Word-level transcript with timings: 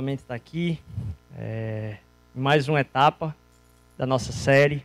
Novamente 0.00 0.20
está 0.20 0.34
aqui. 0.34 0.80
É, 1.36 1.98
mais 2.34 2.68
uma 2.68 2.80
etapa 2.80 3.36
da 3.98 4.06
nossa 4.06 4.32
série. 4.32 4.82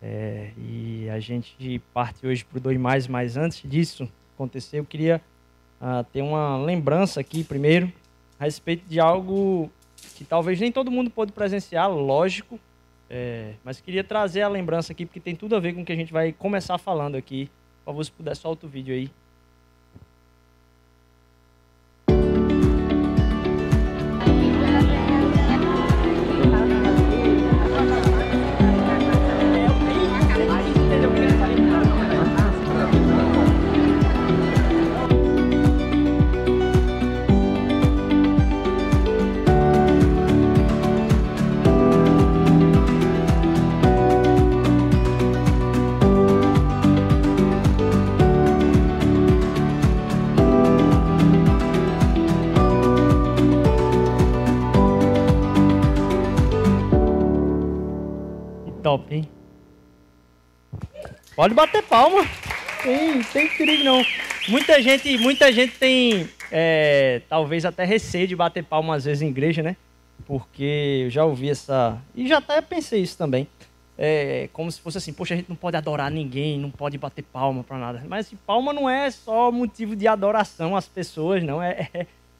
É, 0.00 0.52
e 0.56 1.10
a 1.10 1.18
gente 1.18 1.80
parte 1.92 2.24
hoje 2.24 2.44
para 2.44 2.58
o 2.58 2.60
dois 2.60 2.78
mais, 2.78 3.08
mas 3.08 3.36
antes 3.36 3.68
disso 3.68 4.08
acontecer, 4.36 4.78
eu 4.78 4.84
queria 4.84 5.20
uh, 5.80 6.04
ter 6.12 6.22
uma 6.22 6.56
lembrança 6.58 7.18
aqui 7.18 7.42
primeiro 7.42 7.92
a 8.38 8.44
respeito 8.44 8.84
de 8.86 9.00
algo 9.00 9.68
que 10.14 10.24
talvez 10.24 10.60
nem 10.60 10.70
todo 10.70 10.92
mundo 10.92 11.10
pôde 11.10 11.32
presenciar, 11.32 11.90
lógico, 11.90 12.56
é, 13.10 13.54
mas 13.64 13.80
queria 13.80 14.04
trazer 14.04 14.42
a 14.42 14.48
lembrança 14.48 14.92
aqui 14.92 15.04
porque 15.04 15.18
tem 15.18 15.34
tudo 15.34 15.56
a 15.56 15.58
ver 15.58 15.74
com 15.74 15.82
o 15.82 15.84
que 15.84 15.92
a 15.92 15.96
gente 15.96 16.12
vai 16.12 16.32
começar 16.32 16.78
falando 16.78 17.16
aqui. 17.16 17.50
Por 17.84 17.90
favor, 17.90 18.04
se 18.04 18.12
puder, 18.12 18.36
solta 18.36 18.64
o 18.64 18.68
vídeo 18.68 18.94
aí. 18.94 19.10
Top, 58.80 59.14
hein? 59.14 59.28
Pode 61.36 61.54
bater 61.54 61.82
palma. 61.82 62.22
Tem, 62.82 63.22
tem 63.22 63.48
perigo 63.48 63.84
não. 63.84 64.04
Muita 64.48 64.82
gente, 64.82 65.18
muita 65.18 65.52
gente 65.52 65.76
tem, 65.78 66.28
é, 66.50 67.22
talvez 67.28 67.64
até 67.64 67.84
receio 67.84 68.26
de 68.26 68.34
bater 68.34 68.64
palma 68.64 68.96
às 68.96 69.04
vezes 69.04 69.22
em 69.22 69.28
igreja, 69.28 69.62
né? 69.62 69.76
Porque 70.26 71.02
eu 71.04 71.10
já 71.10 71.24
ouvi 71.24 71.50
essa. 71.50 71.98
E 72.14 72.26
já 72.26 72.38
até 72.38 72.60
pensei 72.60 73.02
isso 73.02 73.16
também. 73.16 73.46
É, 73.98 74.48
como 74.52 74.70
se 74.72 74.80
fosse 74.80 74.96
assim, 74.96 75.12
poxa, 75.12 75.34
a 75.34 75.36
gente 75.36 75.48
não 75.48 75.56
pode 75.56 75.76
adorar 75.76 76.10
ninguém, 76.10 76.58
não 76.58 76.70
pode 76.70 76.96
bater 76.96 77.22
palma 77.22 77.62
para 77.62 77.76
nada. 77.76 78.02
Mas 78.08 78.26
assim, 78.26 78.36
palma 78.46 78.72
não 78.72 78.88
é 78.88 79.10
só 79.10 79.52
motivo 79.52 79.94
de 79.94 80.08
adoração 80.08 80.74
às 80.74 80.88
pessoas, 80.88 81.42
não. 81.42 81.62
É, 81.62 81.88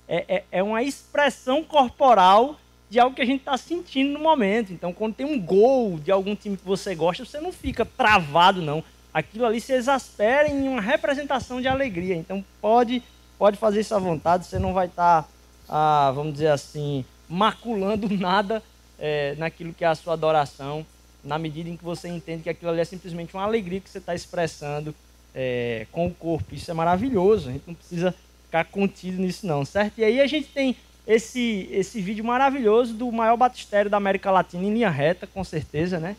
é, 0.08 0.24
é, 0.36 0.44
é 0.50 0.62
uma 0.62 0.82
expressão 0.82 1.62
corporal 1.62 2.58
de 2.90 2.98
algo 2.98 3.14
que 3.14 3.22
a 3.22 3.26
gente 3.26 3.40
está 3.40 3.56
sentindo 3.56 4.12
no 4.12 4.18
momento. 4.18 4.72
Então, 4.72 4.92
quando 4.92 5.14
tem 5.14 5.24
um 5.24 5.40
gol 5.40 5.98
de 6.00 6.10
algum 6.10 6.34
time 6.34 6.56
que 6.56 6.64
você 6.64 6.92
gosta, 6.94 7.24
você 7.24 7.40
não 7.40 7.52
fica 7.52 7.86
travado, 7.86 8.60
não. 8.60 8.82
Aquilo 9.14 9.46
ali 9.46 9.60
se 9.60 9.72
exaspera 9.72 10.48
em 10.48 10.68
uma 10.68 10.80
representação 10.80 11.60
de 11.60 11.68
alegria. 11.68 12.16
Então, 12.16 12.44
pode, 12.60 13.00
pode 13.38 13.56
fazer 13.56 13.80
isso 13.80 13.94
à 13.94 13.98
vontade, 13.98 14.44
você 14.44 14.58
não 14.58 14.74
vai 14.74 14.86
estar, 14.86 15.22
tá, 15.22 15.28
ah, 15.68 16.12
vamos 16.12 16.32
dizer 16.32 16.48
assim, 16.48 17.04
maculando 17.28 18.08
nada 18.18 18.60
é, 18.98 19.36
naquilo 19.38 19.72
que 19.72 19.84
é 19.84 19.88
a 19.88 19.94
sua 19.94 20.14
adoração, 20.14 20.84
na 21.22 21.38
medida 21.38 21.70
em 21.70 21.76
que 21.76 21.84
você 21.84 22.08
entende 22.08 22.42
que 22.42 22.50
aquilo 22.50 22.72
ali 22.72 22.80
é 22.80 22.84
simplesmente 22.84 23.34
uma 23.34 23.44
alegria 23.44 23.80
que 23.80 23.88
você 23.88 23.98
está 23.98 24.16
expressando 24.16 24.92
é, 25.32 25.86
com 25.92 26.08
o 26.08 26.14
corpo. 26.14 26.54
Isso 26.56 26.68
é 26.68 26.74
maravilhoso, 26.74 27.50
a 27.50 27.52
gente 27.52 27.64
não 27.68 27.74
precisa 27.74 28.12
ficar 28.46 28.64
contido 28.64 29.22
nisso, 29.22 29.46
não, 29.46 29.64
certo? 29.64 29.98
E 29.98 30.04
aí 30.04 30.20
a 30.20 30.26
gente 30.26 30.48
tem 30.48 30.74
esse, 31.06 31.68
esse 31.72 32.00
vídeo 32.00 32.24
maravilhoso 32.24 32.94
do 32.94 33.10
maior 33.10 33.36
batistério 33.36 33.90
da 33.90 33.96
América 33.96 34.30
Latina 34.30 34.64
em 34.64 34.74
linha 34.74 34.90
reta, 34.90 35.26
com 35.26 35.42
certeza, 35.42 35.98
né? 35.98 36.16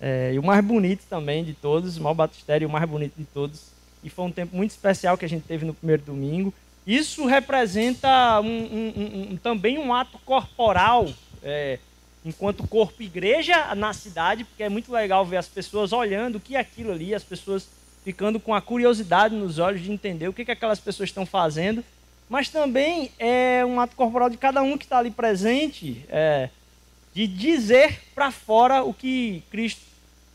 É, 0.00 0.32
e 0.34 0.38
o 0.38 0.42
mais 0.42 0.64
bonito 0.64 1.04
também 1.08 1.44
de 1.44 1.54
todos, 1.54 1.96
o 1.96 2.02
maior 2.02 2.14
batistério 2.14 2.68
o 2.68 2.70
mais 2.70 2.88
bonito 2.88 3.14
de 3.16 3.24
todos. 3.24 3.68
E 4.02 4.10
foi 4.10 4.24
um 4.26 4.30
tempo 4.30 4.56
muito 4.56 4.70
especial 4.70 5.18
que 5.18 5.24
a 5.24 5.28
gente 5.28 5.42
teve 5.42 5.64
no 5.64 5.74
primeiro 5.74 6.02
domingo. 6.02 6.54
Isso 6.86 7.26
representa 7.26 8.40
um, 8.40 8.46
um, 8.46 9.32
um, 9.32 9.36
também 9.36 9.78
um 9.78 9.92
ato 9.92 10.18
corporal, 10.24 11.08
é, 11.42 11.78
enquanto 12.24 12.66
corpo 12.66 13.02
igreja 13.02 13.74
na 13.74 13.92
cidade, 13.92 14.44
porque 14.44 14.62
é 14.62 14.68
muito 14.68 14.92
legal 14.92 15.24
ver 15.24 15.36
as 15.36 15.48
pessoas 15.48 15.92
olhando 15.92 16.36
o 16.36 16.40
que 16.40 16.56
é 16.56 16.60
aquilo 16.60 16.92
ali, 16.92 17.14
as 17.14 17.24
pessoas 17.24 17.68
ficando 18.04 18.38
com 18.40 18.54
a 18.54 18.60
curiosidade 18.60 19.34
nos 19.34 19.58
olhos 19.58 19.82
de 19.82 19.92
entender 19.92 20.28
o 20.28 20.32
que, 20.32 20.44
que 20.44 20.52
aquelas 20.52 20.80
pessoas 20.80 21.08
estão 21.08 21.26
fazendo 21.26 21.84
mas 22.28 22.48
também 22.48 23.10
é 23.18 23.64
um 23.64 23.80
ato 23.80 23.96
corporal 23.96 24.28
de 24.28 24.36
cada 24.36 24.62
um 24.62 24.76
que 24.76 24.84
está 24.84 24.98
ali 24.98 25.10
presente, 25.10 26.04
é, 26.08 26.50
de 27.14 27.26
dizer 27.26 28.00
para 28.14 28.30
fora 28.30 28.82
o 28.82 28.92
que 28.92 29.42
Cristo 29.50 29.80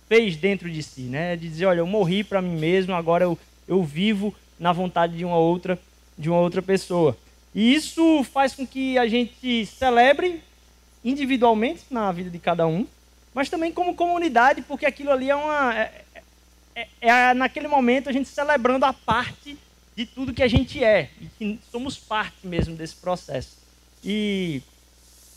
fez 0.07 0.35
dentro 0.35 0.69
de 0.69 0.81
si, 0.81 1.01
né? 1.01 1.35
De 1.35 1.47
dizer, 1.47 1.65
olha, 1.65 1.79
eu 1.79 1.87
morri 1.87 2.23
para 2.23 2.41
mim 2.41 2.57
mesmo, 2.57 2.93
agora 2.93 3.23
eu, 3.23 3.37
eu 3.67 3.83
vivo 3.83 4.33
na 4.59 4.71
vontade 4.71 5.17
de 5.17 5.25
uma 5.25 5.37
outra 5.37 5.79
de 6.17 6.29
uma 6.29 6.39
outra 6.39 6.61
pessoa. 6.61 7.17
E 7.53 7.73
isso 7.73 8.23
faz 8.23 8.53
com 8.53 8.65
que 8.65 8.97
a 8.97 9.07
gente 9.07 9.65
celebre 9.65 10.41
individualmente 11.03 11.83
na 11.89 12.11
vida 12.11 12.29
de 12.29 12.39
cada 12.39 12.65
um, 12.65 12.85
mas 13.33 13.49
também 13.49 13.71
como 13.71 13.95
comunidade, 13.95 14.61
porque 14.61 14.85
aquilo 14.85 15.11
ali 15.11 15.29
é 15.29 15.35
uma 15.35 15.75
é, 15.75 16.03
é, 16.75 16.87
é 17.01 17.33
naquele 17.33 17.67
momento 17.67 18.09
a 18.09 18.11
gente 18.11 18.29
celebrando 18.29 18.85
a 18.85 18.93
parte 18.93 19.57
de 19.95 20.05
tudo 20.05 20.33
que 20.33 20.43
a 20.43 20.47
gente 20.47 20.83
é 20.83 21.09
e 21.21 21.25
que 21.25 21.59
somos 21.71 21.97
parte 21.97 22.45
mesmo 22.45 22.75
desse 22.75 22.95
processo. 22.95 23.57
E 24.03 24.61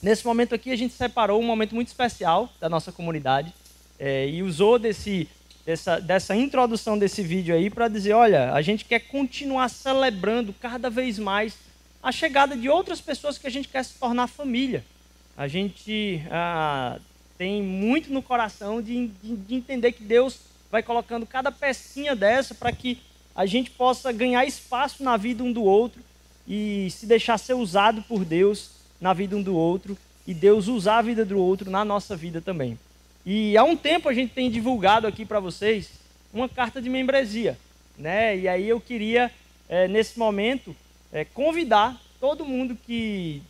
nesse 0.03 0.27
momento 0.27 0.55
aqui 0.55 0.71
a 0.71 0.77
gente 0.77 0.94
separou 0.94 1.41
um 1.41 1.44
momento 1.44 1.75
muito 1.75 1.89
especial 1.89 2.53
da 2.61 2.69
nossa 2.69 2.91
comunidade 2.91 3.53
é, 3.99 4.28
e 4.28 4.43
usou 4.43 4.78
desse, 4.78 5.28
dessa, 5.65 6.00
dessa 6.00 6.34
introdução 6.34 6.99
desse 6.99 7.22
vídeo 7.22 7.55
aí 7.55 7.71
para 7.71 7.89
dizer, 7.89 8.12
olha, 8.12 8.53
a 8.53 8.62
gente 8.62 8.84
quer 8.84 9.00
continuar 9.00 9.69
celebrando 9.69 10.53
cada 10.55 10.88
vez 10.88 11.19
mais 11.19 11.56
a 12.03 12.12
chegada 12.12 12.56
de 12.56 12.69
outras 12.69 13.00
pessoas 13.00 13.37
que 13.37 13.47
a 13.47 13.50
gente 13.50 13.69
quer 13.69 13.84
se 13.84 13.94
tornar 13.99 14.27
família. 14.27 14.84
A 15.37 15.49
gente 15.49 16.23
ah, 16.31 16.99
tem 17.37 17.62
muito 17.62 18.12
no 18.12 18.23
coração 18.23 18.81
de, 18.81 19.09
de, 19.09 19.37
de 19.37 19.55
entender 19.55 19.93
que 19.93 20.03
Deus 20.03 20.38
vai 20.71 20.83
colocando 20.83 21.27
cada 21.27 21.53
pecinha 21.53 22.15
dessa 22.17 22.55
para 22.55 22.73
que 22.73 22.99
a 23.37 23.45
gente 23.45 23.71
possa 23.71 24.11
ganhar 24.11 24.47
espaço 24.47 25.05
na 25.05 25.19
vida 25.19 25.45
um 25.45 25.53
do 25.53 25.63
outro 25.63 26.01
e 26.49 26.89
se 26.91 27.05
deixar 27.05 27.37
ser 27.37 27.53
usado 27.53 28.03
por 28.03 28.25
Deus 28.25 28.71
na 28.99 29.13
vida 29.13 29.37
um 29.37 29.43
do 29.43 29.55
outro 29.55 29.97
e 30.27 30.33
Deus 30.33 30.69
usar 30.69 30.99
a 30.99 31.03
vida 31.03 31.23
do 31.23 31.39
outro 31.39 31.71
na 31.71 31.85
nossa 31.85 32.17
vida 32.17 32.41
também. 32.41 32.79
E 33.27 33.55
há 33.57 33.63
um 33.63 33.77
tempo 33.77 34.09
a 34.09 34.15
gente 34.15 34.33
tem 34.33 34.51
divulgado 34.51 35.07
aqui 35.07 35.27
para 35.27 35.39
vocês 35.39 35.91
uma 36.33 36.49
carta 36.49 36.81
de 36.81 36.89
membresia, 36.89 37.59
né? 37.99 38.37
E 38.39 38.49
aí 38.49 38.67
eu 38.67 38.81
queria 38.81 39.31
é, 39.69 39.87
nesse 39.87 40.19
momento 40.19 40.75
é, 41.13 41.25
convidar 41.25 42.01
todo 42.19 42.45
mundo 42.45 42.77
que 42.87 43.43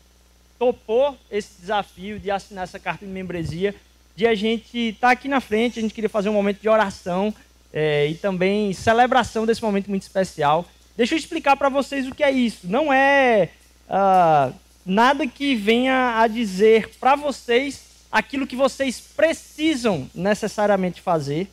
topou 0.59 1.17
esse 1.31 1.61
desafio 1.61 2.19
de 2.19 2.31
assinar 2.31 2.65
essa 2.65 2.81
carta 2.81 3.06
de 3.06 3.12
membresia, 3.12 3.75
de 4.17 4.27
a 4.27 4.35
gente 4.35 4.77
estar 4.77 5.09
tá 5.09 5.12
aqui 5.12 5.29
na 5.29 5.41
frente, 5.41 5.79
a 5.79 5.82
gente 5.82 5.94
queria 5.94 6.11
fazer 6.11 6.29
um 6.29 6.32
momento 6.32 6.61
de 6.61 6.69
oração 6.69 7.32
é, 7.73 8.07
e 8.07 8.15
também 8.15 8.73
celebração 8.73 9.47
desse 9.47 9.63
momento 9.63 9.89
muito 9.89 10.03
especial. 10.03 10.65
Deixa 10.97 11.15
eu 11.15 11.19
explicar 11.19 11.57
para 11.57 11.69
vocês 11.69 12.07
o 12.07 12.15
que 12.15 12.25
é 12.25 12.31
isso. 12.31 12.61
Não 12.65 12.93
é 12.93 13.51
uh, 13.89 14.55
nada 14.85 15.27
que 15.27 15.55
venha 15.55 16.19
a 16.19 16.27
dizer 16.27 16.91
para 16.99 17.17
vocês 17.17 17.85
aquilo 18.11 18.47
que 18.47 18.57
vocês 18.57 19.01
precisam 19.01 20.09
necessariamente 20.15 21.03
fazer, 21.03 21.49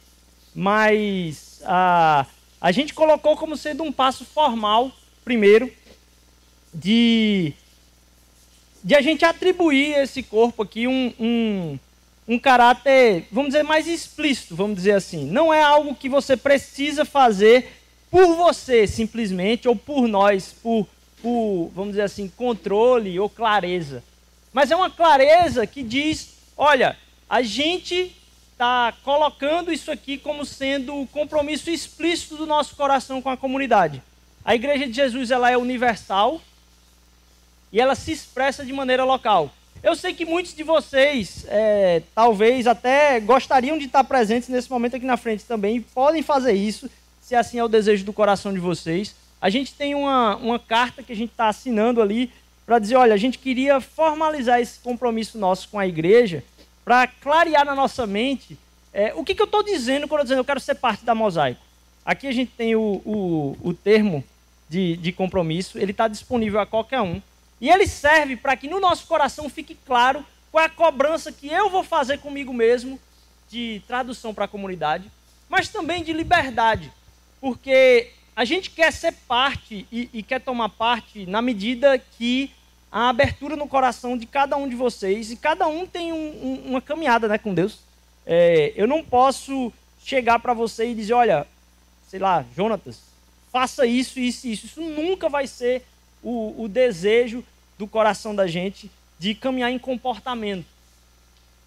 mas 0.55 1.61
uh, 1.63 2.25
a 2.61 2.71
gente 2.71 2.93
colocou 2.93 3.35
como 3.35 3.57
sendo 3.57 3.83
um 3.83 3.91
passo 3.91 4.23
formal, 4.23 4.91
primeiro, 5.25 5.69
de, 6.73 7.53
de 8.81 8.95
a 8.95 9.01
gente 9.01 9.25
atribuir 9.25 9.97
esse 9.97 10.23
corpo 10.23 10.63
aqui 10.63 10.87
um, 10.87 11.13
um 11.19 11.79
um 12.27 12.39
caráter, 12.39 13.27
vamos 13.31 13.51
dizer, 13.51 13.63
mais 13.63 13.87
explícito, 13.87 14.55
vamos 14.55 14.77
dizer 14.77 14.93
assim. 14.93 15.25
Não 15.25 15.53
é 15.53 15.61
algo 15.61 15.95
que 15.95 16.07
você 16.07 16.37
precisa 16.37 17.03
fazer 17.03 17.71
por 18.09 18.35
você, 18.35 18.87
simplesmente, 18.87 19.67
ou 19.67 19.75
por 19.75 20.07
nós, 20.07 20.53
por, 20.61 20.87
por 21.21 21.71
vamos 21.75 21.91
dizer 21.91 22.03
assim, 22.03 22.27
controle 22.29 23.19
ou 23.19 23.29
clareza. 23.29 24.03
Mas 24.53 24.71
é 24.71 24.75
uma 24.75 24.89
clareza 24.89 25.65
que 25.65 25.83
diz: 25.83 26.35
olha, 26.55 26.97
a 27.29 27.41
gente 27.41 28.15
está 28.51 28.93
colocando 29.03 29.73
isso 29.73 29.91
aqui 29.91 30.17
como 30.17 30.45
sendo 30.45 31.01
o 31.01 31.07
compromisso 31.07 31.69
explícito 31.69 32.37
do 32.37 32.45
nosso 32.45 32.75
coração 32.75 33.21
com 33.21 33.29
a 33.29 33.37
comunidade. 33.37 34.01
A 34.45 34.55
Igreja 34.55 34.87
de 34.87 34.93
Jesus 34.93 35.31
ela 35.31 35.49
é 35.49 35.57
universal 35.57 36.41
e 37.71 37.81
ela 37.81 37.95
se 37.95 38.11
expressa 38.11 38.63
de 38.63 38.71
maneira 38.71 39.03
local. 39.03 39.51
Eu 39.83 39.97
sei 39.97 40.13
que 40.13 40.23
muitos 40.23 40.55
de 40.55 40.63
vocês, 40.63 41.45
é, 41.49 42.01
talvez 42.15 42.67
até 42.67 43.19
gostariam 43.19 43.77
de 43.77 43.85
estar 43.85 44.01
presentes 44.05 44.47
nesse 44.47 44.71
momento 44.71 44.95
aqui 44.95 45.05
na 45.05 45.17
frente 45.17 45.43
também, 45.43 45.81
podem 45.81 46.23
fazer 46.23 46.53
isso, 46.53 46.89
se 47.21 47.35
assim 47.35 47.59
é 47.59 47.63
o 47.63 47.67
desejo 47.67 48.05
do 48.05 48.13
coração 48.13 48.53
de 48.53 48.59
vocês. 48.59 49.13
a 49.41 49.49
gente 49.49 49.73
tem 49.73 49.93
uma, 49.93 50.37
uma 50.37 50.57
carta 50.57 51.03
que 51.03 51.11
a 51.11 51.15
gente 51.15 51.31
está 51.31 51.49
assinando 51.49 52.01
ali 52.01 52.31
para 52.65 52.79
dizer, 52.79 52.95
olha, 52.95 53.13
a 53.13 53.17
gente 53.17 53.37
queria 53.37 53.81
formalizar 53.81 54.61
esse 54.61 54.79
compromisso 54.79 55.37
nosso 55.37 55.67
com 55.67 55.77
a 55.77 55.85
igreja 55.85 56.45
para 56.85 57.05
clarear 57.05 57.65
na 57.65 57.75
nossa 57.75 58.07
mente 58.07 58.57
é, 58.93 59.13
o 59.13 59.21
que, 59.21 59.35
que 59.35 59.41
eu 59.41 59.45
estou 59.45 59.63
dizendo 59.63 60.07
quando 60.07 60.19
eu 60.19 60.23
dizendo 60.23 60.39
eu 60.39 60.45
quero 60.45 60.61
ser 60.61 60.75
parte 60.75 61.03
da 61.03 61.13
mosaico. 61.13 61.59
Aqui 62.05 62.25
a 62.27 62.31
gente 62.31 62.51
tem 62.55 62.73
o, 62.73 63.01
o, 63.05 63.57
o 63.61 63.73
termo 63.73 64.23
de, 64.69 64.95
de 64.95 65.11
compromisso, 65.11 65.77
ele 65.77 65.91
está 65.91 66.07
disponível 66.07 66.61
a 66.61 66.65
qualquer 66.65 67.01
um. 67.01 67.21
E 67.63 67.69
ele 67.69 67.87
serve 67.87 68.35
para 68.35 68.57
que 68.57 68.67
no 68.67 68.77
nosso 68.77 69.07
coração 69.07 69.47
fique 69.47 69.73
claro 69.85 70.25
qual 70.51 70.65
é 70.65 70.67
a 70.67 70.69
cobrança 70.69 71.31
que 71.31 71.47
eu 71.47 71.69
vou 71.69 71.81
fazer 71.81 72.17
comigo 72.19 72.53
mesmo 72.53 72.99
de 73.49 73.81
tradução 73.87 74.33
para 74.33 74.43
a 74.43 74.49
comunidade, 74.49 75.09
mas 75.47 75.69
também 75.69 76.03
de 76.03 76.11
liberdade. 76.11 76.91
Porque 77.39 78.11
a 78.35 78.43
gente 78.43 78.69
quer 78.69 78.91
ser 78.91 79.13
parte 79.29 79.87
e, 79.89 80.09
e, 80.11 80.21
quer 80.21 80.41
tomar 80.41 80.67
parte 80.67 81.25
na 81.25 81.41
medida 81.41 81.97
que 81.97 82.51
a 82.91 83.07
abertura 83.07 83.55
no 83.55 83.65
coração 83.65 84.17
de 84.17 84.25
cada 84.25 84.57
um 84.57 84.67
de 84.67 84.75
vocês, 84.75 85.31
e 85.31 85.37
cada 85.37 85.65
um 85.65 85.87
tem 85.87 86.11
um, 86.11 86.17
um, 86.17 86.63
uma 86.65 86.81
caminhada 86.81 87.29
né, 87.29 87.37
com 87.37 87.53
Deus. 87.53 87.79
É, 88.25 88.73
eu 88.75 88.87
não 88.87 89.01
posso 89.01 89.71
chegar 90.03 90.37
para 90.39 90.53
você 90.53 90.89
e 90.89 90.95
dizer, 90.95 91.13
olha, 91.13 91.47
sei 92.09 92.19
lá, 92.19 92.43
Jonatas, 92.57 92.99
faça 93.53 93.85
isso, 93.85 94.19
isso, 94.19 94.49
isso. 94.49 94.65
Isso 94.65 94.81
nunca 94.81 95.29
vai 95.29 95.47
ser 95.47 95.85
o, 96.21 96.63
o 96.63 96.67
desejo 96.67 97.41
do 97.77 97.87
coração 97.87 98.35
da 98.35 98.47
gente 98.47 98.89
de 99.19 99.33
caminhar 99.33 99.71
em 99.71 99.79
comportamento. 99.79 100.65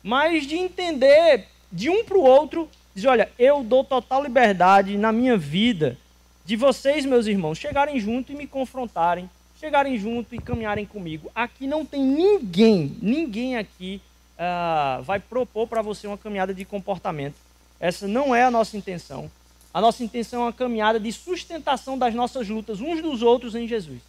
Mas 0.03 0.47
de 0.47 0.57
entender 0.57 1.47
de 1.71 1.91
um 1.91 2.05
para 2.05 2.17
o 2.17 2.23
outro, 2.23 2.69
dizer, 2.95 3.09
olha, 3.09 3.31
eu 3.39 3.63
dou 3.63 3.83
total 3.83 4.23
liberdade 4.23 4.97
na 4.97 5.13
minha 5.13 5.37
vida 5.37 5.99
de 6.45 6.55
vocês, 6.55 7.05
meus 7.05 7.27
irmãos, 7.27 7.59
chegarem 7.59 7.99
junto 7.99 8.31
e 8.31 8.37
me 8.37 8.47
confrontarem, 8.47 9.29
chegarem 9.59 9.99
junto 9.99 10.35
e 10.35 10.39
caminharem 10.39 10.87
comigo. 10.87 11.31
Aqui 11.35 11.67
não 11.67 11.85
tem 11.85 12.03
ninguém, 12.03 12.97
ninguém 13.03 13.57
aqui 13.57 14.01
uh, 14.39 15.03
vai 15.03 15.19
propor 15.19 15.67
para 15.67 15.83
você 15.83 16.07
uma 16.07 16.17
caminhada 16.17 16.55
de 16.55 16.65
comportamento. 16.65 17.35
Essa 17.81 18.07
não 18.07 18.35
é 18.35 18.45
a 18.45 18.51
nossa 18.51 18.77
intenção. 18.77 19.31
A 19.75 19.81
nossa 19.81 20.03
intenção 20.03 20.43
é 20.43 20.45
uma 20.45 20.53
caminhada 20.53 20.99
de 20.99 21.13
sustentação 21.13 21.99
das 21.99 22.15
nossas 22.15 22.49
lutas 22.49 22.81
uns 22.81 23.03
dos 23.03 23.23
outros 23.23 23.55
em 23.55 23.67
Jesus. 23.67 24.01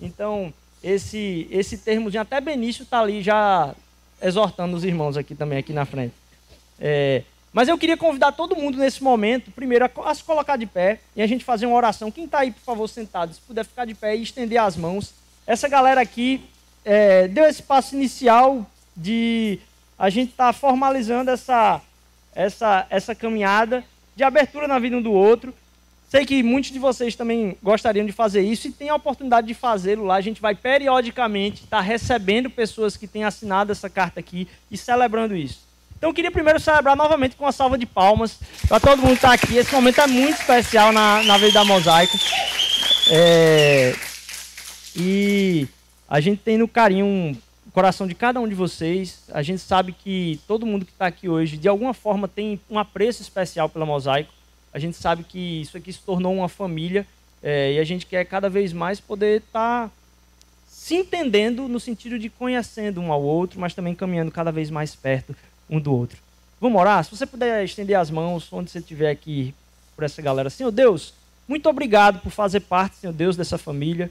Então, 0.00 0.52
esse, 0.82 1.46
esse 1.50 1.78
termozinho, 1.78 2.22
até 2.22 2.40
Benício 2.40 2.82
está 2.82 3.00
ali 3.00 3.22
já 3.22 3.74
exortando 4.22 4.76
os 4.76 4.84
irmãos 4.84 5.16
aqui 5.16 5.34
também, 5.34 5.58
aqui 5.58 5.72
na 5.72 5.84
frente. 5.84 6.14
É, 6.80 7.22
mas 7.52 7.68
eu 7.68 7.78
queria 7.78 7.96
convidar 7.96 8.32
todo 8.32 8.56
mundo 8.56 8.78
nesse 8.78 9.02
momento, 9.02 9.50
primeiro, 9.50 9.84
a, 9.84 9.90
a 10.04 10.14
se 10.14 10.22
colocar 10.22 10.56
de 10.56 10.66
pé 10.66 11.00
e 11.16 11.22
a 11.22 11.26
gente 11.26 11.44
fazer 11.44 11.66
uma 11.66 11.76
oração. 11.76 12.10
Quem 12.10 12.24
está 12.24 12.40
aí, 12.40 12.50
por 12.50 12.60
favor, 12.60 12.88
sentado, 12.88 13.34
se 13.34 13.40
puder 13.40 13.64
ficar 13.64 13.84
de 13.84 13.94
pé 13.94 14.16
e 14.16 14.22
estender 14.22 14.60
as 14.60 14.76
mãos. 14.76 15.12
Essa 15.46 15.68
galera 15.68 16.00
aqui 16.00 16.42
é, 16.84 17.26
deu 17.26 17.44
esse 17.46 17.62
passo 17.62 17.94
inicial 17.94 18.66
de 18.96 19.58
a 19.98 20.10
gente 20.10 20.30
estar 20.30 20.48
tá 20.48 20.52
formalizando 20.52 21.30
essa, 21.30 21.80
essa, 22.34 22.86
essa 22.90 23.14
caminhada 23.14 23.84
de 24.14 24.22
abertura 24.22 24.68
na 24.68 24.78
vida 24.78 24.96
um 24.96 25.02
do 25.02 25.12
outro. 25.12 25.54
Sei 26.08 26.24
que 26.24 26.42
muitos 26.42 26.70
de 26.70 26.78
vocês 26.78 27.14
também 27.14 27.56
gostariam 27.62 28.06
de 28.06 28.12
fazer 28.12 28.40
isso 28.40 28.66
e 28.66 28.72
tem 28.72 28.88
a 28.88 28.94
oportunidade 28.94 29.46
de 29.46 29.52
fazê-lo 29.52 30.04
lá. 30.04 30.14
A 30.16 30.20
gente 30.22 30.40
vai 30.40 30.54
periodicamente 30.54 31.64
estar 31.64 31.82
recebendo 31.82 32.48
pessoas 32.48 32.96
que 32.96 33.06
têm 33.06 33.24
assinado 33.24 33.72
essa 33.72 33.90
carta 33.90 34.18
aqui 34.18 34.48
e 34.70 34.76
celebrando 34.76 35.36
isso. 35.36 35.68
Então 35.98 36.08
eu 36.08 36.14
queria 36.14 36.30
primeiro 36.30 36.58
celebrar 36.58 36.96
novamente 36.96 37.36
com 37.36 37.44
uma 37.44 37.52
salva 37.52 37.76
de 37.76 37.84
palmas 37.84 38.38
para 38.66 38.80
todo 38.80 39.02
mundo 39.02 39.14
estar 39.14 39.32
aqui. 39.32 39.56
Esse 39.56 39.74
momento 39.74 40.00
é 40.00 40.06
muito 40.06 40.40
especial 40.40 40.92
na, 40.92 41.22
na 41.24 41.36
vida 41.36 41.52
da 41.52 41.64
Mosaico. 41.64 42.16
É... 43.10 43.94
E 44.96 45.68
a 46.08 46.20
gente 46.20 46.40
tem 46.40 46.56
no 46.56 46.66
carinho 46.66 47.04
um 47.04 47.36
coração 47.70 48.06
de 48.06 48.14
cada 48.14 48.40
um 48.40 48.48
de 48.48 48.54
vocês. 48.54 49.24
A 49.30 49.42
gente 49.42 49.60
sabe 49.60 49.92
que 49.92 50.40
todo 50.48 50.64
mundo 50.64 50.86
que 50.86 50.92
está 50.92 51.06
aqui 51.06 51.28
hoje, 51.28 51.58
de 51.58 51.68
alguma 51.68 51.92
forma, 51.92 52.26
tem 52.26 52.58
um 52.70 52.78
apreço 52.78 53.20
especial 53.20 53.68
pela 53.68 53.84
Mosaico. 53.84 54.37
A 54.72 54.78
gente 54.78 54.96
sabe 54.96 55.24
que 55.24 55.60
isso 55.60 55.76
aqui 55.76 55.92
se 55.92 56.00
tornou 56.00 56.34
uma 56.34 56.48
família 56.48 57.06
é, 57.42 57.74
e 57.74 57.78
a 57.78 57.84
gente 57.84 58.06
quer 58.06 58.24
cada 58.24 58.48
vez 58.48 58.72
mais 58.72 59.00
poder 59.00 59.40
estar 59.40 59.88
tá 59.88 59.92
se 60.66 60.94
entendendo 60.94 61.68
no 61.68 61.78
sentido 61.78 62.18
de 62.18 62.28
conhecendo 62.28 63.00
um 63.00 63.12
ao 63.12 63.22
outro, 63.22 63.60
mas 63.60 63.74
também 63.74 63.94
caminhando 63.94 64.30
cada 64.30 64.50
vez 64.50 64.70
mais 64.70 64.94
perto 64.94 65.34
um 65.68 65.80
do 65.80 65.94
outro. 65.94 66.18
Vamos 66.60 66.80
orar? 66.80 67.04
Se 67.04 67.10
você 67.10 67.26
puder 67.26 67.64
estender 67.64 67.96
as 67.96 68.10
mãos 68.10 68.52
onde 68.52 68.70
você 68.70 68.78
estiver 68.78 69.10
aqui 69.10 69.54
por 69.94 70.04
essa 70.04 70.22
galera. 70.22 70.48
Senhor 70.48 70.70
Deus, 70.70 71.12
muito 71.48 71.68
obrigado 71.68 72.20
por 72.20 72.30
fazer 72.30 72.60
parte, 72.60 72.96
Senhor 72.96 73.12
Deus, 73.12 73.36
dessa 73.36 73.58
família. 73.58 74.10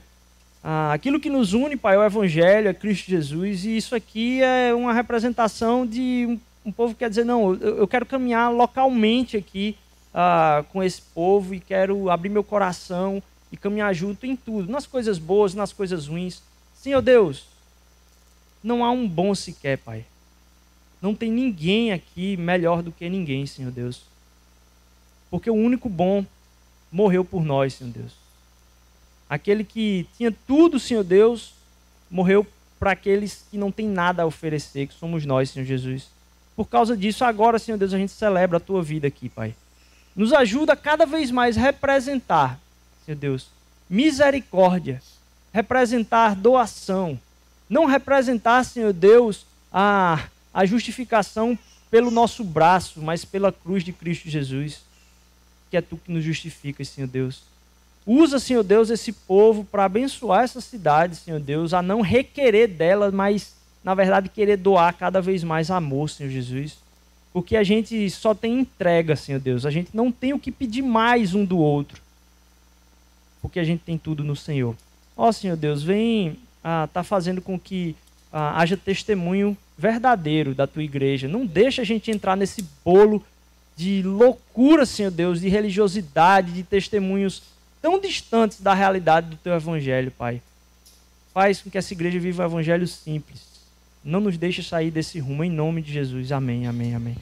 Ah, 0.62 0.92
aquilo 0.92 1.20
que 1.20 1.30
nos 1.30 1.54
une, 1.54 1.78
Pai, 1.78 1.96
é 1.96 1.98
o 1.98 2.04
Evangelho, 2.04 2.68
é 2.68 2.74
Cristo 2.74 3.10
Jesus, 3.10 3.64
e 3.64 3.78
isso 3.78 3.96
aqui 3.96 4.42
é 4.44 4.74
uma 4.74 4.92
representação 4.92 5.88
de 5.88 6.26
um, 6.28 6.70
um 6.70 6.72
povo 6.74 6.94
que 6.94 7.00
quer 7.00 7.10
dizer, 7.10 7.24
não, 7.24 7.54
eu, 7.54 7.78
eu 7.78 7.88
quero 7.88 8.06
caminhar 8.06 8.52
localmente 8.52 9.38
aqui 9.38 9.78
ah, 10.20 10.66
com 10.74 10.82
esse 10.82 11.00
povo 11.00 11.54
e 11.54 11.60
quero 11.60 12.10
abrir 12.10 12.30
meu 12.30 12.44
coração 12.44 13.22
e 13.52 13.56
caminhar 13.56 13.94
junto 13.94 14.26
em 14.26 14.36
tudo, 14.36 14.68
nas 14.68 14.88
coisas 14.88 15.20
boas, 15.20 15.54
nas 15.54 15.72
coisas 15.72 16.08
ruins. 16.08 16.42
Senhor 16.74 17.04
Deus, 17.04 17.46
não 18.64 18.84
há 18.84 18.90
um 18.90 19.08
bom 19.08 19.36
sequer, 19.36 19.78
Pai. 19.78 20.04
Não 21.00 21.14
tem 21.14 21.32
ninguém 21.32 21.94
aqui 21.94 22.36
melhor 22.36 22.82
do 22.82 22.92
que 22.92 23.08
ninguém, 23.08 23.46
Senhor 23.46 23.72
Deus. 23.72 24.02
Porque 25.30 25.52
o 25.52 25.56
único 25.56 25.88
bom 25.88 26.26
morreu 26.92 27.24
por 27.24 27.46
nós, 27.46 27.76
Senhor 27.76 27.94
Deus. 27.94 28.14
Aquele 29.30 29.64
que 29.64 30.08
tinha 30.18 30.34
tudo, 30.48 30.80
Senhor 30.80 31.04
Deus, 31.04 31.54
morreu 32.10 32.48
para 32.80 32.94
aqueles 32.94 33.46
que 33.52 33.58
não 33.58 33.72
têm 33.72 33.88
nada 33.88 34.24
a 34.24 34.26
oferecer, 34.26 34.88
que 34.88 34.96
somos 34.96 35.28
nós, 35.28 35.52
Senhor 35.52 35.66
Jesus. 35.66 36.10
Por 36.56 36.68
causa 36.68 36.98
disso, 36.98 37.24
agora, 37.24 37.60
Senhor 37.60 37.78
Deus, 37.78 37.94
a 37.94 38.00
gente 38.00 38.12
celebra 38.12 38.58
a 38.58 38.60
tua 38.60 38.82
vida 38.82 39.06
aqui, 39.08 39.30
Pai. 39.30 39.54
Nos 40.18 40.34
ajuda 40.34 40.76
cada 40.76 41.06
vez 41.06 41.30
mais 41.30 41.56
a 41.56 41.62
representar, 41.62 42.60
Senhor 43.06 43.16
Deus, 43.16 43.48
misericórdia, 43.88 45.00
representar 45.54 46.36
doação, 46.36 47.20
não 47.70 47.86
representar, 47.86 48.64
Senhor 48.64 48.92
Deus, 48.94 49.46
a, 49.72 50.24
a 50.52 50.66
justificação 50.66 51.58
pelo 51.92 52.10
nosso 52.10 52.44
braço, 52.44 53.00
mas 53.00 53.24
pela 53.24 53.52
cruz 53.52 53.84
de 53.84 53.94
Cristo 53.94 54.28
Jesus, 54.28 54.82
que 55.70 55.78
é 55.78 55.82
tu 55.82 55.98
que 55.98 56.12
nos 56.12 56.24
justificas, 56.24 56.88
Senhor 56.90 57.08
Deus. 57.08 57.44
Usa, 58.04 58.40
Senhor 58.40 58.64
Deus, 58.64 58.90
esse 58.90 59.12
povo 59.12 59.66
para 59.66 59.86
abençoar 59.86 60.44
essa 60.44 60.62
cidade, 60.62 61.18
Senhor 61.18 61.40
Deus, 61.40 61.76
a 61.76 61.82
não 61.84 62.02
requerer 62.02 62.68
dela, 62.68 63.12
mas, 63.12 63.54
na 63.84 63.94
verdade, 63.94 64.30
querer 64.30 64.58
doar 64.58 64.94
cada 64.94 65.22
vez 65.22 65.44
mais 65.44 65.70
amor, 65.70 66.10
Senhor 66.10 66.32
Jesus. 66.32 66.87
Porque 67.34 67.56
a 67.56 67.64
gente 67.64 68.10
só 68.10 68.34
tem 68.34 68.60
entrega, 68.60 69.16
Senhor 69.16 69.40
Deus. 69.40 69.66
A 69.66 69.72
gente 69.72 69.90
não 69.94 70.12
tem 70.12 70.34
o 70.34 70.40
que 70.40 70.52
pedir 70.52 70.82
mais 70.82 71.34
um 71.36 71.46
do 71.46 71.58
outro. 71.58 72.02
Porque 73.42 73.60
a 73.60 73.64
gente 73.64 73.82
tem 73.82 73.98
tudo 73.98 74.24
no 74.24 74.36
Senhor. 74.36 74.76
Ó, 75.16 75.28
oh, 75.28 75.34
Senhor 75.34 75.56
Deus, 75.56 75.84
vem 75.84 76.38
ah, 76.64 76.88
tá 76.92 77.04
fazendo 77.04 77.42
com 77.42 77.60
que 77.60 77.96
ah, 78.32 78.60
haja 78.60 78.76
testemunho 78.76 79.58
verdadeiro 79.78 80.56
da 80.56 80.66
tua 80.68 80.84
igreja. 80.84 81.28
Não 81.28 81.46
deixa 81.46 81.82
a 81.82 81.86
gente 81.86 82.12
entrar 82.12 82.36
nesse 82.36 82.66
bolo 82.84 83.24
de 83.76 84.02
loucura, 84.02 84.86
Senhor 84.86 85.12
Deus, 85.12 85.40
de 85.40 85.50
religiosidade, 85.50 86.52
de 86.52 86.64
testemunhos 86.64 87.44
tão 87.82 88.00
distantes 88.00 88.60
da 88.60 88.74
realidade 88.74 89.30
do 89.30 89.38
teu 89.38 89.54
evangelho, 89.54 90.12
Pai. 90.12 90.42
Faz 91.34 91.62
com 91.62 91.70
que 91.70 91.78
essa 91.78 91.94
igreja 91.94 92.20
viva 92.20 92.44
o 92.44 92.46
evangelho 92.48 92.88
simples. 92.88 93.57
Não 94.08 94.22
nos 94.22 94.38
deixe 94.38 94.64
sair 94.64 94.90
desse 94.90 95.20
rumo, 95.20 95.44
em 95.44 95.50
nome 95.52 95.82
de 95.82 95.92
Jesus. 95.92 96.32
Amém, 96.32 96.66
amém, 96.66 96.96
amém. 96.96 97.18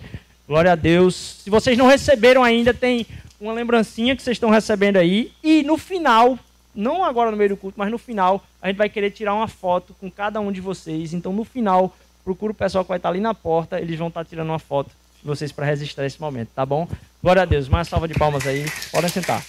Glória 0.48 0.72
a 0.72 0.76
Deus. 0.76 1.16
Se 1.44 1.50
vocês 1.50 1.76
não 1.76 1.88
receberam 1.88 2.44
ainda, 2.44 2.76
tem 2.76 3.08
uma 3.42 3.54
lembrancinha 3.54 4.16
que 4.16 4.22
vocês 4.22 4.36
estão 4.36 4.52
recebendo 4.52 4.98
aí. 4.98 5.32
E 5.44 5.64
no 5.64 5.80
final, 5.80 6.38
não 6.76 7.04
agora 7.04 7.32
no 7.32 7.38
meio 7.38 7.50
do 7.50 7.58
culto, 7.58 7.74
mas 7.80 7.90
no 7.90 7.98
final, 7.98 8.46
a 8.62 8.68
gente 8.68 8.78
vai 8.78 8.88
querer 8.88 9.10
tirar 9.10 9.34
uma 9.34 9.48
foto 9.48 9.96
com 10.00 10.12
cada 10.12 10.40
um 10.40 10.52
de 10.52 10.62
vocês. 10.62 11.12
Então, 11.12 11.34
no 11.34 11.44
final, 11.44 11.98
procura 12.24 12.52
o 12.52 12.56
pessoal 12.56 12.84
que 12.84 12.90
vai 12.90 13.00
estar 13.00 13.10
ali 13.10 13.20
na 13.20 13.34
porta, 13.34 13.82
eles 13.82 13.98
vão 13.98 14.10
estar 14.10 14.24
tirando 14.24 14.50
uma 14.50 14.60
foto 14.60 14.92
de 15.20 15.26
vocês 15.26 15.52
para 15.52 15.66
registrar 15.66 16.06
esse 16.06 16.22
momento, 16.22 16.50
tá 16.54 16.64
bom? 16.68 16.88
Glória 17.20 17.42
a 17.42 17.46
Deus. 17.46 17.68
Mais 17.68 17.88
salva 17.88 18.08
de 18.08 18.14
palmas 18.14 18.46
aí. 18.46 18.64
Podem 18.92 19.10
sentar. 19.10 19.44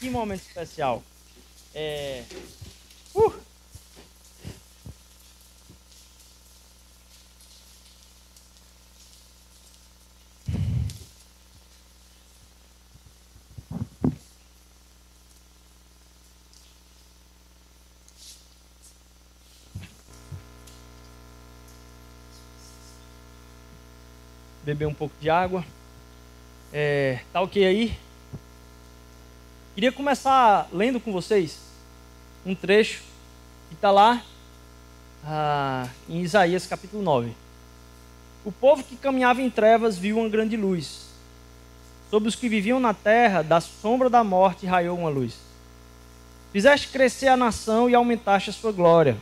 Que 0.00 0.08
momento 0.08 0.40
especial. 0.40 1.02
É... 1.74 2.22
Uh! 3.14 3.45
Beber 24.66 24.88
um 24.88 24.94
pouco 24.94 25.14
de 25.20 25.30
água. 25.30 25.64
É, 26.72 27.20
tá 27.32 27.40
ok 27.40 27.64
aí? 27.64 27.96
Queria 29.76 29.92
começar 29.92 30.68
lendo 30.72 30.98
com 30.98 31.12
vocês 31.12 31.60
um 32.44 32.52
trecho 32.52 33.04
que 33.68 33.76
está 33.76 33.92
lá 33.92 34.20
ah, 35.24 35.88
em 36.08 36.20
Isaías 36.20 36.66
capítulo 36.66 37.00
9. 37.00 37.32
O 38.44 38.50
povo 38.50 38.82
que 38.82 38.96
caminhava 38.96 39.40
em 39.40 39.48
trevas 39.48 39.96
viu 39.96 40.18
uma 40.18 40.28
grande 40.28 40.56
luz. 40.56 41.10
Sobre 42.10 42.28
os 42.28 42.34
que 42.34 42.48
viviam 42.48 42.80
na 42.80 42.92
terra, 42.92 43.42
da 43.42 43.60
sombra 43.60 44.10
da 44.10 44.24
morte 44.24 44.66
raiou 44.66 44.98
uma 44.98 45.10
luz. 45.10 45.38
Fizeste 46.52 46.88
crescer 46.88 47.28
a 47.28 47.36
nação 47.36 47.88
e 47.88 47.94
aumentaste 47.94 48.50
a 48.50 48.52
sua 48.52 48.72
glória. 48.72 49.16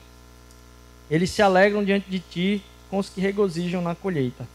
Eles 1.11 1.29
se 1.29 1.43
alegram 1.43 1.85
diante 1.85 2.09
de 2.09 2.19
ti 2.19 2.65
com 2.89 2.97
os 2.97 3.11
que 3.11 3.21
regozijam 3.21 3.83
na 3.83 3.95
colheita. 3.95 4.49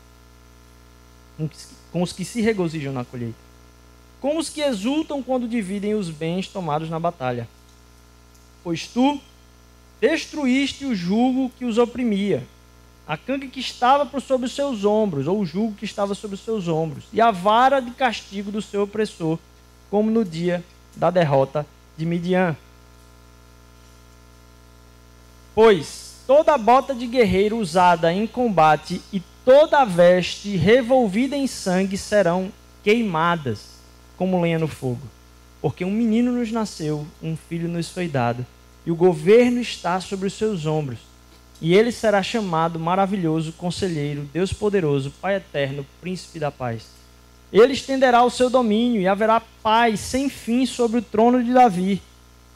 Com 1.91 2.01
os 2.01 2.13
que 2.13 2.25
se 2.25 2.41
regozijam 2.41 2.93
na 2.93 3.05
colheita. 3.05 3.37
Com 4.19 4.37
os 4.37 4.49
que 4.49 4.61
exultam 4.61 5.23
quando 5.23 5.47
dividem 5.47 5.95
os 5.95 6.09
bens 6.09 6.47
tomados 6.47 6.89
na 6.89 6.99
batalha. 6.99 7.47
Pois 8.63 8.87
tu 8.87 9.19
destruíste 10.01 10.85
o 10.85 10.95
jugo 10.95 11.51
que 11.57 11.65
os 11.65 11.77
oprimia, 11.77 12.45
a 13.07 13.17
canga 13.17 13.47
que 13.47 13.59
estava 13.59 14.07
sobre 14.19 14.47
os 14.47 14.53
seus 14.53 14.85
ombros, 14.85 15.27
ou 15.27 15.39
o 15.39 15.45
jugo 15.45 15.75
que 15.75 15.85
estava 15.85 16.13
sobre 16.13 16.35
os 16.35 16.41
seus 16.41 16.67
ombros, 16.67 17.05
e 17.11 17.19
a 17.19 17.31
vara 17.31 17.79
de 17.79 17.91
castigo 17.91 18.51
do 18.51 18.61
seu 18.61 18.83
opressor, 18.83 19.37
como 19.89 20.11
no 20.11 20.23
dia 20.23 20.63
da 20.95 21.09
derrota 21.09 21.65
de 21.97 22.05
Midian. 22.05 22.55
Pois 25.55 26.15
toda 26.27 26.57
bota 26.57 26.93
de 26.93 27.07
guerreiro 27.07 27.57
usada 27.57 28.13
em 28.13 28.27
combate 28.27 29.01
e 29.11 29.19
toda 29.49 29.83
veste 29.83 30.55
revolvida 30.55 31.35
em 31.35 31.47
sangue 31.47 31.97
serão 31.97 32.51
queimadas 32.83 33.79
como 34.15 34.39
lenha 34.39 34.59
no 34.59 34.67
fogo. 34.67 35.01
Porque 35.59 35.83
um 35.83 35.89
menino 35.89 36.31
nos 36.31 36.51
nasceu, 36.51 37.07
um 37.19 37.35
filho 37.35 37.67
nos 37.67 37.89
foi 37.89 38.07
dado, 38.07 38.45
e 38.85 38.91
o 38.91 38.95
governo 38.95 39.59
está 39.59 39.99
sobre 39.99 40.27
os 40.27 40.33
seus 40.33 40.67
ombros. 40.67 40.99
E 41.59 41.73
ele 41.73 41.91
será 41.91 42.21
chamado 42.21 42.79
maravilhoso, 42.79 43.51
conselheiro, 43.53 44.29
Deus 44.31 44.53
poderoso, 44.53 45.11
Pai 45.19 45.37
eterno, 45.37 45.83
príncipe 45.99 46.37
da 46.37 46.51
paz. 46.51 46.85
Ele 47.51 47.73
estenderá 47.73 48.23
o 48.23 48.29
seu 48.29 48.51
domínio 48.51 49.01
e 49.01 49.07
haverá 49.07 49.41
paz 49.63 49.99
sem 49.99 50.29
fim 50.29 50.63
sobre 50.67 50.99
o 50.99 51.01
trono 51.01 51.43
de 51.43 51.51
Davi 51.51 51.99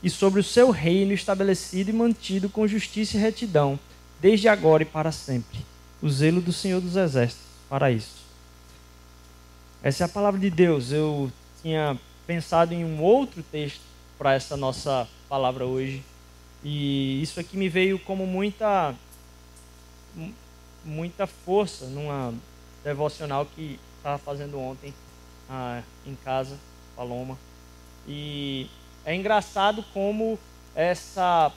e 0.03 0.11
sobre 0.11 0.41
o 0.41 0.43
seu 0.43 0.69
reino 0.69 1.11
estabelecido 1.11 1.89
e 1.89 1.93
mantido 1.93 2.49
com 2.49 2.67
justiça 2.67 3.17
e 3.17 3.19
retidão, 3.19 3.79
desde 4.21 4.47
agora 4.47 4.83
e 4.83 4.85
para 4.85 5.11
sempre. 5.11 5.72
O 6.03 6.09
zelo 6.09 6.41
do 6.41 6.51
Senhor 6.51 6.81
dos 6.81 6.97
Exércitos 6.97 7.45
para 7.69 7.89
isso. 7.89 8.23
Essa 9.81 10.03
é 10.03 10.05
a 10.05 10.09
palavra 10.09 10.37
de 10.37 10.49
Deus. 10.49 10.91
Eu 10.91 11.31
tinha 11.61 11.97
pensado 12.27 12.73
em 12.73 12.83
um 12.83 13.01
outro 13.01 13.41
texto 13.41 13.79
para 14.17 14.33
essa 14.33 14.57
nossa 14.57 15.07
palavra 15.29 15.65
hoje. 15.65 16.03
E 16.61 17.21
isso 17.21 17.39
aqui 17.39 17.55
me 17.55 17.69
veio 17.69 17.97
como 17.97 18.27
muita 18.27 18.93
muita 20.83 21.25
força 21.25 21.85
numa 21.85 22.33
devocional 22.83 23.45
que 23.45 23.79
estava 23.95 24.17
fazendo 24.17 24.59
ontem 24.59 24.93
ah, 25.49 25.81
em 26.05 26.15
casa, 26.15 26.59
Paloma. 26.97 27.37
E 28.05 28.69
é 29.05 29.15
engraçado 29.15 29.85
como 29.93 30.37
essa 30.75 31.49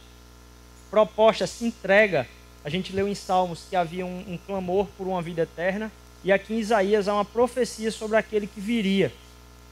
proposta, 0.88 1.42
essa 1.42 1.64
entrega, 1.66 2.28
a 2.66 2.68
gente 2.68 2.92
leu 2.92 3.06
em 3.06 3.14
Salmos 3.14 3.64
que 3.70 3.76
havia 3.76 4.04
um, 4.04 4.24
um 4.26 4.36
clamor 4.36 4.88
por 4.98 5.06
uma 5.06 5.22
vida 5.22 5.42
eterna, 5.42 5.88
e 6.24 6.32
aqui 6.32 6.52
em 6.52 6.58
Isaías 6.58 7.06
há 7.06 7.14
uma 7.14 7.24
profecia 7.24 7.92
sobre 7.92 8.16
aquele 8.16 8.48
que 8.48 8.60
viria. 8.60 9.12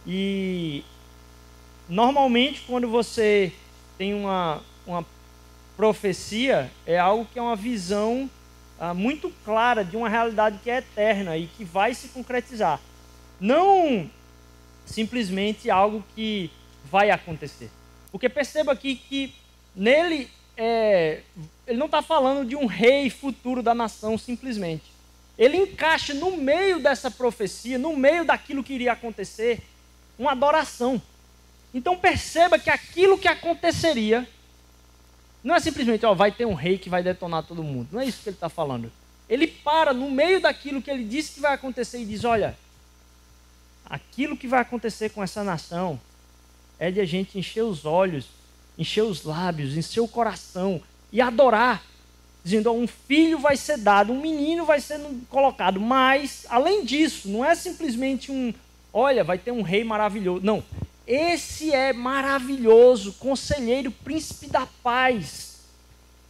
E 0.07 0.85
normalmente 1.89 2.63
quando 2.69 2.89
você 2.89 3.53
tem 3.99 4.15
uma, 4.15 4.63
uma 4.87 5.05
profecia, 5.77 6.71
é 6.87 6.97
algo 6.97 7.27
que 7.33 7.37
é 7.37 7.43
uma 7.43 7.57
visão 7.57 8.31
ah, 8.79 8.95
muito 8.95 9.29
clara 9.45 9.85
de 9.85 9.97
uma 9.97 10.09
realidade 10.09 10.61
que 10.63 10.71
é 10.71 10.77
eterna 10.77 11.37
e 11.37 11.49
que 11.49 11.65
vai 11.65 11.95
se 11.95 12.07
concretizar. 12.11 12.81
Não 13.41 14.09
simplesmente 14.87 15.69
algo 15.69 16.05
que 16.15 16.49
vai 16.89 17.11
acontecer. 17.11 17.73
Porque 18.13 18.29
perceba 18.29 18.71
aqui 18.71 18.95
que 18.95 19.35
nele 19.75 20.31
é, 20.57 21.21
ele 21.67 21.79
não 21.79 21.87
está 21.87 22.03
falando 22.03 22.49
de 22.49 22.57
um 22.57 22.67
rei 22.67 23.11
futuro 23.11 23.63
da 23.63 23.75
nação 23.75 24.17
simplesmente. 24.17 24.93
Ele 25.37 25.57
encaixa 25.57 26.15
no 26.15 26.37
meio 26.37 26.79
dessa 26.79 27.11
profecia, 27.11 27.79
no 27.79 27.97
meio 27.97 28.25
daquilo 28.25 28.63
que 28.63 28.73
iria 28.73 28.93
acontecer, 28.93 29.61
uma 30.19 30.33
adoração. 30.33 31.01
Então 31.73 31.97
perceba 31.97 32.59
que 32.59 32.71
aquilo 32.71 33.19
que 33.19 33.27
aconteceria 33.27 34.29
não 35.43 35.55
é 35.55 35.61
simplesmente, 35.61 36.07
ó, 36.07 36.15
vai 36.15 36.33
ter 36.33 36.47
um 36.47 36.55
rei 36.55 36.79
que 36.79 36.89
vai 36.89 37.03
detonar 37.03 37.43
todo 37.43 37.63
mundo. 37.63 37.89
Não 37.93 38.01
é 38.01 38.07
isso 38.07 38.23
que 38.23 38.31
ele 38.31 38.37
está 38.37 38.49
falando. 38.49 38.91
Ele 39.29 39.47
para 39.47 39.93
no 39.93 40.11
meio 40.11 40.41
daquilo 40.41 40.81
que 40.81 40.91
ele 40.91 41.05
disse 41.05 41.35
que 41.35 41.41
vai 41.41 41.53
acontecer 41.53 41.99
e 41.99 42.07
diz: 42.07 42.25
olha, 42.25 42.57
aquilo 43.85 44.37
que 44.37 44.47
vai 44.47 44.61
acontecer 44.61 45.11
com 45.11 45.23
essa 45.23 45.45
nação 45.45 46.01
é 46.79 46.91
de 46.91 47.01
a 47.01 47.05
gente 47.05 47.39
encher 47.39 47.63
os 47.63 47.85
olhos, 47.85 48.29
encher 48.79 49.03
os 49.03 49.25
lábios, 49.25 49.77
encher 49.77 50.01
o 50.01 50.09
coração 50.09 50.83
e 51.13 51.21
adorar, 51.21 51.83
dizendo: 52.43 52.73
um 52.73 52.87
filho 52.87 53.39
vai 53.39 53.57
ser 53.57 53.79
dado, 53.79 54.13
um 54.13 54.21
menino 54.21 54.65
vai 54.65 54.81
ser 54.81 55.01
colocado. 55.29 55.81
Mas, 55.81 56.47
além 56.49 56.85
disso, 56.85 57.29
não 57.29 57.45
é 57.45 57.55
simplesmente 57.55 58.31
um, 58.31 58.53
olha, 58.93 59.25
vai 59.25 59.39
ter 59.39 59.53
um 59.53 59.63
rei 59.63 59.85
maravilhoso. 59.85 60.45
Não. 60.45 60.63
Esse 61.07 61.71
é 61.71 61.93
maravilhoso, 61.93 63.13
conselheiro, 63.15 63.91
príncipe 63.91 64.47
da 64.47 64.67
paz. 64.83 65.55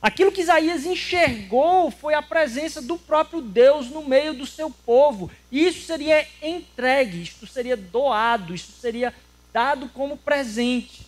Aquilo 0.02 0.30
que 0.30 0.42
Isaías 0.42 0.84
enxergou 0.84 1.90
foi 1.90 2.12
a 2.12 2.20
presença 2.20 2.82
do 2.82 2.98
próprio 2.98 3.40
Deus 3.40 3.88
no 3.88 4.02
meio 4.02 4.34
do 4.34 4.44
seu 4.44 4.68
povo. 4.68 5.30
Isso 5.50 5.86
seria 5.86 6.26
entregue, 6.42 7.22
isso 7.22 7.46
seria 7.46 7.76
doado, 7.76 8.54
isso 8.54 8.72
seria 8.72 9.14
dado 9.50 9.88
como 9.88 10.16
presente. 10.16 11.06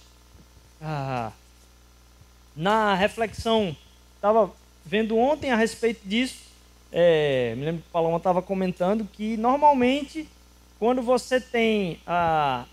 Ah, 0.88 1.32
na 2.54 2.94
reflexão, 2.94 3.76
estava 4.14 4.54
vendo 4.84 5.18
ontem 5.18 5.50
a 5.50 5.56
respeito 5.56 6.06
disso, 6.06 6.44
é, 6.92 7.56
me 7.56 7.64
lembro 7.64 7.82
que 7.82 7.88
o 7.88 7.90
Paloma 7.90 8.18
estava 8.18 8.40
comentando 8.40 9.04
que 9.12 9.36
normalmente 9.36 10.28
quando 10.78 11.02
você 11.02 11.40
tem 11.40 11.98
ah, 12.06 12.66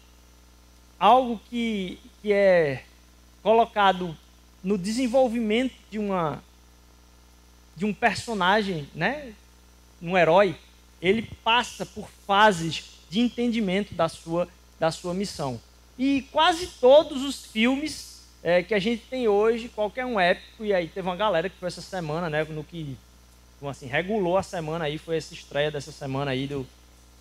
algo 1.00 1.42
que, 1.50 2.00
que 2.22 2.32
é 2.32 2.84
colocado 3.42 4.16
no 4.64 4.78
desenvolvimento 4.78 5.74
de 5.90 5.98
uma 5.98 6.44
de 7.76 7.84
um 7.84 7.94
personagem, 7.96 8.88
né, 8.94 9.34
um 10.00 10.16
herói, 10.16 10.56
ele 11.02 11.24
passa 11.44 11.84
por 11.84 12.08
fases 12.28 13.00
de 13.10 13.20
entendimento 13.20 13.96
da 13.96 14.08
sua 14.08 14.48
da 14.80 14.92
sua 14.92 15.16
missão. 15.16 15.60
E 15.98 16.24
quase 16.32 16.68
todos 16.68 17.24
os 17.24 17.46
filmes 17.46 18.24
é, 18.44 18.62
que 18.62 18.74
a 18.74 18.80
gente 18.80 19.04
tem 19.10 19.28
hoje, 19.28 19.70
qualquer 19.70 20.06
um 20.06 20.20
épico, 20.20 20.66
e 20.66 20.74
aí 20.74 20.88
teve 20.88 21.08
uma 21.08 21.16
galera 21.16 21.50
que 21.50 21.58
foi 21.58 21.68
essa 21.68 21.82
semana, 21.82 22.30
né, 22.30 22.44
no 22.44 22.64
que 22.64 22.98
assim, 23.70 23.86
regulou 23.86 24.38
a 24.38 24.44
semana 24.44 24.86
aí, 24.86 24.98
foi 24.98 25.16
essa 25.16 25.34
estreia 25.34 25.72
dessa 25.72 25.92
semana 25.92 26.32
aí 26.32 26.48
do, 26.48 26.68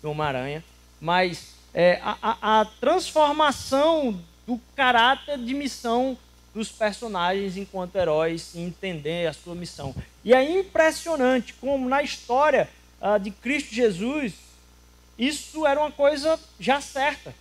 do 0.01 0.11
Homem-Aranha. 0.11 0.61
Mas 0.99 1.55
é, 1.73 1.99
a, 2.03 2.61
a, 2.61 2.65
transformação 2.65 4.19
do 4.45 4.59
caráter 4.75 5.37
de 5.37 5.53
missão 5.53 6.17
dos 6.53 6.69
personagens 6.69 7.55
enquanto 7.55 7.95
heróis 7.95 8.53
e 8.53 8.59
entender 8.59 9.27
a 9.27 9.33
sua 9.33 9.55
missão. 9.55 9.95
E 10.23 10.33
é 10.33 10.59
impressionante 10.59 11.53
como 11.53 11.87
na 11.87 12.03
história 12.03 12.69
uh, 13.01 13.17
de 13.17 13.31
Cristo 13.31 13.73
Jesus, 13.73 14.33
isso 15.17 15.65
era 15.65 15.79
uma 15.79 15.91
coisa 15.91 16.37
já 16.59 16.81
certa 16.81 17.33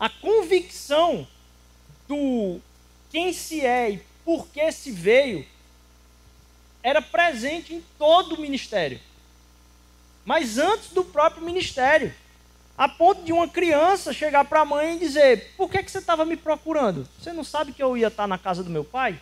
a 0.00 0.08
convicção 0.08 1.28
do 2.08 2.58
quem 3.10 3.34
se 3.34 3.60
é 3.60 3.90
e 3.90 4.02
por 4.24 4.48
que 4.48 4.72
se 4.72 4.90
veio 4.90 5.46
era 6.82 7.02
presente 7.02 7.74
em 7.74 7.84
todo 7.98 8.34
o 8.34 8.40
ministério. 8.40 8.98
Mas 10.24 10.56
antes 10.56 10.88
do 10.90 11.04
próprio 11.04 11.44
ministério. 11.44 12.14
A 12.78 12.88
ponto 12.88 13.22
de 13.22 13.30
uma 13.30 13.46
criança 13.46 14.10
chegar 14.10 14.46
para 14.46 14.60
a 14.60 14.64
mãe 14.64 14.96
e 14.96 14.98
dizer: 14.98 15.52
Por 15.54 15.68
que, 15.70 15.82
que 15.82 15.90
você 15.90 15.98
estava 15.98 16.24
me 16.24 16.34
procurando? 16.34 17.06
Você 17.18 17.30
não 17.30 17.44
sabe 17.44 17.74
que 17.74 17.82
eu 17.82 17.94
ia 17.94 18.06
estar 18.06 18.26
na 18.26 18.38
casa 18.38 18.64
do 18.64 18.70
meu 18.70 18.82
pai? 18.82 19.20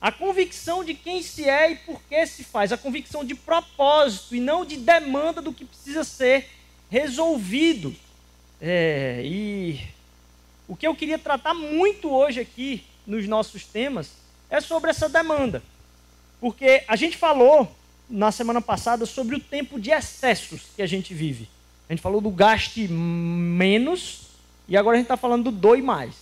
A 0.00 0.10
convicção 0.10 0.82
de 0.82 0.94
quem 0.94 1.22
se 1.22 1.48
é 1.48 1.70
e 1.70 1.76
por 1.76 2.02
que 2.02 2.26
se 2.26 2.42
faz. 2.42 2.72
A 2.72 2.76
convicção 2.76 3.24
de 3.24 3.36
propósito 3.36 4.34
e 4.34 4.40
não 4.40 4.64
de 4.64 4.76
demanda 4.76 5.40
do 5.40 5.52
que 5.52 5.64
precisa 5.64 6.02
ser 6.02 6.50
resolvido. 6.90 7.94
É, 8.60 9.20
e 9.24 9.80
o 10.66 10.74
que 10.74 10.86
eu 10.86 10.94
queria 10.94 11.18
tratar 11.18 11.54
muito 11.54 12.10
hoje 12.10 12.40
aqui 12.40 12.84
nos 13.06 13.26
nossos 13.26 13.64
temas 13.64 14.12
é 14.48 14.60
sobre 14.60 14.90
essa 14.90 15.08
demanda. 15.08 15.62
Porque 16.40 16.84
a 16.86 16.96
gente 16.96 17.16
falou 17.16 17.70
na 18.08 18.30
semana 18.30 18.60
passada 18.60 19.06
sobre 19.06 19.36
o 19.36 19.40
tempo 19.40 19.80
de 19.80 19.90
excessos 19.90 20.62
que 20.76 20.82
a 20.82 20.86
gente 20.86 21.14
vive. 21.14 21.48
A 21.88 21.92
gente 21.92 22.02
falou 22.02 22.20
do 22.20 22.30
gaste 22.30 22.88
menos 22.88 24.22
e 24.68 24.76
agora 24.76 24.96
a 24.96 24.98
gente 24.98 25.06
está 25.06 25.16
falando 25.16 25.44
do 25.44 25.52
doe 25.52 25.82
mais. 25.82 26.14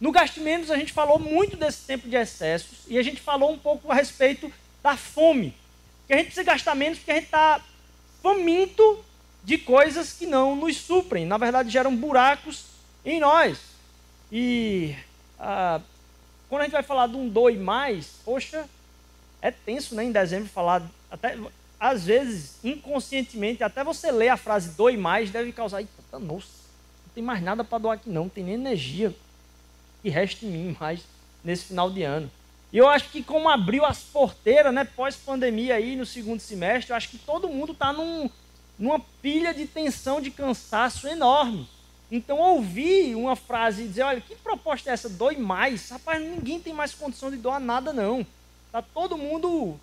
No 0.00 0.12
gaste 0.12 0.40
menos 0.40 0.70
a 0.70 0.76
gente 0.76 0.92
falou 0.92 1.18
muito 1.18 1.56
desse 1.56 1.86
tempo 1.86 2.08
de 2.08 2.16
excessos 2.16 2.78
e 2.86 2.98
a 2.98 3.02
gente 3.02 3.20
falou 3.20 3.52
um 3.52 3.58
pouco 3.58 3.90
a 3.90 3.94
respeito 3.94 4.52
da 4.82 4.96
fome. 4.96 5.54
Que 6.06 6.12
a 6.12 6.16
gente 6.16 6.26
precisa 6.26 6.44
gastar 6.44 6.74
menos 6.74 6.98
porque 6.98 7.12
a 7.12 7.14
gente 7.14 7.24
está 7.24 7.60
faminto 8.22 9.04
de 9.44 9.58
coisas 9.58 10.12
que 10.12 10.26
não 10.26 10.56
nos 10.56 10.76
suprem. 10.76 11.26
Na 11.26 11.36
verdade, 11.36 11.70
geram 11.70 11.94
buracos 11.94 12.64
em 13.04 13.20
nós. 13.20 13.58
E 14.32 14.96
ah, 15.38 15.80
quando 16.48 16.62
a 16.62 16.64
gente 16.64 16.72
vai 16.72 16.82
falar 16.82 17.06
de 17.06 17.16
um 17.16 17.28
doe 17.28 17.56
mais, 17.56 18.20
poxa, 18.24 18.68
é 19.42 19.50
tenso, 19.50 19.94
né? 19.94 20.04
Em 20.04 20.12
dezembro 20.12 20.48
falar 20.48 20.82
até 21.10 21.38
às 21.78 22.06
vezes 22.06 22.56
inconscientemente 22.64 23.62
até 23.62 23.84
você 23.84 24.10
ler 24.10 24.28
a 24.30 24.36
frase 24.36 24.70
doe 24.70 24.96
mais 24.96 25.30
deve 25.30 25.52
causar, 25.52 25.84
nossa, 26.12 26.48
não 27.06 27.12
tem 27.14 27.22
mais 27.22 27.42
nada 27.42 27.62
para 27.62 27.78
doar 27.78 27.94
aqui 27.96 28.08
não, 28.08 28.22
não 28.22 28.28
tem 28.28 28.42
nem 28.42 28.54
energia 28.54 29.14
que 30.02 30.08
resta 30.08 30.46
em 30.46 30.48
mim 30.48 30.76
mais 30.80 31.02
nesse 31.44 31.64
final 31.64 31.90
de 31.90 32.02
ano. 32.02 32.30
E 32.72 32.78
eu 32.78 32.88
acho 32.88 33.10
que 33.10 33.22
como 33.22 33.48
abriu 33.48 33.84
as 33.84 34.00
porteiras, 34.00 34.72
né, 34.72 34.84
pós-pandemia 34.84 35.74
aí 35.74 35.94
no 35.94 36.06
segundo 36.06 36.40
semestre, 36.40 36.90
eu 36.90 36.96
acho 36.96 37.08
que 37.08 37.18
todo 37.18 37.48
mundo 37.48 37.72
está 37.72 37.92
num, 37.92 38.30
numa 38.78 39.00
pilha 39.22 39.54
de 39.54 39.66
tensão, 39.66 40.20
de 40.20 40.30
cansaço 40.30 41.06
enorme. 41.06 41.68
Então, 42.10 42.38
ouvir 42.38 43.14
uma 43.14 43.34
frase 43.34 43.82
e 43.82 43.88
dizer, 43.88 44.02
olha, 44.02 44.20
que 44.20 44.36
proposta 44.36 44.90
é 44.90 44.92
essa? 44.92 45.08
Dói 45.08 45.36
mais? 45.36 45.88
Rapaz, 45.90 46.22
ninguém 46.22 46.60
tem 46.60 46.72
mais 46.72 46.94
condição 46.94 47.30
de 47.30 47.36
doar 47.36 47.58
nada, 47.58 47.92
não. 47.92 48.26
Está 48.66 48.82
todo 48.82 49.18
mundo 49.18 49.78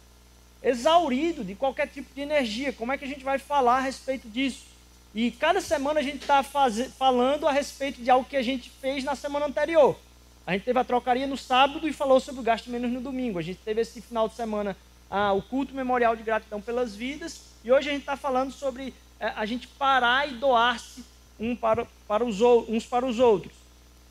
exaurido 0.63 1.43
de 1.43 1.55
qualquer 1.55 1.87
tipo 1.87 2.13
de 2.13 2.21
energia. 2.21 2.71
Como 2.71 2.91
é 2.91 2.97
que 2.97 3.05
a 3.05 3.07
gente 3.07 3.23
vai 3.23 3.39
falar 3.39 3.77
a 3.77 3.81
respeito 3.81 4.29
disso? 4.29 4.65
E 5.13 5.31
cada 5.31 5.59
semana 5.59 5.99
a 5.99 6.03
gente 6.03 6.21
está 6.21 6.41
falando 6.43 7.47
a 7.47 7.51
respeito 7.51 8.01
de 8.01 8.09
algo 8.09 8.29
que 8.29 8.37
a 8.37 8.43
gente 8.43 8.69
fez 8.69 9.03
na 9.03 9.15
semana 9.15 9.47
anterior. 9.47 9.97
A 10.45 10.53
gente 10.53 10.63
teve 10.63 10.79
a 10.79 10.83
trocaria 10.83 11.27
no 11.27 11.37
sábado 11.37 11.87
e 11.87 11.93
falou 11.93 12.19
sobre 12.19 12.41
o 12.41 12.43
gasto 12.43 12.69
menos 12.69 12.91
no 12.91 13.01
domingo. 13.01 13.39
A 13.39 13.41
gente 13.41 13.59
teve 13.63 13.81
esse 13.81 14.01
final 14.01 14.29
de 14.29 14.35
semana 14.35 14.77
ah, 15.11 15.33
o 15.33 15.41
culto 15.41 15.75
memorial 15.75 16.15
de 16.15 16.23
gratidão 16.23 16.61
pelas 16.61 16.95
vidas. 16.95 17.41
E 17.65 17.71
hoje 17.71 17.89
a 17.89 17.91
gente 17.91 18.03
está 18.03 18.15
falando 18.15 18.53
sobre 18.53 18.93
é, 19.19 19.27
a 19.35 19.45
gente 19.45 19.67
parar 19.67 20.27
e 20.27 20.35
doar-se 20.35 21.03
um 21.37 21.53
para, 21.55 21.85
para 22.07 22.23
os, 22.23 22.39
uns 22.41 22.85
para 22.85 23.05
os 23.05 23.19
outros. 23.19 23.53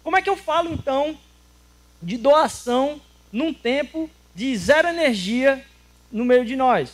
Como 0.04 0.16
é 0.16 0.22
que 0.22 0.28
eu 0.28 0.36
falo 0.36 0.70
então 0.72 1.18
de 2.02 2.18
doação 2.18 3.00
num 3.32 3.52
tempo 3.52 4.10
de 4.34 4.54
zero 4.56 4.88
energia 4.88 5.64
no 6.12 6.24
meio 6.24 6.44
de 6.44 6.54
nós? 6.54 6.92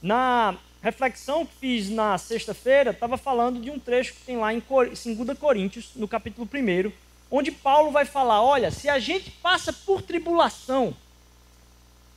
Na 0.00 0.56
reflexão 0.82 1.44
que 1.44 1.54
fiz 1.54 1.90
na 1.90 2.16
sexta-feira, 2.16 2.90
estava 2.90 3.16
falando 3.16 3.60
de 3.60 3.70
um 3.70 3.78
trecho 3.78 4.14
que 4.14 4.20
tem 4.22 4.36
lá 4.38 4.54
em 4.54 4.60
2 4.60 5.38
Coríntios, 5.38 5.90
no 5.94 6.08
capítulo 6.08 6.48
1, 6.52 6.92
onde 7.30 7.50
Paulo 7.50 7.90
vai 7.90 8.04
falar: 8.04 8.42
olha, 8.42 8.70
se 8.70 8.88
a 8.88 8.98
gente 8.98 9.30
passa 9.30 9.72
por 9.72 10.00
tribulação, 10.00 10.94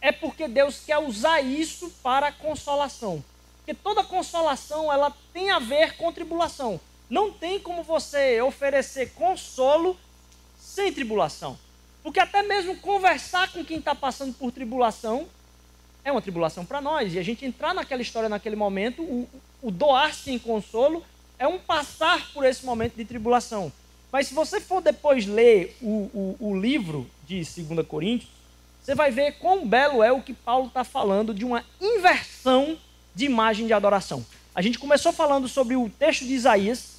é 0.01 0.11
porque 0.11 0.47
Deus 0.47 0.81
quer 0.85 0.97
usar 0.97 1.41
isso 1.41 1.89
para 2.01 2.27
a 2.27 2.31
consolação. 2.31 3.23
Porque 3.57 3.73
toda 3.73 4.03
consolação 4.03 4.91
ela 4.91 5.15
tem 5.33 5.51
a 5.51 5.59
ver 5.59 5.97
com 5.97 6.11
tribulação. 6.11 6.79
Não 7.09 7.31
tem 7.31 7.59
como 7.59 7.83
você 7.83 8.41
oferecer 8.41 9.13
consolo 9.13 9.97
sem 10.57 10.93
tribulação. 10.93 11.57
Porque 12.01 12.19
até 12.19 12.41
mesmo 12.43 12.77
conversar 12.77 13.51
com 13.51 13.65
quem 13.65 13.79
está 13.79 13.93
passando 13.93 14.33
por 14.33 14.51
tribulação 14.51 15.27
é 16.03 16.11
uma 16.11 16.21
tribulação 16.21 16.65
para 16.65 16.79
nós. 16.79 17.13
E 17.13 17.19
a 17.19 17.23
gente 17.23 17.45
entrar 17.45 17.73
naquela 17.73 18.01
história 18.01 18.29
naquele 18.29 18.55
momento, 18.55 19.01
o, 19.01 19.27
o 19.61 19.69
doar-se 19.69 20.31
em 20.31 20.39
consolo, 20.39 21.03
é 21.37 21.47
um 21.47 21.59
passar 21.59 22.31
por 22.33 22.45
esse 22.45 22.65
momento 22.65 22.95
de 22.95 23.05
tribulação. 23.05 23.71
Mas 24.11 24.27
se 24.27 24.33
você 24.33 24.59
for 24.59 24.81
depois 24.81 25.25
ler 25.25 25.75
o, 25.81 26.35
o, 26.39 26.51
o 26.51 26.59
livro 26.59 27.09
de 27.25 27.43
2 27.43 27.85
Coríntios, 27.85 28.31
você 28.89 28.95
vai 28.95 29.11
ver 29.11 29.33
quão 29.33 29.67
belo 29.67 30.01
é 30.01 30.11
o 30.11 30.19
que 30.19 30.33
Paulo 30.33 30.65
está 30.65 30.83
falando 30.83 31.31
de 31.31 31.45
uma 31.45 31.63
inversão 31.79 32.75
de 33.13 33.25
imagem 33.25 33.67
de 33.67 33.73
adoração. 33.73 34.25
A 34.55 34.63
gente 34.63 34.79
começou 34.79 35.13
falando 35.13 35.47
sobre 35.47 35.75
o 35.75 35.87
texto 35.87 36.25
de 36.25 36.33
Isaías, 36.33 36.97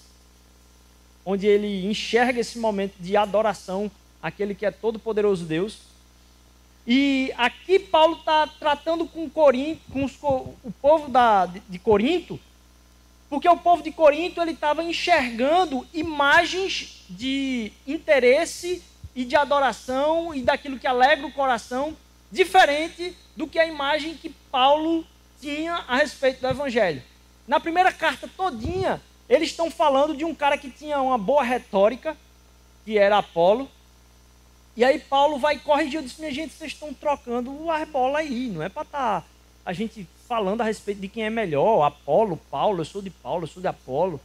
onde 1.26 1.48
ele 1.48 1.84
enxerga 1.86 2.38
esse 2.38 2.60
momento 2.60 2.94
de 3.00 3.16
adoração 3.16 3.90
àquele 4.22 4.54
que 4.54 4.64
é 4.64 4.70
todo-poderoso 4.70 5.44
Deus. 5.44 5.78
E 6.86 7.32
aqui 7.36 7.80
Paulo 7.80 8.18
está 8.18 8.46
tratando 8.46 9.04
com, 9.04 9.28
Corinto, 9.28 9.80
com 9.92 10.04
os, 10.04 10.12
o 10.22 10.72
povo 10.80 11.10
da, 11.10 11.46
de, 11.46 11.78
Corinto, 11.80 12.38
porque 13.28 13.48
o 13.48 13.56
povo 13.56 13.82
de 13.82 13.90
Corinto 13.90 14.40
ele 14.40 14.52
estava 14.52 14.84
enxergando 14.84 15.84
imagens 15.92 17.04
de 17.10 17.72
interesse 17.84 18.80
e 19.14 19.24
de 19.24 19.36
adoração 19.36 20.34
e 20.34 20.42
daquilo 20.42 20.78
que 20.78 20.86
alegra 20.86 21.26
o 21.26 21.32
coração, 21.32 21.96
diferente 22.30 23.16
do 23.36 23.46
que 23.46 23.58
a 23.58 23.66
imagem 23.66 24.14
que 24.14 24.30
Paulo 24.50 25.04
tinha 25.40 25.84
a 25.88 25.96
respeito 25.96 26.40
do 26.40 26.48
evangelho. 26.48 27.02
Na 27.46 27.58
primeira 27.58 27.92
carta 27.92 28.28
todinha, 28.36 29.00
eles 29.28 29.50
estão 29.50 29.70
falando 29.70 30.16
de 30.16 30.24
um 30.24 30.34
cara 30.34 30.56
que 30.56 30.70
tinha 30.70 31.00
uma 31.00 31.18
boa 31.18 31.42
retórica, 31.42 32.16
que 32.84 32.98
era 32.98 33.18
Apolo. 33.18 33.68
E 34.76 34.84
aí 34.84 34.98
Paulo 34.98 35.38
vai 35.38 35.58
corrigir, 35.58 35.96
eu 35.96 36.02
disse, 36.02 36.20
minha 36.20 36.32
gente, 36.32 36.54
vocês 36.54 36.72
estão 36.72 36.94
trocando 36.94 37.70
as 37.70 37.88
bolas 37.88 38.20
aí, 38.20 38.48
não 38.48 38.62
é 38.62 38.68
para 38.68 38.82
estar 38.82 39.20
tá 39.22 39.26
a 39.64 39.72
gente 39.72 40.06
falando 40.26 40.60
a 40.60 40.64
respeito 40.64 41.00
de 41.00 41.08
quem 41.08 41.24
é 41.24 41.30
melhor, 41.30 41.82
Apolo, 41.82 42.36
Paulo, 42.50 42.80
eu 42.80 42.84
sou 42.84 43.02
de 43.02 43.10
Paulo, 43.10 43.44
eu 43.44 43.48
sou 43.48 43.60
de 43.60 43.68
Apolo. 43.68 44.20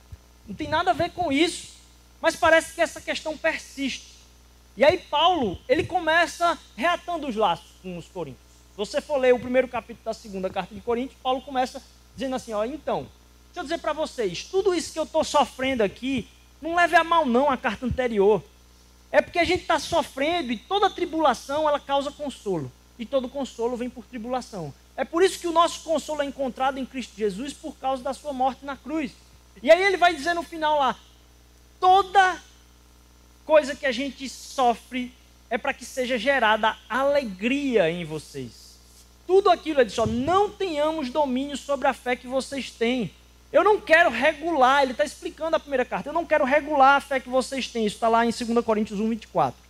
Não 0.47 0.55
tem 0.55 0.67
nada 0.67 0.91
a 0.91 0.93
ver 0.93 1.11
com 1.11 1.31
isso. 1.31 1.75
Mas 2.21 2.35
parece 2.35 2.73
que 2.73 2.81
essa 2.81 3.01
questão 3.01 3.37
persiste. 3.37 4.14
E 4.77 4.83
aí 4.83 4.97
Paulo, 4.97 5.57
ele 5.67 5.83
começa 5.83 6.57
reatando 6.75 7.27
os 7.27 7.35
laços 7.35 7.71
com 7.81 7.97
os 7.97 8.07
coríntios. 8.07 8.43
Se 8.71 8.77
você 8.77 9.01
for 9.01 9.17
ler 9.17 9.33
o 9.33 9.39
primeiro 9.39 9.67
capítulo 9.67 10.03
da 10.03 10.13
segunda 10.13 10.49
carta 10.49 10.75
de 10.75 10.81
Coríntios, 10.81 11.17
Paulo 11.23 11.41
começa 11.41 11.81
dizendo 12.15 12.35
assim, 12.35 12.51
ó, 12.51 12.65
então, 12.65 13.07
Deixa 13.55 13.61
eu 13.61 13.69
dizer 13.69 13.77
para 13.77 13.93
vocês, 13.93 14.43
tudo 14.43 14.75
isso 14.75 14.91
que 14.91 14.99
eu 14.99 15.05
estou 15.05 15.23
sofrendo 15.23 15.81
aqui, 15.81 16.27
não 16.61 16.75
leve 16.75 16.93
a 16.93 17.05
mal 17.05 17.25
não 17.25 17.49
a 17.49 17.55
carta 17.55 17.85
anterior. 17.85 18.43
É 19.09 19.21
porque 19.21 19.39
a 19.39 19.45
gente 19.45 19.61
está 19.61 19.79
sofrendo 19.79 20.51
e 20.51 20.57
toda 20.57 20.89
tribulação 20.89 21.65
ela 21.65 21.79
causa 21.79 22.11
consolo. 22.11 22.69
E 22.99 23.05
todo 23.05 23.29
consolo 23.29 23.77
vem 23.77 23.89
por 23.89 24.03
tribulação. 24.03 24.73
É 24.97 25.05
por 25.05 25.23
isso 25.23 25.39
que 25.39 25.47
o 25.47 25.53
nosso 25.53 25.85
consolo 25.85 26.21
é 26.21 26.25
encontrado 26.25 26.77
em 26.77 26.85
Cristo 26.85 27.15
Jesus 27.15 27.53
por 27.53 27.77
causa 27.77 28.03
da 28.03 28.13
sua 28.13 28.33
morte 28.33 28.65
na 28.65 28.75
cruz. 28.75 29.13
E 29.63 29.71
aí 29.71 29.81
ele 29.81 29.95
vai 29.95 30.13
dizer 30.13 30.33
no 30.33 30.43
final 30.43 30.77
lá: 30.77 30.99
toda 31.79 32.37
coisa 33.45 33.75
que 33.75 33.85
a 33.85 33.91
gente 33.91 34.27
sofre 34.27 35.13
é 35.49 35.57
para 35.57 35.73
que 35.73 35.85
seja 35.85 36.17
gerada 36.17 36.75
alegria 36.89 37.89
em 37.89 38.03
vocês. 38.03 38.75
Tudo 39.27 39.49
aquilo 39.49 39.81
é 39.81 39.83
disso, 39.83 40.05
não 40.05 40.49
tenhamos 40.49 41.09
domínio 41.09 41.55
sobre 41.55 41.87
a 41.87 41.93
fé 41.93 42.15
que 42.15 42.27
vocês 42.27 42.69
têm. 42.69 43.11
Eu 43.51 43.63
não 43.63 43.79
quero 43.79 44.09
regular, 44.09 44.83
ele 44.83 44.91
está 44.91 45.05
explicando 45.05 45.55
a 45.55 45.59
primeira 45.59 45.85
carta, 45.85 46.09
eu 46.09 46.13
não 46.13 46.25
quero 46.25 46.43
regular 46.43 46.97
a 46.97 47.01
fé 47.01 47.19
que 47.19 47.29
vocês 47.29 47.67
têm. 47.67 47.85
Isso 47.85 47.95
está 47.95 48.09
lá 48.09 48.25
em 48.25 48.31
2 48.31 48.65
Coríntios 48.65 48.99
1, 48.99 49.09
24. 49.09 49.65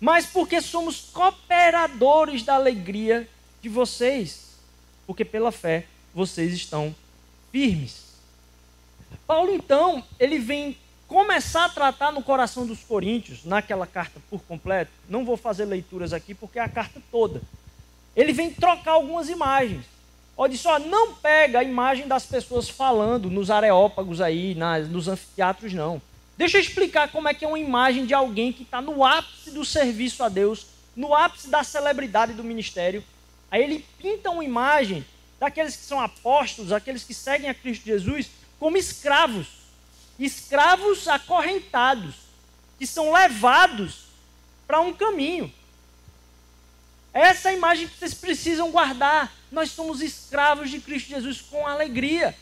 Mas 0.00 0.26
porque 0.26 0.60
somos 0.60 1.10
cooperadores 1.12 2.42
da 2.42 2.54
alegria 2.54 3.28
de 3.60 3.68
vocês. 3.68 4.48
Porque 5.06 5.24
pela 5.24 5.50
fé 5.50 5.86
vocês 6.14 6.52
estão 6.52 6.94
firmes. 7.50 8.08
Paulo, 9.26 9.52
então, 9.52 10.04
ele 10.18 10.38
vem 10.38 10.76
começar 11.08 11.64
a 11.64 11.68
tratar 11.70 12.12
no 12.12 12.22
coração 12.22 12.66
dos 12.66 12.84
coríntios, 12.84 13.42
naquela 13.44 13.86
carta 13.86 14.20
por 14.28 14.42
completo. 14.42 14.92
Não 15.08 15.24
vou 15.24 15.38
fazer 15.38 15.64
leituras 15.64 16.12
aqui 16.12 16.34
porque 16.34 16.58
é 16.58 16.62
a 16.62 16.68
carta 16.68 17.00
toda. 17.10 17.40
Ele 18.14 18.32
vem 18.32 18.50
trocar 18.50 18.92
algumas 18.92 19.28
imagens. 19.30 19.86
Olha 20.36 20.56
só, 20.56 20.78
não 20.78 21.14
pega 21.14 21.60
a 21.60 21.64
imagem 21.64 22.06
das 22.06 22.26
pessoas 22.26 22.68
falando 22.68 23.28
nos 23.28 23.50
areópagos 23.50 24.20
aí, 24.20 24.54
nas, 24.54 24.86
nos 24.88 25.08
anfiteatros, 25.08 25.72
não. 25.72 26.00
Deixa 26.36 26.58
eu 26.58 26.60
explicar 26.60 27.10
como 27.10 27.28
é 27.28 27.34
que 27.34 27.44
é 27.44 27.48
uma 27.48 27.58
imagem 27.58 28.06
de 28.06 28.14
alguém 28.14 28.52
que 28.52 28.62
está 28.62 28.80
no 28.80 29.04
ápice 29.04 29.50
do 29.50 29.64
serviço 29.64 30.22
a 30.22 30.28
Deus, 30.28 30.66
no 30.94 31.12
ápice 31.14 31.48
da 31.48 31.64
celebridade 31.64 32.34
do 32.34 32.44
ministério. 32.44 33.02
Aí 33.50 33.62
ele 33.62 33.84
pinta 34.00 34.30
uma 34.30 34.44
imagem 34.44 35.04
daqueles 35.40 35.74
que 35.74 35.84
são 35.84 35.98
apóstolos, 35.98 36.70
aqueles 36.70 37.02
que 37.02 37.14
seguem 37.14 37.48
a 37.48 37.54
Cristo 37.54 37.86
Jesus, 37.86 38.30
como 38.60 38.76
escravos. 38.76 39.57
Escravos 40.18 41.06
acorrentados, 41.06 42.14
que 42.78 42.86
são 42.86 43.12
levados 43.12 44.06
para 44.66 44.80
um 44.80 44.92
caminho. 44.92 45.52
Essa 47.12 47.48
é 47.48 47.52
a 47.52 47.56
imagem 47.56 47.88
que 47.88 47.98
vocês 47.98 48.14
precisam 48.14 48.70
guardar. 48.70 49.32
Nós 49.50 49.70
somos 49.70 50.00
escravos 50.00 50.70
de 50.70 50.80
Cristo 50.80 51.08
Jesus 51.08 51.40
com 51.40 51.66
alegria. 51.66 52.36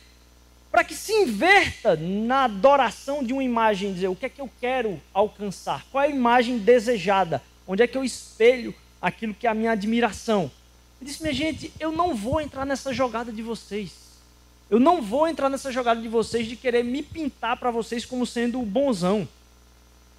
Para 0.71 0.85
que 0.85 0.95
se 0.95 1.13
inverta 1.13 1.97
na 1.97 2.45
adoração 2.45 3.23
de 3.25 3.33
uma 3.33 3.43
imagem, 3.43 3.95
dizer 3.95 4.09
o 4.09 4.17
que 4.17 4.27
é 4.27 4.29
que 4.29 4.41
eu 4.41 4.51
quero 4.61 5.01
alcançar, 5.15 5.87
qual 5.91 6.05
é 6.05 6.09
a 6.09 6.11
imagem 6.11 6.59
desejada, 6.59 7.43
onde 7.67 7.83
é 7.83 7.87
que 7.87 7.97
eu 7.97 8.05
espelho 8.05 8.75
aquilo 9.01 9.33
que 9.33 9.47
é 9.47 9.51
a 9.51 9.55
minha 9.55 9.73
admiração. 9.73 10.51
Ele 11.01 11.11
disse, 11.11 11.23
minha 11.23 11.33
gente, 11.33 11.73
eu 11.79 11.93
não 11.93 12.15
vou 12.15 12.41
entrar 12.41 12.67
nessa 12.67 12.93
jogada 12.93 13.33
de 13.33 13.43
vocês. 13.43 14.06
Eu 14.69 14.81
não 14.81 15.01
vou 15.01 15.29
entrar 15.29 15.49
nessa 15.49 15.71
jogada 15.71 16.01
de 16.01 16.09
vocês 16.09 16.47
de 16.47 16.57
querer 16.57 16.83
me 16.83 17.03
pintar 17.03 17.57
para 17.57 17.71
vocês 17.71 18.05
como 18.05 18.27
sendo 18.27 18.61
o 18.61 18.67
bonzão. 18.67 19.29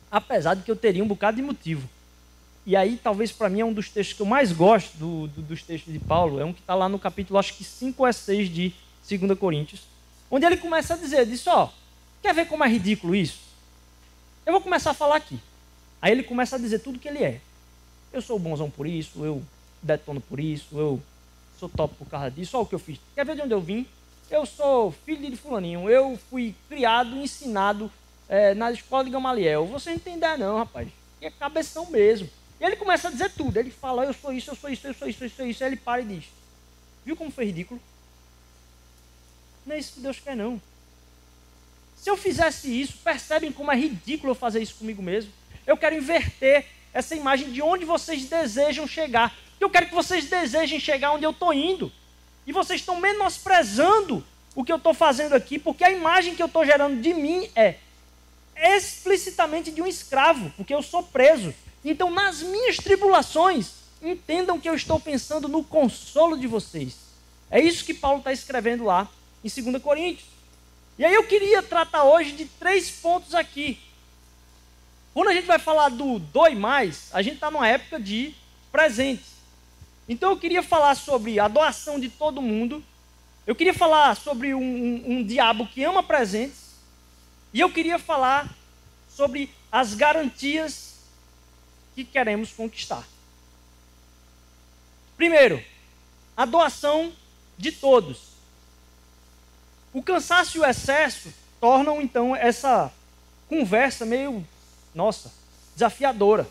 Apesar 0.10 0.54
de 0.54 0.64
que 0.64 0.72
eu 0.72 0.76
teria 0.76 1.04
um 1.04 1.08
bocado 1.08 1.38
de 1.38 1.44
motivo. 1.44 1.88
E 2.66 2.76
aí, 2.76 2.98
talvez 3.02 3.32
para 3.32 3.50
mim, 3.50 3.62
é 3.62 3.66
um 3.66 3.74
dos 3.74 3.90
textos 3.90 4.16
que 4.16 4.22
eu 4.22 4.26
mais 4.26 4.52
gosto 4.52 4.98
do, 4.98 5.28
do, 5.28 5.42
dos 5.42 5.64
textos 5.64 5.92
de 5.92 6.00
Paulo. 6.00 6.40
É 6.40 6.46
um 6.46 6.54
que 6.54 6.62
está 6.62 6.76
lá 6.76 6.88
no 6.88 6.98
capítulo, 6.98 7.40
acho 7.40 7.54
que 7.56 7.64
5 7.64 8.06
ou 8.06 8.12
6 8.12 8.50
de 8.50 8.74
2 9.10 9.38
Coríntios. 9.38 9.82
Onde 10.30 10.46
ele 10.46 10.58
começa 10.58 10.94
a 10.94 10.98
dizer, 10.98 11.26
diz, 11.26 11.46
ó, 11.48 11.74
quer 12.22 12.34
ver 12.34 12.48
como 12.48 12.64
é 12.64 12.70
ridículo 12.70 13.16
isso? 13.16 13.40
Eu 14.46 14.54
vou 14.54 14.62
começar 14.62 14.92
a 14.92 14.94
falar 14.94 15.18
aqui. 15.18 15.40
Aí 16.02 16.12
ele 16.12 16.24
começa 16.24 16.56
a 16.56 16.60
dizer 16.60 16.80
tudo 16.80 17.00
que 17.00 17.08
ele 17.08 17.24
é. 17.24 17.42
Eu 18.14 18.22
sou 18.22 18.40
bonzão 18.40 18.70
por 18.70 18.88
isso, 18.88 19.24
eu 19.26 19.44
detono 19.82 20.22
por 20.22 20.40
isso, 20.40 20.78
eu 20.78 21.02
sou 21.60 21.70
top 21.70 21.96
por 21.96 22.08
causa 22.08 22.32
disso, 22.32 22.56
olha 22.56 22.64
o 22.64 22.68
que 22.68 22.76
eu 22.76 22.80
fiz. 22.80 23.00
Quer 23.16 23.26
ver 23.26 23.36
de 23.36 23.42
onde 23.42 23.54
eu 23.54 23.62
vim? 23.62 23.86
Eu 24.30 24.46
sou 24.46 24.92
filho 24.92 25.30
de 25.30 25.38
fulaninho, 25.38 25.90
eu 25.90 26.20
fui 26.30 26.54
criado, 26.68 27.16
ensinado 27.16 27.92
é, 28.28 28.54
na 28.54 28.72
escola 28.72 29.06
de 29.06 29.10
Gamaliel. 29.10 29.66
Você 29.68 29.92
não 29.92 30.00
tem 30.00 30.18
ideia 30.18 30.38
não, 30.38 30.58
rapaz. 30.58 30.90
É 31.22 31.32
cabeção 31.32 31.86
mesmo. 31.90 32.30
E 32.60 32.66
ele 32.66 32.76
começa 32.76 33.08
a 33.08 33.12
dizer 33.12 33.32
tudo. 33.32 33.58
Ele 33.58 33.72
fala, 33.72 34.04
eu 34.04 34.14
sou 34.14 34.34
isso, 34.34 34.52
eu 34.52 34.56
sou 34.56 34.70
isso, 34.70 34.86
eu 34.86 34.94
sou 34.94 35.08
isso, 35.08 35.24
eu 35.24 35.30
sou 35.30 35.46
isso. 35.46 35.64
Aí 35.64 35.70
ele 35.70 35.78
para 35.78 36.02
e 36.02 36.06
diz, 36.06 36.26
viu 37.06 37.16
como 37.16 37.32
foi 37.32 37.46
ridículo? 37.46 37.80
Não 39.66 39.76
é 39.76 39.80
isso 39.80 39.94
que 39.94 40.00
Deus 40.02 40.20
quer 40.20 40.36
não. 40.36 40.62
Se 41.96 42.10
eu 42.10 42.18
fizesse 42.18 42.70
isso, 42.70 42.98
percebem 43.04 43.52
como 43.52 43.72
é 43.72 43.76
ridículo 43.76 44.32
eu 44.32 44.36
fazer 44.36 44.62
isso 44.62 44.76
comigo 44.76 45.02
mesmo? 45.02 45.32
Eu 45.66 45.78
quero 45.78 45.96
inverter 45.96 46.66
essa 46.94 47.16
imagem 47.16 47.52
de 47.52 47.62
onde 47.62 47.86
vocês 47.86 48.26
desejam 48.26 48.88
chegar. 48.88 49.36
Eu 49.60 49.70
quero 49.70 49.88
que 49.88 49.96
vocês 49.96 50.30
desejem 50.30 50.80
chegar 50.80 51.12
onde 51.14 51.26
eu 51.26 51.32
estou 51.32 51.54
indo. 51.54 51.92
E 52.48 52.52
vocês 52.54 52.80
estão 52.80 53.00
menosprezando 53.00 54.26
o 54.56 54.64
que 54.64 54.72
eu 54.72 54.78
estou 54.78 54.94
fazendo 54.94 55.34
aqui, 55.34 55.60
porque 55.60 55.84
a 55.84 55.92
imagem 55.92 56.34
que 56.34 56.42
eu 56.42 56.48
estou 56.48 56.66
gerando 56.66 57.00
de 57.00 57.14
mim 57.14 57.48
é 57.54 57.76
explicitamente 58.58 59.70
de 59.70 59.82
um 59.82 59.86
escravo, 59.86 60.52
porque 60.58 60.74
eu 60.74 60.82
sou 60.82 61.04
preso. 61.04 61.54
Então, 61.86 62.10
nas 62.10 62.42
minhas 62.42 62.78
tribulações, 62.78 63.74
entendam 64.02 64.60
que 64.60 64.68
eu 64.68 64.74
estou 64.74 65.00
pensando 65.00 65.48
no 65.48 65.64
consolo 65.64 66.38
de 66.38 66.48
vocês. 66.48 66.96
É 67.52 67.60
isso 67.60 67.86
que 67.86 67.94
Paulo 67.94 68.20
está 68.20 68.34
escrevendo 68.34 68.84
lá 68.84 69.08
em 69.44 69.50
2 69.50 69.82
Coríntios. 69.84 70.28
E 70.98 71.06
aí 71.06 71.14
eu 71.14 71.24
queria 71.26 71.62
tratar 71.62 72.06
hoje 72.06 72.32
de 72.32 72.46
três 72.46 72.90
pontos 72.90 73.36
aqui. 73.36 73.80
Quando 75.14 75.30
a 75.30 75.34
gente 75.34 75.46
vai 75.46 75.60
falar 75.60 75.90
do 75.90 76.18
doi 76.18 76.56
mais, 76.56 77.10
a 77.14 77.22
gente 77.22 77.36
está 77.36 77.52
numa 77.52 77.68
época 77.68 78.00
de 78.00 78.34
presentes. 78.72 79.37
Então 80.08 80.32
eu 80.32 80.38
queria 80.38 80.64
falar 80.64 80.96
sobre 80.96 81.40
a 81.40 81.48
doação 81.48 82.00
de 82.00 82.10
todo 82.10 82.42
mundo. 82.42 82.84
Eu 83.46 83.56
queria 83.56 83.74
falar 83.74 84.16
sobre 84.16 84.54
um, 84.54 84.62
um, 84.62 85.04
um 85.12 85.24
diabo 85.24 85.68
que 85.68 85.84
ama 85.84 86.02
presentes. 86.02 86.76
E 87.54 87.60
eu 87.60 87.72
queria 87.72 88.00
falar 88.00 88.50
sobre 89.10 89.50
as 89.72 89.94
garantias 89.94 90.98
que 91.96 92.04
queremos 92.04 92.52
conquistar. 92.52 93.04
Primeiro, 95.18 95.64
a 96.36 96.46
doação 96.46 97.12
de 97.58 97.72
todos. 97.72 98.20
O 99.92 100.04
cansaço 100.04 100.58
e 100.58 100.62
o 100.62 100.66
excesso 100.66 101.34
tornam 101.60 102.00
então 102.00 102.36
essa 102.36 102.94
conversa 103.50 104.06
meio, 104.06 104.48
nossa, 104.94 105.34
desafiadora. 105.74 106.48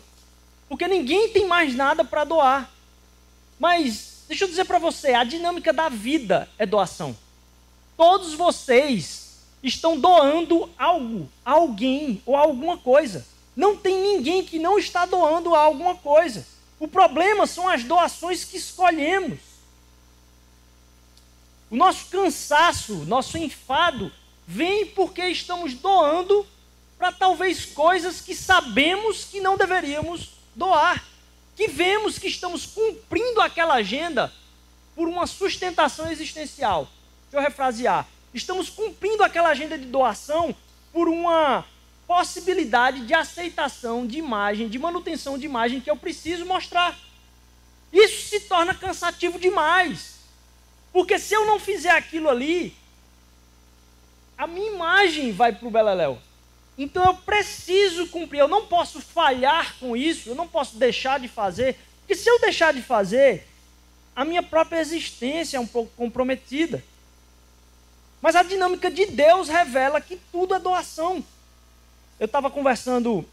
Porque 0.67 0.87
ninguém 0.87 1.29
tem 1.29 1.47
mais 1.47 1.73
nada 1.73 2.03
para 2.03 2.25
doar. 2.25 2.69
Mas 3.59 4.23
deixa 4.27 4.43
eu 4.43 4.49
dizer 4.49 4.65
para 4.65 4.79
você, 4.79 5.13
a 5.13 5.23
dinâmica 5.23 5.73
da 5.73 5.89
vida 5.89 6.49
é 6.57 6.65
doação. 6.65 7.15
Todos 7.95 8.33
vocês 8.33 9.39
estão 9.63 9.99
doando 9.99 10.69
algo, 10.77 11.29
alguém 11.43 12.21
ou 12.25 12.35
alguma 12.35 12.77
coisa. 12.77 13.25
Não 13.55 13.75
tem 13.75 14.01
ninguém 14.01 14.43
que 14.43 14.59
não 14.59 14.77
está 14.77 15.05
doando 15.05 15.55
alguma 15.55 15.95
coisa. 15.95 16.45
O 16.79 16.87
problema 16.87 17.47
são 17.47 17.67
as 17.67 17.83
doações 17.83 18.43
que 18.43 18.57
escolhemos. 18.57 19.39
O 21.69 21.75
nosso 21.75 22.05
cansaço, 22.05 22.93
nosso 23.05 23.37
enfado, 23.37 24.11
vem 24.45 24.85
porque 24.85 25.27
estamos 25.27 25.73
doando 25.73 26.45
para 26.97 27.11
talvez 27.11 27.65
coisas 27.65 28.21
que 28.21 28.35
sabemos 28.35 29.25
que 29.25 29.41
não 29.41 29.57
deveríamos 29.57 30.31
doar. 30.55 31.03
Que 31.57 31.67
vemos 31.67 32.17
que 32.17 32.27
estamos 32.27 32.65
cumprindo 32.65 33.41
aquela 33.41 33.73
agenda 33.73 34.31
por 34.95 35.09
uma 35.09 35.27
sustentação 35.27 36.09
existencial. 36.09 36.87
Deixa 37.23 37.37
eu 37.37 37.41
refrasear. 37.41 38.07
Estamos 38.33 38.69
cumprindo 38.69 39.23
aquela 39.23 39.49
agenda 39.49 39.77
de 39.77 39.85
doação 39.85 40.55
por 40.93 41.09
uma 41.09 41.65
possibilidade 42.07 43.05
de 43.05 43.13
aceitação 43.13 44.07
de 44.07 44.17
imagem, 44.17 44.69
de 44.69 44.79
manutenção 44.79 45.37
de 45.37 45.45
imagem 45.45 45.81
que 45.81 45.91
eu 45.91 45.97
preciso 45.97 46.45
mostrar. 46.45 46.97
Isso 47.91 48.29
se 48.29 48.41
torna 48.41 48.73
cansativo 48.73 49.37
demais. 49.37 50.15
Porque 50.93 51.19
se 51.19 51.33
eu 51.33 51.45
não 51.45 51.59
fizer 51.59 51.91
aquilo 51.91 52.29
ali, 52.29 52.75
a 54.37 54.47
minha 54.47 54.71
imagem 54.71 55.31
vai 55.31 55.51
para 55.51 55.67
o 55.67 55.71
Beleléu. 55.71 56.21
Então 56.77 57.03
eu 57.05 57.13
preciso 57.15 58.07
cumprir, 58.07 58.39
eu 58.39 58.47
não 58.47 58.67
posso 58.67 59.01
falhar 59.01 59.75
com 59.79 59.97
isso, 59.97 60.29
eu 60.29 60.35
não 60.35 60.47
posso 60.47 60.77
deixar 60.77 61.19
de 61.19 61.27
fazer, 61.27 61.75
porque 61.99 62.15
se 62.15 62.29
eu 62.29 62.39
deixar 62.39 62.71
de 62.73 62.81
fazer, 62.81 63.47
a 64.15 64.23
minha 64.23 64.43
própria 64.43 64.79
existência 64.79 65.57
é 65.57 65.59
um 65.59 65.67
pouco 65.67 65.91
comprometida. 65.97 66.83
Mas 68.21 68.35
a 68.35 68.43
dinâmica 68.43 68.89
de 68.91 69.05
Deus 69.05 69.47
revela 69.47 70.01
que 70.01 70.19
tudo 70.31 70.53
é 70.53 70.59
doação. 70.59 71.23
Eu 72.19 72.25
estava 72.25 72.49
conversando 72.49 73.25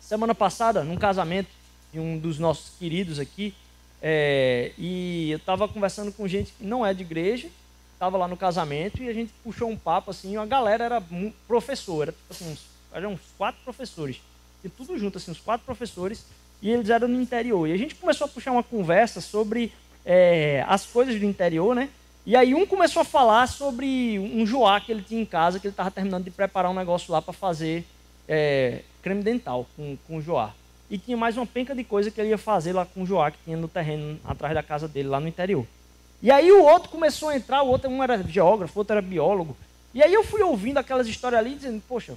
semana 0.00 0.34
passada 0.34 0.84
num 0.84 0.96
casamento 0.96 1.48
de 1.92 1.98
um 1.98 2.18
dos 2.18 2.38
nossos 2.38 2.72
queridos 2.78 3.18
aqui, 3.18 3.54
é, 4.02 4.72
e 4.76 5.30
eu 5.30 5.38
estava 5.38 5.66
conversando 5.66 6.12
com 6.12 6.28
gente 6.28 6.52
que 6.52 6.64
não 6.64 6.84
é 6.84 6.92
de 6.92 7.02
igreja, 7.02 7.48
estava 7.94 8.16
lá 8.16 8.28
no 8.28 8.36
casamento 8.36 9.02
e 9.02 9.08
a 9.08 9.12
gente 9.12 9.32
puxou 9.42 9.68
um 9.68 9.76
papo 9.76 10.10
assim, 10.10 10.36
a 10.36 10.44
galera 10.44 10.84
era 10.84 11.02
professora, 11.48 12.12
tipo 12.12 12.32
assim, 12.32 12.52
uns, 12.52 12.66
eram 12.92 13.12
uns 13.12 13.20
quatro 13.38 13.60
professores, 13.64 14.20
e 14.62 14.68
tudo 14.68 14.98
junto, 14.98 15.18
assim, 15.18 15.30
uns 15.30 15.40
quatro 15.40 15.64
professores, 15.64 16.24
e 16.60 16.70
eles 16.70 16.88
eram 16.88 17.08
no 17.08 17.20
interior. 17.20 17.66
E 17.66 17.72
a 17.72 17.76
gente 17.76 17.94
começou 17.94 18.26
a 18.26 18.28
puxar 18.28 18.52
uma 18.52 18.62
conversa 18.62 19.20
sobre 19.20 19.72
é, 20.04 20.64
as 20.68 20.86
coisas 20.86 21.18
do 21.18 21.24
interior, 21.24 21.74
né? 21.74 21.88
E 22.26 22.34
aí 22.36 22.54
um 22.54 22.64
começou 22.64 23.02
a 23.02 23.04
falar 23.04 23.46
sobre 23.46 24.18
um 24.18 24.46
joá 24.46 24.80
que 24.80 24.90
ele 24.90 25.02
tinha 25.02 25.20
em 25.20 25.26
casa, 25.26 25.58
que 25.60 25.66
ele 25.66 25.72
estava 25.72 25.90
terminando 25.90 26.24
de 26.24 26.30
preparar 26.30 26.70
um 26.70 26.74
negócio 26.74 27.12
lá 27.12 27.20
para 27.20 27.34
fazer 27.34 27.84
é, 28.26 28.80
creme 29.02 29.22
dental 29.22 29.66
com, 29.76 29.98
com 30.06 30.20
joá 30.22 30.54
e 30.90 30.98
tinha 30.98 31.16
mais 31.16 31.36
uma 31.36 31.46
penca 31.46 31.74
de 31.74 31.82
coisa 31.82 32.10
que 32.10 32.20
ele 32.20 32.30
ia 32.30 32.38
fazer 32.38 32.72
lá 32.72 32.84
com 32.84 33.02
o 33.02 33.06
Joá, 33.06 33.30
que 33.30 33.38
tinha 33.44 33.56
no 33.56 33.68
terreno 33.68 34.18
atrás 34.24 34.54
da 34.54 34.62
casa 34.62 34.86
dele, 34.86 35.08
lá 35.08 35.18
no 35.18 35.28
interior. 35.28 35.66
E 36.24 36.30
aí 36.30 36.50
o 36.50 36.62
outro 36.64 36.88
começou 36.88 37.28
a 37.28 37.36
entrar, 37.36 37.62
o 37.62 37.68
outro 37.68 37.90
um 37.90 38.02
era 38.02 38.22
geógrafo, 38.22 38.72
o 38.74 38.80
outro 38.80 38.94
era 38.94 39.02
biólogo. 39.02 39.54
E 39.92 40.02
aí 40.02 40.14
eu 40.14 40.24
fui 40.24 40.42
ouvindo 40.42 40.78
aquelas 40.78 41.06
histórias 41.06 41.38
ali, 41.38 41.54
dizendo, 41.54 41.82
poxa, 41.86 42.16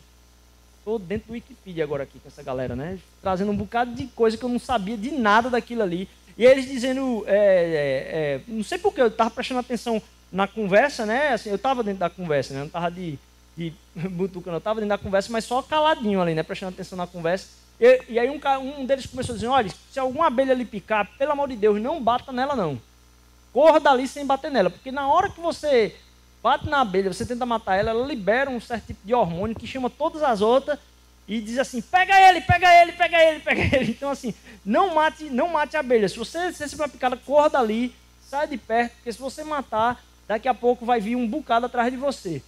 estou 0.80 0.98
dentro 0.98 1.28
do 1.28 1.34
Wikipedia 1.34 1.84
agora 1.84 2.04
aqui 2.04 2.18
com 2.18 2.30
essa 2.30 2.42
galera, 2.42 2.74
né? 2.74 2.98
Trazendo 3.22 3.52
um 3.52 3.56
bocado 3.58 3.94
de 3.94 4.08
coisa 4.08 4.38
que 4.38 4.46
eu 4.46 4.48
não 4.48 4.60
sabia 4.60 4.96
de 4.96 5.12
nada 5.12 5.50
daquilo 5.50 5.84
ali. 5.84 6.08
E 6.38 6.46
eles 6.46 6.66
dizendo, 6.70 7.26
é, 7.28 7.36
é, 7.36 8.38
é, 8.38 8.42
não 8.48 8.64
sei 8.64 8.78
porquê, 8.78 9.02
eu 9.02 9.08
estava 9.08 9.30
prestando 9.30 9.60
atenção 9.60 10.02
na 10.32 10.48
conversa, 10.48 11.06
né? 11.06 11.34
Assim, 11.34 11.50
eu 11.50 11.58
estava 11.58 11.84
dentro 11.84 12.00
da 12.00 12.10
conversa, 12.10 12.54
né? 12.54 12.60
Eu 12.60 12.62
não 12.62 12.68
estava 12.68 12.90
de, 12.90 13.20
de 13.58 13.74
butucando, 14.10 14.56
eu 14.56 14.60
estava 14.60 14.80
dentro 14.80 14.96
da 14.96 15.04
conversa, 15.04 15.30
mas 15.34 15.44
só 15.44 15.62
caladinho 15.62 16.22
ali, 16.22 16.34
né? 16.34 16.44
Prestando 16.44 16.74
atenção 16.74 16.98
na 16.98 17.08
conversa. 17.08 17.50
E, 17.78 18.04
e 18.08 18.18
aí 18.18 18.30
um, 18.30 18.40
um, 18.80 18.86
deles 18.86 19.06
começou 19.06 19.34
a 19.34 19.36
dizer, 19.36 19.48
olha, 19.48 19.70
se 19.92 20.00
alguma 20.00 20.28
abelha 20.28 20.54
lhe 20.54 20.64
picar, 20.64 21.12
pelo 21.18 21.34
amor 21.34 21.50
de 21.50 21.58
Deus, 21.58 21.82
não 21.82 22.02
bata 22.02 22.32
nela 22.32 22.56
não. 22.56 22.80
Corra 23.58 23.80
dali 23.80 24.08
sem 24.08 24.24
bater 24.24 24.52
nela, 24.52 24.70
porque 24.70 24.92
na 24.92 25.12
hora 25.12 25.32
que 25.32 25.42
você 25.42 25.96
bate 26.44 26.70
na 26.70 26.82
abelha, 26.82 27.12
você 27.12 27.26
tenta 27.26 27.44
matar 27.44 27.76
ela, 27.76 27.90
ela 27.90 28.06
libera 28.06 28.52
um 28.52 28.62
certo 28.62 28.86
tipo 28.86 29.00
de 29.04 29.16
hormônio 29.16 29.56
que 29.56 29.66
chama 29.66 29.90
todas 29.90 30.22
as 30.22 30.42
outras 30.42 30.78
e 31.28 31.42
diz 31.42 31.58
assim, 31.58 31.82
pega 31.82 32.22
ele, 32.30 32.42
pega 32.42 32.72
ele, 32.80 32.92
pega 32.92 33.20
ele, 33.20 33.40
pega 33.42 33.76
ele. 33.76 33.90
Então 33.94 34.12
assim, 34.12 34.32
não 34.64 34.94
mate, 34.94 35.24
não 35.32 35.48
mate 35.48 35.76
a 35.76 35.80
abelha. 35.80 36.08
Se 36.08 36.20
você 36.20 36.54
se 36.54 36.78
for 36.78 36.88
picada, 36.88 37.18
corra 37.18 37.50
dali, 37.50 37.96
sai 38.30 38.46
de 38.46 38.60
perto, 38.60 38.94
porque 38.98 39.12
se 39.12 39.18
você 39.18 39.44
matar, 39.44 40.06
daqui 40.28 40.48
a 40.48 40.54
pouco 40.54 40.86
vai 40.86 41.02
vir 41.02 41.16
um 41.16 41.28
bocado 41.28 41.66
atrás 41.66 41.90
de 41.90 41.98
você. 41.98 42.44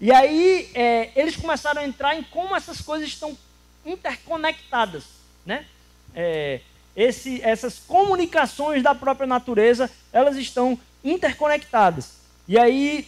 E 0.00 0.10
aí 0.10 0.70
é, 0.72 1.10
eles 1.14 1.36
começaram 1.36 1.82
a 1.82 1.86
entrar 1.86 2.16
em 2.16 2.22
como 2.22 2.56
essas 2.56 2.80
coisas 2.80 3.06
estão 3.06 3.36
interconectadas, 3.84 5.04
né? 5.44 5.66
É, 6.14 6.62
esse, 6.96 7.42
essas 7.42 7.78
comunicações 7.78 8.82
da 8.82 8.94
própria 8.94 9.26
natureza, 9.26 9.90
elas 10.12 10.36
estão 10.36 10.78
interconectadas. 11.02 12.14
E 12.46 12.58
aí, 12.58 13.06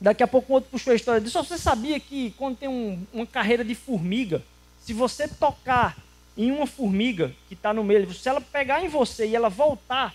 daqui 0.00 0.22
a 0.22 0.26
pouco 0.26 0.52
um 0.52 0.56
outro 0.56 0.70
puxou 0.70 0.92
a 0.92 0.96
história 0.96 1.20
disso. 1.20 1.42
Você 1.42 1.58
sabia 1.58 1.98
que 1.98 2.32
quando 2.36 2.56
tem 2.56 2.68
um, 2.68 3.02
uma 3.12 3.26
carreira 3.26 3.64
de 3.64 3.74
formiga, 3.74 4.42
se 4.80 4.92
você 4.92 5.26
tocar 5.26 5.96
em 6.36 6.50
uma 6.50 6.66
formiga 6.66 7.34
que 7.48 7.54
está 7.54 7.72
no 7.72 7.82
meio, 7.82 8.12
se 8.12 8.28
ela 8.28 8.40
pegar 8.40 8.84
em 8.84 8.88
você 8.88 9.26
e 9.26 9.34
ela 9.34 9.48
voltar 9.48 10.14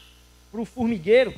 para 0.52 0.62
o 0.62 0.66
formigueiro, 0.66 1.34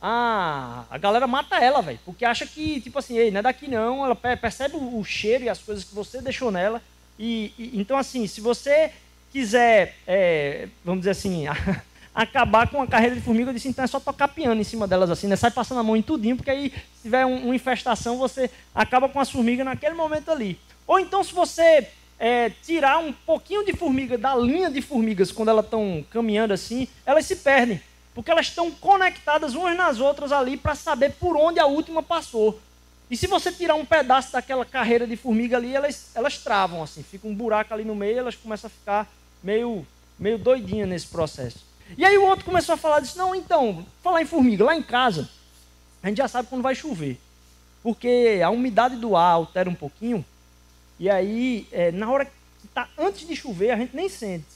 a, 0.00 0.84
a 0.90 0.98
galera 0.98 1.26
mata 1.26 1.56
ela, 1.56 1.80
velho. 1.80 1.98
Porque 2.04 2.24
acha 2.24 2.46
que, 2.46 2.80
tipo 2.80 2.98
assim, 2.98 3.16
ei, 3.16 3.30
não 3.30 3.38
é 3.38 3.42
daqui 3.42 3.68
não. 3.68 4.04
Ela 4.04 4.14
percebe 4.14 4.76
o 4.76 5.02
cheiro 5.04 5.44
e 5.44 5.48
as 5.48 5.58
coisas 5.58 5.84
que 5.84 5.94
você 5.94 6.20
deixou 6.20 6.50
nela. 6.50 6.82
E, 7.18 7.52
e 7.58 7.80
então, 7.80 7.96
assim, 7.96 8.26
se 8.26 8.40
você 8.40 8.92
quiser, 9.36 9.94
é, 10.06 10.66
vamos 10.82 11.00
dizer 11.00 11.10
assim, 11.10 11.44
acabar 12.14 12.68
com 12.68 12.80
a 12.80 12.86
carreira 12.86 13.14
de 13.14 13.20
formiga, 13.20 13.50
eu 13.50 13.54
disse, 13.54 13.68
então 13.68 13.84
é 13.84 13.86
só 13.86 14.00
tocar 14.00 14.28
piano 14.28 14.58
em 14.58 14.64
cima 14.64 14.88
delas 14.88 15.10
assim, 15.10 15.26
né? 15.26 15.36
Sai 15.36 15.50
passando 15.50 15.78
a 15.78 15.82
mão 15.82 15.94
em 15.94 16.00
tudinho, 16.00 16.36
porque 16.36 16.50
aí, 16.50 16.72
se 16.94 17.02
tiver 17.02 17.26
um, 17.26 17.44
uma 17.44 17.54
infestação, 17.54 18.16
você 18.16 18.50
acaba 18.74 19.10
com 19.10 19.20
as 19.20 19.30
formigas 19.30 19.66
naquele 19.66 19.94
momento 19.94 20.30
ali. 20.30 20.58
Ou 20.86 20.98
então, 20.98 21.22
se 21.22 21.34
você 21.34 21.86
é, 22.18 22.48
tirar 22.62 22.96
um 22.96 23.12
pouquinho 23.12 23.62
de 23.62 23.74
formiga 23.74 24.16
da 24.16 24.34
linha 24.34 24.70
de 24.70 24.80
formigas 24.80 25.30
quando 25.30 25.50
elas 25.50 25.66
estão 25.66 26.02
caminhando 26.10 26.54
assim, 26.54 26.88
elas 27.04 27.26
se 27.26 27.36
perdem. 27.36 27.78
Porque 28.14 28.30
elas 28.30 28.46
estão 28.46 28.70
conectadas 28.70 29.54
umas 29.54 29.76
nas 29.76 30.00
outras 30.00 30.32
ali 30.32 30.56
para 30.56 30.74
saber 30.74 31.12
por 31.20 31.36
onde 31.36 31.60
a 31.60 31.66
última 31.66 32.02
passou. 32.02 32.58
E 33.10 33.16
se 33.16 33.26
você 33.26 33.52
tirar 33.52 33.74
um 33.74 33.84
pedaço 33.84 34.32
daquela 34.32 34.64
carreira 34.64 35.06
de 35.06 35.16
formiga 35.16 35.58
ali, 35.58 35.76
elas, 35.76 36.10
elas 36.14 36.38
travam 36.38 36.82
assim, 36.82 37.02
fica 37.02 37.28
um 37.28 37.34
buraco 37.34 37.72
ali 37.74 37.84
no 37.84 37.94
meio, 37.94 38.18
elas 38.18 38.34
começam 38.34 38.66
a 38.66 38.70
ficar 38.70 39.15
meio, 39.42 39.86
meio 40.18 40.38
doidinhas 40.38 40.88
nesse 40.88 41.06
processo. 41.06 41.64
E 41.96 42.04
aí 42.04 42.18
o 42.18 42.24
outro 42.24 42.44
começou 42.44 42.74
a 42.74 42.78
falar 42.78 43.00
disso, 43.00 43.18
não, 43.18 43.34
então, 43.34 43.86
falar 44.02 44.22
em 44.22 44.26
formiga, 44.26 44.64
lá 44.64 44.74
em 44.74 44.82
casa, 44.82 45.28
a 46.02 46.08
gente 46.08 46.18
já 46.18 46.28
sabe 46.28 46.48
quando 46.48 46.62
vai 46.62 46.74
chover. 46.74 47.18
Porque 47.82 48.40
a 48.44 48.50
umidade 48.50 48.96
do 48.96 49.14
ar 49.14 49.32
altera 49.32 49.70
um 49.70 49.74
pouquinho, 49.74 50.24
e 50.98 51.08
aí, 51.10 51.68
é, 51.70 51.92
na 51.92 52.10
hora 52.10 52.24
que 52.24 52.32
está 52.64 52.88
antes 52.98 53.26
de 53.26 53.36
chover, 53.36 53.70
a 53.70 53.76
gente 53.76 53.94
nem 53.94 54.08
sente. 54.08 54.46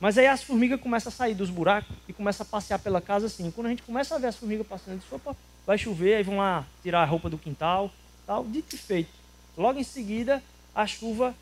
Mas 0.00 0.16
aí 0.16 0.26
as 0.26 0.42
formigas 0.42 0.80
começam 0.80 1.10
a 1.10 1.12
sair 1.12 1.34
dos 1.34 1.50
buracos 1.50 1.94
e 2.06 2.12
começam 2.12 2.46
a 2.46 2.48
passear 2.48 2.78
pela 2.78 3.00
casa 3.00 3.26
assim. 3.26 3.50
Quando 3.50 3.66
a 3.66 3.70
gente 3.70 3.82
começa 3.82 4.14
a 4.14 4.18
ver 4.18 4.28
as 4.28 4.36
formigas 4.36 4.66
passando, 4.66 5.00
diz, 5.00 5.12
opa, 5.12 5.36
vai 5.66 5.76
chover, 5.76 6.14
aí 6.14 6.22
vão 6.22 6.38
lá 6.38 6.64
tirar 6.82 7.02
a 7.02 7.04
roupa 7.04 7.28
do 7.28 7.36
quintal, 7.36 7.90
tal, 8.26 8.44
dito 8.44 8.74
e 8.74 8.78
feito. 8.78 9.10
Logo 9.56 9.78
em 9.78 9.84
seguida, 9.84 10.42
a 10.72 10.86
chuva 10.86 11.34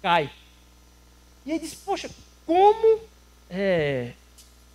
cai. 0.00 0.30
E 1.44 1.50
aí 1.50 1.58
diz, 1.58 1.74
poxa, 1.74 2.08
como 2.46 3.00
é, 3.50 4.12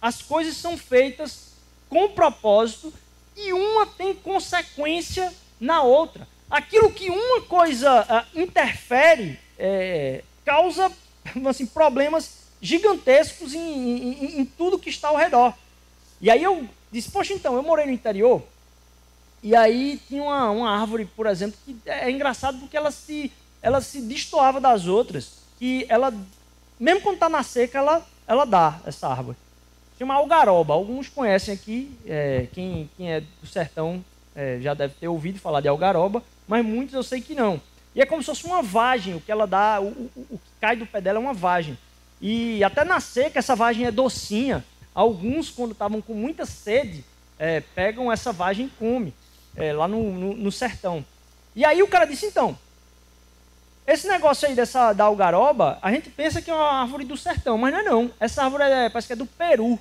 as 0.01 0.21
coisas 0.21 0.57
são 0.57 0.77
feitas 0.77 1.51
com 1.89 2.09
propósito 2.09 2.93
e 3.35 3.53
uma 3.53 3.85
tem 3.85 4.13
consequência 4.13 5.33
na 5.59 5.81
outra. 5.81 6.27
Aquilo 6.49 6.91
que 6.91 7.09
uma 7.09 7.41
coisa 7.41 8.01
uh, 8.01 8.39
interfere 8.39 9.39
é, 9.57 10.23
causa 10.43 10.91
assim, 11.47 11.65
problemas 11.65 12.41
gigantescos 12.61 13.53
em, 13.53 13.59
em, 13.59 14.39
em, 14.41 14.45
tudo 14.45 14.77
que 14.77 14.89
está 14.89 15.07
ao 15.07 15.15
redor. 15.15 15.53
E 16.19 16.29
aí 16.29 16.43
eu 16.43 16.67
disse, 16.91 17.09
poxa, 17.09 17.33
então, 17.33 17.55
eu 17.55 17.63
morei 17.63 17.85
no 17.85 17.91
interior, 17.91 18.43
e 19.41 19.55
aí 19.55 19.99
tinha 20.07 20.21
uma, 20.21 20.51
uma 20.51 20.79
árvore, 20.79 21.05
por 21.05 21.25
exemplo, 21.25 21.57
que 21.65 21.75
é 21.85 22.11
engraçado 22.11 22.59
porque 22.59 22.77
ela 22.77 22.91
se, 22.91 23.31
ela 23.61 23.81
se 23.81 24.01
destoava 24.01 24.61
das 24.61 24.85
outras, 24.85 25.31
que 25.57 25.85
ela, 25.89 26.13
mesmo 26.81 27.01
quando 27.01 27.13
está 27.13 27.29
na 27.29 27.43
seca, 27.43 27.77
ela, 27.77 28.05
ela 28.27 28.43
dá, 28.43 28.79
essa 28.85 29.07
árvore. 29.07 29.37
Chama 29.99 30.15
algaroba, 30.15 30.73
alguns 30.73 31.07
conhecem 31.07 31.53
aqui, 31.53 31.95
é, 32.07 32.47
quem, 32.51 32.89
quem 32.97 33.13
é 33.13 33.21
do 33.21 33.45
sertão 33.45 34.03
é, 34.35 34.57
já 34.59 34.73
deve 34.73 34.95
ter 34.95 35.07
ouvido 35.07 35.39
falar 35.39 35.61
de 35.61 35.67
algaroba, 35.67 36.23
mas 36.47 36.65
muitos 36.65 36.95
eu 36.95 37.03
sei 37.03 37.21
que 37.21 37.35
não. 37.35 37.61
E 37.93 38.01
é 38.01 38.05
como 38.05 38.23
se 38.23 38.25
fosse 38.25 38.45
uma 38.45 38.63
vagem, 38.63 39.13
o 39.13 39.21
que 39.21 39.31
ela 39.31 39.45
dá, 39.45 39.79
o, 39.79 39.89
o, 39.89 40.27
o 40.31 40.37
que 40.39 40.49
cai 40.59 40.75
do 40.75 40.87
pé 40.87 40.99
dela 40.99 41.19
é 41.19 41.21
uma 41.21 41.35
vagem. 41.35 41.77
E 42.19 42.63
até 42.63 42.83
na 42.83 42.99
seca 42.99 43.37
essa 43.37 43.55
vagem 43.55 43.85
é 43.85 43.91
docinha. 43.91 44.65
Alguns, 44.93 45.51
quando 45.51 45.73
estavam 45.73 46.01
com 46.01 46.15
muita 46.15 46.47
sede, 46.47 47.05
é, 47.37 47.61
pegam 47.75 48.11
essa 48.11 48.31
vagem 48.31 48.65
e 48.65 48.69
comem, 48.69 49.13
é, 49.55 49.71
lá 49.71 49.87
no, 49.87 50.11
no, 50.11 50.33
no, 50.35 50.51
sertão. 50.51 51.05
E 51.55 51.63
aí 51.63 51.83
o 51.83 51.87
cara 51.87 52.05
disse, 52.05 52.25
então, 52.25 52.57
esse 53.93 54.07
negócio 54.07 54.47
aí 54.47 54.55
dessa, 54.55 54.93
da 54.93 55.05
algaroba, 55.05 55.79
a 55.81 55.91
gente 55.91 56.09
pensa 56.09 56.41
que 56.41 56.49
é 56.49 56.53
uma 56.53 56.81
árvore 56.81 57.05
do 57.05 57.17
sertão, 57.17 57.57
mas 57.57 57.73
não 57.73 57.79
é 57.79 57.83
não. 57.83 58.11
Essa 58.19 58.43
árvore 58.43 58.63
é, 58.63 58.89
parece 58.89 59.07
que 59.07 59.13
é 59.13 59.15
do 59.15 59.25
Peru. 59.25 59.79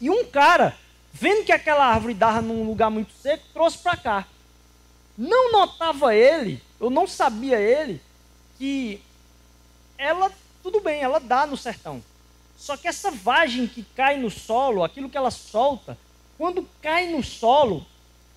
E 0.00 0.10
um 0.10 0.24
cara, 0.26 0.76
vendo 1.12 1.44
que 1.44 1.52
aquela 1.52 1.86
árvore 1.86 2.14
dava 2.14 2.42
num 2.42 2.64
lugar 2.64 2.90
muito 2.90 3.12
seco, 3.12 3.44
trouxe 3.52 3.78
para 3.78 3.96
cá. 3.96 4.26
Não 5.16 5.52
notava 5.52 6.14
ele, 6.14 6.62
ou 6.80 6.90
não 6.90 7.06
sabia 7.06 7.58
ele, 7.58 8.02
que 8.58 9.00
ela 9.96 10.30
tudo 10.64 10.80
bem, 10.80 11.02
ela 11.02 11.20
dá 11.20 11.46
no 11.46 11.58
sertão. 11.58 12.02
Só 12.56 12.74
que 12.74 12.88
essa 12.88 13.10
vagem 13.10 13.66
que 13.66 13.82
cai 13.82 14.16
no 14.16 14.30
solo, 14.30 14.82
aquilo 14.82 15.10
que 15.10 15.16
ela 15.16 15.30
solta, 15.30 15.98
quando 16.38 16.66
cai 16.80 17.08
no 17.08 17.22
solo, 17.22 17.84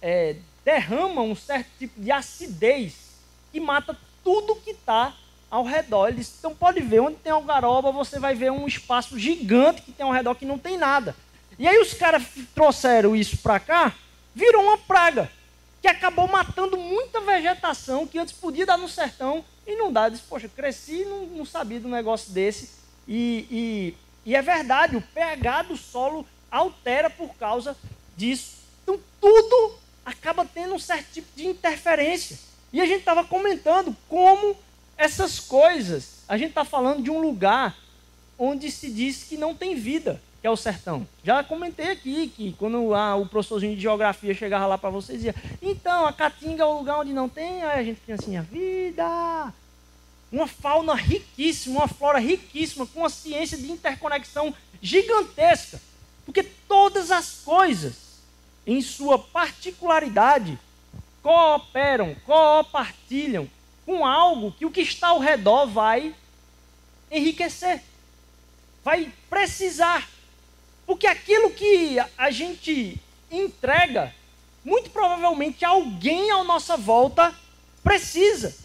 é, 0.01 0.35
derrama 0.65 1.21
um 1.21 1.33
certo 1.33 1.69
tipo 1.79 2.01
de 2.01 2.11
acidez 2.11 3.15
que 3.49 3.61
mata 3.61 3.97
tudo 4.27 4.57
que 4.57 4.71
está 4.71 5.13
ao 5.49 5.63
redor. 5.63 6.09
Eles, 6.09 6.35
então 6.37 6.53
pode 6.53 6.81
ver, 6.81 6.99
onde 6.99 7.15
tem 7.15 7.31
algaroba, 7.31 7.93
você 7.93 8.19
vai 8.19 8.35
ver 8.35 8.51
um 8.51 8.67
espaço 8.67 9.17
gigante 9.17 9.81
que 9.81 9.93
tem 9.93 10.05
ao 10.05 10.11
redor 10.11 10.35
que 10.35 10.45
não 10.45 10.59
tem 10.59 10.77
nada. 10.77 11.15
E 11.57 11.65
aí 11.65 11.79
os 11.79 11.93
caras 11.93 12.23
trouxeram 12.53 13.15
isso 13.15 13.37
para 13.37 13.57
cá, 13.57 13.95
virou 14.35 14.63
uma 14.63 14.77
praga 14.77 15.31
que 15.81 15.87
acabou 15.87 16.27
matando 16.27 16.75
muita 16.75 17.21
vegetação 17.21 18.05
que 18.05 18.19
antes 18.19 18.33
podia 18.33 18.65
dar 18.65 18.77
no 18.77 18.89
sertão 18.89 19.45
e 19.65 19.77
não 19.77 19.93
dá. 19.93 20.09
Diz, 20.09 20.19
poxa, 20.19 20.49
cresci 20.49 21.05
não, 21.05 21.25
não 21.27 21.45
sabia 21.45 21.79
do 21.79 21.87
negócio 21.87 22.33
desse. 22.33 22.71
E, 23.07 23.47
e, 23.49 24.29
e 24.29 24.35
é 24.35 24.41
verdade, 24.41 24.97
o 24.97 25.01
pH 25.01 25.61
do 25.61 25.77
solo 25.77 26.27
altera 26.51 27.09
por 27.09 27.33
causa 27.35 27.77
disso. 28.17 28.57
Então 28.83 28.99
tudo 29.21 29.79
acaba 30.05 30.43
tendo 30.43 30.75
um 30.75 30.79
certo 30.79 31.13
tipo 31.13 31.29
de 31.33 31.47
interferência. 31.47 32.37
E 32.71 32.81
a 32.81 32.85
gente 32.85 32.99
estava 32.99 33.23
comentando 33.23 33.95
como 34.09 34.55
essas 34.97 35.39
coisas, 35.39 36.23
a 36.27 36.37
gente 36.37 36.49
está 36.49 36.65
falando 36.65 37.03
de 37.03 37.09
um 37.09 37.19
lugar 37.19 37.77
onde 38.37 38.71
se 38.71 38.89
diz 38.89 39.23
que 39.23 39.37
não 39.37 39.55
tem 39.55 39.75
vida 39.75 40.21
que 40.39 40.47
é 40.47 40.49
o 40.49 40.55
sertão. 40.55 41.07
Já 41.23 41.43
comentei 41.43 41.91
aqui 41.91 42.27
que 42.27 42.53
quando 42.53 42.91
o 42.91 43.25
professorzinho 43.25 43.75
de 43.75 43.81
geografia 43.81 44.33
chegava 44.33 44.67
lá 44.67 44.77
para 44.77 44.89
vocês, 44.89 45.17
dizia: 45.17 45.35
então, 45.61 46.05
a 46.05 46.13
Caatinga 46.13 46.63
é 46.63 46.65
o 46.65 46.77
lugar 46.77 46.99
onde 46.99 47.13
não 47.13 47.27
tem, 47.27 47.63
aí 47.63 47.79
a 47.79 47.83
gente 47.83 48.01
tinha 48.05 48.15
assim, 48.15 48.37
a 48.37 48.41
vida. 48.41 49.53
Uma 50.31 50.45
fauna 50.45 50.93
riquíssima, 50.93 51.79
uma 51.79 51.87
flora 51.87 52.19
riquíssima, 52.19 52.85
com 52.85 52.99
uma 52.99 53.09
ciência 53.09 53.57
de 53.57 53.71
interconexão 53.71 54.53
gigantesca. 54.81 55.81
Porque 56.25 56.43
todas 56.43 57.11
as 57.11 57.41
coisas, 57.45 57.95
em 58.65 58.81
sua 58.81 59.17
particularidade, 59.17 60.59
cooperam, 61.27 62.15
compartilham 62.25 63.49
com 63.85 64.05
algo 64.05 64.53
que 64.53 64.65
o 64.65 64.71
que 64.71 64.79
está 64.79 65.09
ao 65.09 65.19
redor 65.19 65.65
vai 65.65 66.15
enriquecer, 67.11 67.83
vai 68.81 69.11
precisar 69.29 70.07
porque 70.85 71.05
aquilo 71.05 71.49
que 71.49 71.97
a 72.17 72.31
gente 72.31 72.97
entrega, 73.29 74.15
muito 74.63 74.89
provavelmente 74.89 75.65
alguém 75.65 76.31
à 76.31 76.45
nossa 76.45 76.77
volta 76.77 77.35
precisa. 77.83 78.55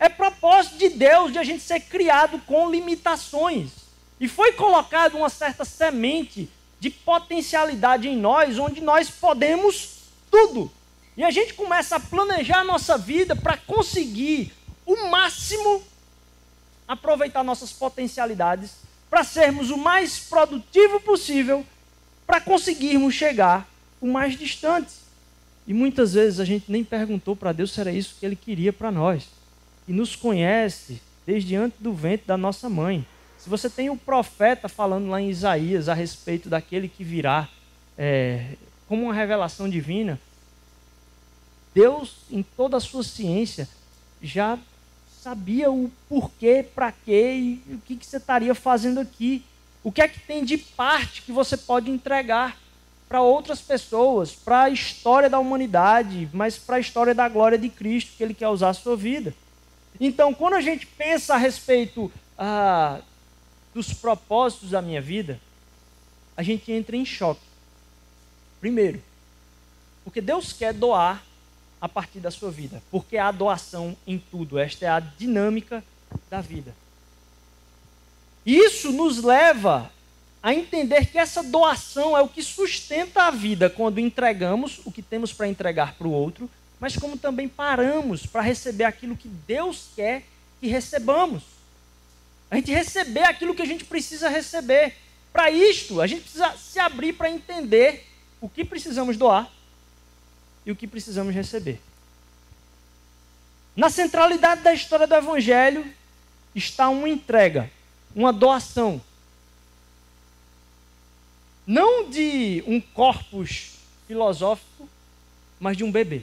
É 0.00 0.08
propósito 0.08 0.76
de 0.76 0.88
Deus 0.88 1.30
de 1.30 1.38
a 1.38 1.44
gente 1.44 1.62
ser 1.62 1.78
criado 1.82 2.40
com 2.40 2.68
limitações. 2.68 3.70
E 4.18 4.26
foi 4.26 4.54
colocado 4.54 5.16
uma 5.16 5.30
certa 5.30 5.64
semente 5.64 6.50
de 6.80 6.90
potencialidade 6.90 8.08
em 8.08 8.16
nós, 8.16 8.58
onde 8.58 8.80
nós 8.80 9.08
podemos 9.08 10.00
tudo. 10.28 10.68
E 11.16 11.24
a 11.24 11.30
gente 11.30 11.54
começa 11.54 11.96
a 11.96 12.00
planejar 12.00 12.58
a 12.58 12.64
nossa 12.64 12.98
vida 12.98 13.34
para 13.34 13.56
conseguir 13.56 14.52
o 14.84 15.08
máximo 15.08 15.82
aproveitar 16.86 17.42
nossas 17.42 17.72
potencialidades 17.72 18.72
para 19.08 19.24
sermos 19.24 19.70
o 19.70 19.76
mais 19.76 20.18
produtivo 20.18 21.00
possível 21.00 21.64
para 22.26 22.40
conseguirmos 22.40 23.14
chegar 23.14 23.66
o 24.00 24.06
mais 24.06 24.38
distante. 24.38 24.92
E 25.66 25.72
muitas 25.72 26.12
vezes 26.12 26.38
a 26.38 26.44
gente 26.44 26.70
nem 26.70 26.84
perguntou 26.84 27.34
para 27.34 27.52
Deus 27.52 27.72
se 27.72 27.80
era 27.80 27.90
isso 27.90 28.16
que 28.20 28.26
Ele 28.26 28.36
queria 28.36 28.72
para 28.72 28.92
nós. 28.92 29.28
E 29.88 29.92
nos 29.92 30.14
conhece 30.14 31.00
desde 31.26 31.56
antes 31.56 31.80
do 31.80 31.92
ventre 31.92 32.26
da 32.26 32.36
nossa 32.36 32.68
mãe. 32.68 33.06
Se 33.38 33.48
você 33.48 33.70
tem 33.70 33.90
o 33.90 33.96
profeta 33.96 34.68
falando 34.68 35.08
lá 35.08 35.20
em 35.20 35.30
Isaías 35.30 35.88
a 35.88 35.94
respeito 35.94 36.48
daquele 36.48 36.88
que 36.88 37.02
virá 37.02 37.48
é, 37.96 38.54
como 38.88 39.04
uma 39.04 39.14
revelação 39.14 39.68
divina, 39.68 40.20
Deus, 41.76 42.16
em 42.30 42.42
toda 42.42 42.78
a 42.78 42.80
sua 42.80 43.04
ciência, 43.04 43.68
já 44.22 44.58
sabia 45.20 45.70
o 45.70 45.92
porquê, 46.08 46.64
para 46.74 46.90
quê 46.90 47.34
e 47.34 47.74
o 47.74 47.78
que, 47.84 47.96
que 47.96 48.06
você 48.06 48.16
estaria 48.16 48.54
fazendo 48.54 48.98
aqui. 48.98 49.44
O 49.84 49.92
que 49.92 50.00
é 50.00 50.08
que 50.08 50.18
tem 50.18 50.42
de 50.42 50.56
parte 50.56 51.20
que 51.20 51.30
você 51.30 51.54
pode 51.54 51.90
entregar 51.90 52.56
para 53.06 53.20
outras 53.20 53.60
pessoas, 53.60 54.32
para 54.32 54.62
a 54.62 54.70
história 54.70 55.28
da 55.28 55.38
humanidade, 55.38 56.30
mas 56.32 56.56
para 56.56 56.76
a 56.76 56.80
história 56.80 57.14
da 57.14 57.28
glória 57.28 57.58
de 57.58 57.68
Cristo 57.68 58.16
que 58.16 58.22
Ele 58.22 58.32
quer 58.32 58.48
usar 58.48 58.70
a 58.70 58.74
sua 58.74 58.96
vida. 58.96 59.34
Então, 60.00 60.32
quando 60.32 60.54
a 60.54 60.62
gente 60.62 60.86
pensa 60.86 61.34
a 61.34 61.36
respeito 61.36 62.10
ah, 62.38 63.00
dos 63.74 63.92
propósitos 63.92 64.70
da 64.70 64.80
minha 64.80 65.02
vida, 65.02 65.38
a 66.34 66.42
gente 66.42 66.72
entra 66.72 66.96
em 66.96 67.04
choque. 67.04 67.44
Primeiro, 68.60 69.02
porque 70.04 70.22
Deus 70.22 70.54
quer 70.54 70.72
doar 70.72 71.25
a 71.86 71.88
partir 71.88 72.18
da 72.18 72.32
sua 72.32 72.50
vida, 72.50 72.82
porque 72.90 73.16
há 73.16 73.30
doação 73.30 73.96
em 74.06 74.18
tudo. 74.18 74.58
Esta 74.58 74.84
é 74.84 74.88
a 74.88 75.00
dinâmica 75.00 75.82
da 76.28 76.40
vida. 76.40 76.74
Isso 78.44 78.90
nos 78.90 79.22
leva 79.22 79.90
a 80.42 80.52
entender 80.52 81.06
que 81.06 81.18
essa 81.18 81.42
doação 81.42 82.16
é 82.16 82.20
o 82.20 82.28
que 82.28 82.42
sustenta 82.42 83.22
a 83.22 83.30
vida 83.30 83.70
quando 83.70 84.00
entregamos 84.00 84.80
o 84.84 84.90
que 84.90 85.00
temos 85.00 85.32
para 85.32 85.48
entregar 85.48 85.94
para 85.94 86.08
o 86.08 86.12
outro, 86.12 86.50
mas 86.78 86.96
como 86.96 87.16
também 87.16 87.48
paramos 87.48 88.26
para 88.26 88.42
receber 88.42 88.84
aquilo 88.84 89.16
que 89.16 89.28
Deus 89.28 89.88
quer 89.94 90.24
que 90.60 90.66
recebamos. 90.66 91.44
A 92.50 92.56
gente 92.56 92.72
receber 92.72 93.24
aquilo 93.24 93.54
que 93.54 93.62
a 93.62 93.66
gente 93.66 93.84
precisa 93.84 94.28
receber. 94.28 94.94
Para 95.32 95.50
isto, 95.50 96.00
a 96.00 96.06
gente 96.06 96.22
precisa 96.22 96.52
se 96.56 96.78
abrir 96.78 97.12
para 97.12 97.30
entender 97.30 98.06
o 98.40 98.48
que 98.48 98.64
precisamos 98.64 99.16
doar 99.16 99.50
e 100.66 100.72
o 100.72 100.76
que 100.76 100.88
precisamos 100.88 101.32
receber. 101.32 101.80
Na 103.76 103.88
centralidade 103.88 104.62
da 104.62 104.74
história 104.74 105.06
do 105.06 105.14
Evangelho 105.14 105.86
está 106.54 106.88
uma 106.88 107.08
entrega, 107.08 107.70
uma 108.14 108.32
doação. 108.32 109.00
Não 111.64 112.10
de 112.10 112.64
um 112.66 112.80
corpus 112.80 113.74
filosófico, 114.08 114.88
mas 115.60 115.76
de 115.76 115.84
um 115.84 115.92
bebê. 115.92 116.22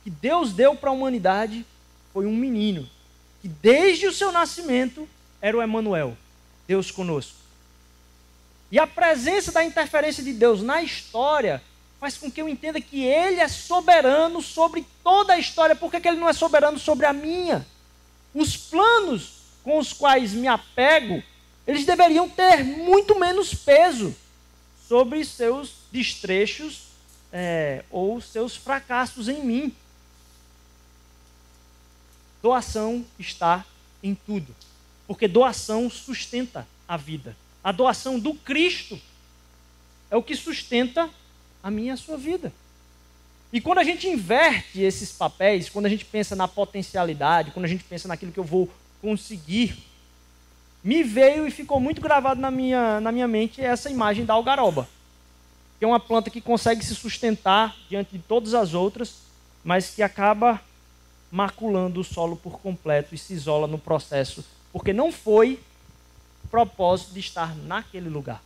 O 0.00 0.04
que 0.04 0.10
Deus 0.10 0.52
deu 0.52 0.76
para 0.76 0.90
a 0.90 0.92
humanidade 0.92 1.64
foi 2.12 2.26
um 2.26 2.36
menino, 2.36 2.88
que 3.40 3.48
desde 3.48 4.06
o 4.06 4.12
seu 4.12 4.30
nascimento 4.30 5.08
era 5.40 5.56
o 5.56 5.62
Emanuel, 5.62 6.16
Deus 6.66 6.90
conosco. 6.90 7.36
E 8.70 8.78
a 8.78 8.86
presença 8.86 9.52
da 9.52 9.64
interferência 9.64 10.22
de 10.22 10.32
Deus 10.32 10.62
na 10.62 10.82
história 10.82 11.62
faz 12.04 12.18
com 12.18 12.30
que 12.30 12.42
eu 12.42 12.46
entenda 12.46 12.78
que 12.82 13.02
Ele 13.02 13.40
é 13.40 13.48
soberano 13.48 14.42
sobre 14.42 14.86
toda 15.02 15.32
a 15.32 15.38
história. 15.38 15.74
Por 15.74 15.90
que, 15.90 15.98
que 15.98 16.06
Ele 16.06 16.20
não 16.20 16.28
é 16.28 16.34
soberano 16.34 16.78
sobre 16.78 17.06
a 17.06 17.14
minha? 17.14 17.66
Os 18.34 18.58
planos 18.58 19.38
com 19.62 19.78
os 19.78 19.94
quais 19.94 20.34
me 20.34 20.46
apego, 20.46 21.22
eles 21.66 21.86
deveriam 21.86 22.28
ter 22.28 22.62
muito 22.62 23.18
menos 23.18 23.54
peso 23.54 24.14
sobre 24.86 25.24
seus 25.24 25.76
destrechos 25.90 26.88
é, 27.32 27.82
ou 27.90 28.20
seus 28.20 28.54
fracassos 28.54 29.26
em 29.26 29.42
mim. 29.42 29.74
Doação 32.42 33.02
está 33.18 33.64
em 34.02 34.14
tudo, 34.14 34.54
porque 35.06 35.26
doação 35.26 35.88
sustenta 35.88 36.68
a 36.86 36.98
vida. 36.98 37.34
A 37.62 37.72
doação 37.72 38.18
do 38.18 38.34
Cristo 38.34 39.00
é 40.10 40.16
o 40.18 40.22
que 40.22 40.36
sustenta 40.36 41.08
a 41.64 41.70
minha 41.70 41.88
e 41.88 41.94
a 41.94 41.96
sua 41.96 42.18
vida. 42.18 42.52
E 43.50 43.58
quando 43.58 43.78
a 43.78 43.84
gente 43.84 44.06
inverte 44.06 44.82
esses 44.82 45.10
papéis, 45.10 45.70
quando 45.70 45.86
a 45.86 45.88
gente 45.88 46.04
pensa 46.04 46.36
na 46.36 46.46
potencialidade, 46.46 47.52
quando 47.52 47.64
a 47.64 47.68
gente 47.68 47.82
pensa 47.82 48.06
naquilo 48.06 48.30
que 48.30 48.38
eu 48.38 48.44
vou 48.44 48.68
conseguir, 49.00 49.74
me 50.82 51.02
veio 51.02 51.46
e 51.46 51.50
ficou 51.50 51.80
muito 51.80 52.02
gravado 52.02 52.38
na 52.38 52.50
minha, 52.50 53.00
na 53.00 53.10
minha 53.10 53.26
mente 53.26 53.62
essa 53.62 53.88
imagem 53.88 54.26
da 54.26 54.34
algaroba, 54.34 54.86
que 55.78 55.84
é 55.86 55.88
uma 55.88 55.98
planta 55.98 56.28
que 56.28 56.40
consegue 56.40 56.84
se 56.84 56.94
sustentar 56.94 57.74
diante 57.88 58.12
de 58.12 58.18
todas 58.18 58.52
as 58.52 58.74
outras, 58.74 59.20
mas 59.64 59.88
que 59.88 60.02
acaba 60.02 60.60
maculando 61.30 62.00
o 62.00 62.04
solo 62.04 62.36
por 62.36 62.60
completo 62.60 63.14
e 63.14 63.18
se 63.18 63.32
isola 63.32 63.66
no 63.66 63.78
processo, 63.78 64.44
porque 64.70 64.92
não 64.92 65.10
foi 65.10 65.58
propósito 66.50 67.14
de 67.14 67.20
estar 67.20 67.56
naquele 67.56 68.10
lugar. 68.10 68.42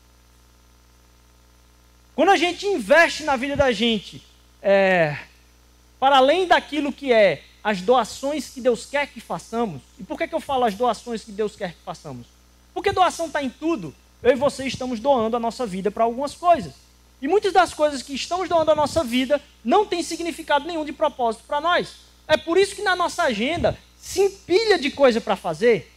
Quando 2.19 2.31
a 2.31 2.37
gente 2.37 2.67
investe 2.67 3.23
na 3.23 3.37
vida 3.37 3.55
da 3.55 3.71
gente, 3.71 4.21
é, 4.61 5.17
para 6.01 6.17
além 6.17 6.49
daquilo 6.49 6.93
que 6.93 7.13
é 7.13 7.45
as 7.63 7.81
doações 7.81 8.49
que 8.49 8.61
Deus 8.61 8.85
quer 8.85 9.07
que 9.07 9.21
façamos, 9.21 9.81
e 10.01 10.03
por 10.03 10.19
que, 10.19 10.27
que 10.27 10.35
eu 10.35 10.41
falo 10.41 10.65
as 10.65 10.75
doações 10.75 11.23
que 11.23 11.31
Deus 11.31 11.55
quer 11.55 11.75
que 11.75 11.83
façamos? 11.85 12.27
Porque 12.75 12.91
doação 12.91 13.27
está 13.27 13.41
em 13.41 13.49
tudo. 13.49 13.95
Eu 14.21 14.33
e 14.33 14.35
você 14.35 14.67
estamos 14.67 14.99
doando 14.99 15.37
a 15.37 15.39
nossa 15.39 15.65
vida 15.65 15.93
para 15.93 16.03
algumas 16.03 16.35
coisas. 16.35 16.75
E 17.23 17.29
muitas 17.29 17.53
das 17.53 17.73
coisas 17.73 18.03
que 18.03 18.15
estamos 18.15 18.49
doando 18.49 18.73
a 18.73 18.75
nossa 18.75 19.05
vida 19.05 19.41
não 19.65 19.87
têm 19.87 20.03
significado 20.03 20.67
nenhum 20.67 20.85
de 20.85 20.93
propósito 20.93 21.45
para 21.47 21.61
nós. 21.61 21.99
É 22.27 22.37
por 22.37 22.59
isso 22.59 22.75
que 22.75 22.83
na 22.83 22.97
nossa 22.97 23.23
agenda 23.23 23.79
se 23.97 24.23
empilha 24.23 24.77
de 24.77 24.91
coisa 24.91 25.21
para 25.21 25.37
fazer. 25.37 25.95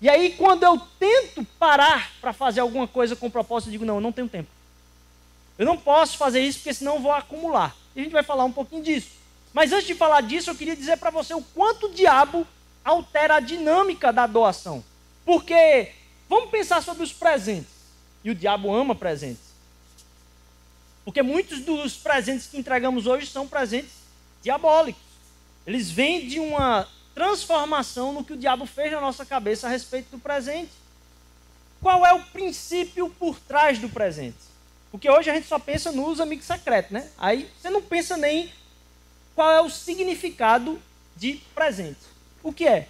E 0.00 0.08
aí, 0.08 0.30
quando 0.38 0.62
eu 0.62 0.80
tento 0.98 1.44
parar 1.58 2.12
para 2.18 2.32
fazer 2.32 2.60
alguma 2.60 2.88
coisa 2.88 3.14
com 3.14 3.28
propósito, 3.28 3.68
eu 3.68 3.72
digo: 3.72 3.84
não, 3.84 3.96
eu 3.96 4.00
não 4.00 4.10
tenho 4.10 4.26
tempo. 4.26 4.48
Eu 5.60 5.66
não 5.66 5.76
posso 5.76 6.16
fazer 6.16 6.40
isso 6.40 6.60
porque 6.60 6.72
senão 6.72 7.02
vou 7.02 7.12
acumular. 7.12 7.76
E 7.94 8.00
a 8.00 8.02
gente 8.02 8.12
vai 8.12 8.22
falar 8.22 8.46
um 8.46 8.52
pouquinho 8.52 8.82
disso. 8.82 9.10
Mas 9.52 9.70
antes 9.74 9.86
de 9.86 9.94
falar 9.94 10.22
disso, 10.22 10.48
eu 10.48 10.54
queria 10.54 10.74
dizer 10.74 10.96
para 10.96 11.10
você 11.10 11.34
o 11.34 11.42
quanto 11.42 11.84
o 11.84 11.92
diabo 11.92 12.46
altera 12.82 13.34
a 13.34 13.40
dinâmica 13.40 14.10
da 14.10 14.26
doação. 14.26 14.82
Porque 15.22 15.92
vamos 16.30 16.48
pensar 16.48 16.82
sobre 16.82 17.02
os 17.02 17.12
presentes. 17.12 17.68
E 18.24 18.30
o 18.30 18.34
diabo 18.34 18.74
ama 18.74 18.94
presentes. 18.94 19.50
Porque 21.04 21.20
muitos 21.20 21.60
dos 21.60 21.94
presentes 21.94 22.46
que 22.46 22.56
entregamos 22.56 23.06
hoje 23.06 23.26
são 23.26 23.46
presentes 23.46 23.92
diabólicos. 24.42 25.02
Eles 25.66 25.90
vêm 25.90 26.26
de 26.26 26.40
uma 26.40 26.88
transformação 27.14 28.14
no 28.14 28.24
que 28.24 28.32
o 28.32 28.38
diabo 28.38 28.64
fez 28.64 28.92
na 28.92 29.00
nossa 29.02 29.26
cabeça 29.26 29.66
a 29.66 29.70
respeito 29.70 30.10
do 30.10 30.18
presente. 30.18 30.72
Qual 31.82 32.06
é 32.06 32.14
o 32.14 32.22
princípio 32.22 33.10
por 33.10 33.38
trás 33.38 33.78
do 33.78 33.90
presente? 33.90 34.49
Porque 34.90 35.08
hoje 35.08 35.30
a 35.30 35.34
gente 35.34 35.46
só 35.46 35.58
pensa 35.58 35.92
nos 35.92 36.20
amigos 36.20 36.46
secretos, 36.46 36.90
né? 36.90 37.08
Aí 37.16 37.48
você 37.60 37.70
não 37.70 37.80
pensa 37.80 38.16
nem 38.16 38.52
qual 39.34 39.50
é 39.50 39.60
o 39.60 39.70
significado 39.70 40.80
de 41.16 41.40
presente. 41.54 42.00
O 42.42 42.52
que 42.52 42.66
é? 42.66 42.88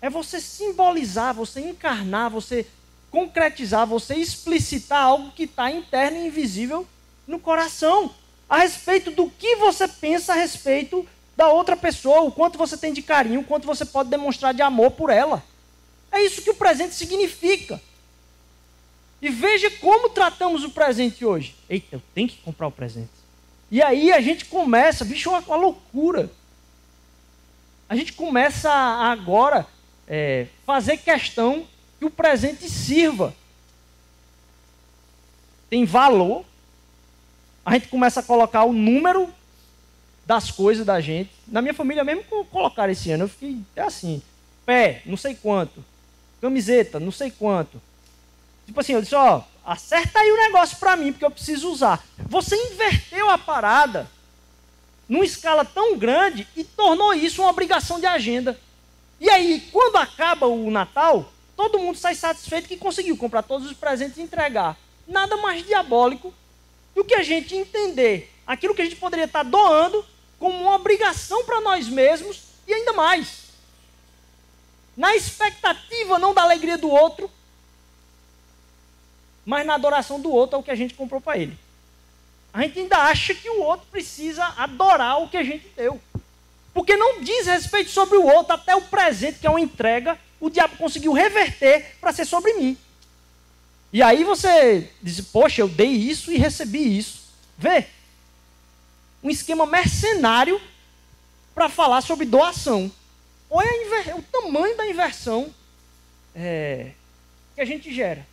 É 0.00 0.10
você 0.10 0.40
simbolizar, 0.40 1.32
você 1.34 1.60
encarnar, 1.60 2.30
você 2.30 2.66
concretizar, 3.10 3.86
você 3.86 4.14
explicitar 4.14 5.02
algo 5.02 5.30
que 5.32 5.44
está 5.44 5.70
interno 5.70 6.18
e 6.18 6.26
invisível 6.26 6.86
no 7.26 7.38
coração, 7.38 8.12
a 8.48 8.58
respeito 8.58 9.10
do 9.10 9.30
que 9.30 9.56
você 9.56 9.86
pensa 9.86 10.32
a 10.32 10.36
respeito 10.36 11.06
da 11.36 11.48
outra 11.48 11.76
pessoa, 11.76 12.22
o 12.22 12.32
quanto 12.32 12.58
você 12.58 12.76
tem 12.76 12.92
de 12.92 13.02
carinho, 13.02 13.40
o 13.40 13.44
quanto 13.44 13.66
você 13.66 13.84
pode 13.84 14.10
demonstrar 14.10 14.52
de 14.52 14.60
amor 14.60 14.90
por 14.90 15.08
ela. 15.08 15.42
É 16.10 16.20
isso 16.22 16.42
que 16.42 16.50
o 16.50 16.54
presente 16.54 16.94
significa. 16.94 17.80
E 19.22 19.30
veja 19.30 19.70
como 19.70 20.08
tratamos 20.08 20.64
o 20.64 20.70
presente 20.70 21.24
hoje. 21.24 21.54
Eita, 21.70 21.94
eu 21.94 22.02
tenho 22.12 22.28
que 22.28 22.38
comprar 22.38 22.66
o 22.66 22.72
presente. 22.72 23.08
E 23.70 23.80
aí 23.80 24.12
a 24.12 24.20
gente 24.20 24.46
começa, 24.46 25.04
bicho, 25.04 25.30
uma, 25.30 25.38
uma 25.38 25.56
loucura. 25.56 26.28
A 27.88 27.94
gente 27.94 28.12
começa 28.14 28.68
agora 28.68 29.64
é, 30.08 30.48
fazer 30.66 30.96
questão 30.96 31.64
que 32.00 32.04
o 32.04 32.10
presente 32.10 32.68
sirva. 32.68 33.32
Tem 35.70 35.84
valor. 35.84 36.44
A 37.64 37.74
gente 37.74 37.86
começa 37.86 38.18
a 38.18 38.24
colocar 38.24 38.64
o 38.64 38.72
número 38.72 39.32
das 40.26 40.50
coisas 40.50 40.84
da 40.84 41.00
gente. 41.00 41.30
Na 41.46 41.62
minha 41.62 41.74
família 41.74 42.02
mesmo 42.02 42.24
colocaram 42.46 42.92
esse 42.92 43.12
ano, 43.12 43.24
eu 43.24 43.28
fiquei 43.28 43.62
assim, 43.76 44.20
pé, 44.66 45.02
não 45.06 45.16
sei 45.16 45.34
quanto, 45.34 45.84
camiseta, 46.40 46.98
não 46.98 47.12
sei 47.12 47.30
quanto. 47.30 47.80
Tipo 48.66 48.80
assim, 48.80 48.92
eu 48.92 49.02
disse, 49.02 49.14
ó, 49.14 49.42
acerta 49.64 50.18
aí 50.18 50.30
o 50.32 50.36
negócio 50.36 50.76
para 50.78 50.96
mim, 50.96 51.12
porque 51.12 51.24
eu 51.24 51.30
preciso 51.30 51.70
usar. 51.70 52.04
Você 52.18 52.56
inverteu 52.56 53.30
a 53.30 53.38
parada 53.38 54.08
numa 55.08 55.24
escala 55.24 55.64
tão 55.64 55.98
grande 55.98 56.46
e 56.56 56.64
tornou 56.64 57.12
isso 57.12 57.42
uma 57.42 57.50
obrigação 57.50 58.00
de 58.00 58.06
agenda. 58.06 58.58
E 59.20 59.28
aí, 59.28 59.68
quando 59.70 59.96
acaba 59.96 60.46
o 60.46 60.70
Natal, 60.70 61.30
todo 61.56 61.78
mundo 61.78 61.96
sai 61.96 62.14
satisfeito 62.14 62.68
que 62.68 62.76
conseguiu 62.76 63.16
comprar 63.16 63.42
todos 63.42 63.70
os 63.70 63.76
presentes 63.76 64.18
e 64.18 64.22
entregar. 64.22 64.76
Nada 65.06 65.36
mais 65.36 65.64
diabólico 65.64 66.32
do 66.94 67.04
que 67.04 67.14
a 67.14 67.22
gente 67.22 67.54
entender 67.54 68.32
aquilo 68.46 68.74
que 68.74 68.82
a 68.82 68.84
gente 68.84 68.96
poderia 68.96 69.26
estar 69.26 69.42
doando 69.42 70.04
como 70.38 70.58
uma 70.60 70.74
obrigação 70.74 71.44
para 71.44 71.60
nós 71.60 71.88
mesmos 71.88 72.42
e 72.66 72.74
ainda 72.74 72.92
mais. 72.92 73.42
Na 74.96 75.14
expectativa 75.14 76.18
não 76.18 76.34
da 76.34 76.42
alegria 76.42 76.76
do 76.76 76.90
outro, 76.90 77.30
mas 79.44 79.66
na 79.66 79.74
adoração 79.74 80.20
do 80.20 80.30
outro 80.30 80.56
ao 80.56 80.62
que 80.62 80.70
a 80.70 80.74
gente 80.74 80.94
comprou 80.94 81.20
para 81.20 81.38
ele. 81.38 81.58
A 82.52 82.62
gente 82.62 82.78
ainda 82.80 82.98
acha 82.98 83.34
que 83.34 83.48
o 83.48 83.62
outro 83.62 83.86
precisa 83.90 84.44
adorar 84.56 85.22
o 85.22 85.28
que 85.28 85.36
a 85.36 85.42
gente 85.42 85.66
deu. 85.74 86.00
Porque 86.74 86.96
não 86.96 87.20
diz 87.20 87.46
respeito 87.46 87.90
sobre 87.90 88.16
o 88.16 88.26
outro, 88.26 88.54
até 88.54 88.74
o 88.76 88.82
presente, 88.82 89.38
que 89.38 89.46
é 89.46 89.50
uma 89.50 89.60
entrega, 89.60 90.18
o 90.40 90.50
diabo 90.50 90.76
conseguiu 90.76 91.12
reverter 91.12 91.96
para 92.00 92.12
ser 92.12 92.24
sobre 92.24 92.52
mim. 92.54 92.76
E 93.92 94.02
aí 94.02 94.24
você 94.24 94.90
diz, 95.02 95.20
poxa, 95.20 95.60
eu 95.60 95.68
dei 95.68 95.90
isso 95.90 96.32
e 96.32 96.38
recebi 96.38 96.98
isso. 96.98 97.22
Vê, 97.58 97.86
um 99.22 99.30
esquema 99.30 99.66
mercenário 99.66 100.60
para 101.54 101.68
falar 101.68 102.00
sobre 102.00 102.26
doação. 102.26 102.90
Olha 103.50 104.16
o 104.16 104.22
tamanho 104.22 104.76
da 104.76 104.88
inversão 104.88 105.54
é, 106.34 106.92
que 107.54 107.60
a 107.60 107.64
gente 107.64 107.92
gera. 107.94 108.26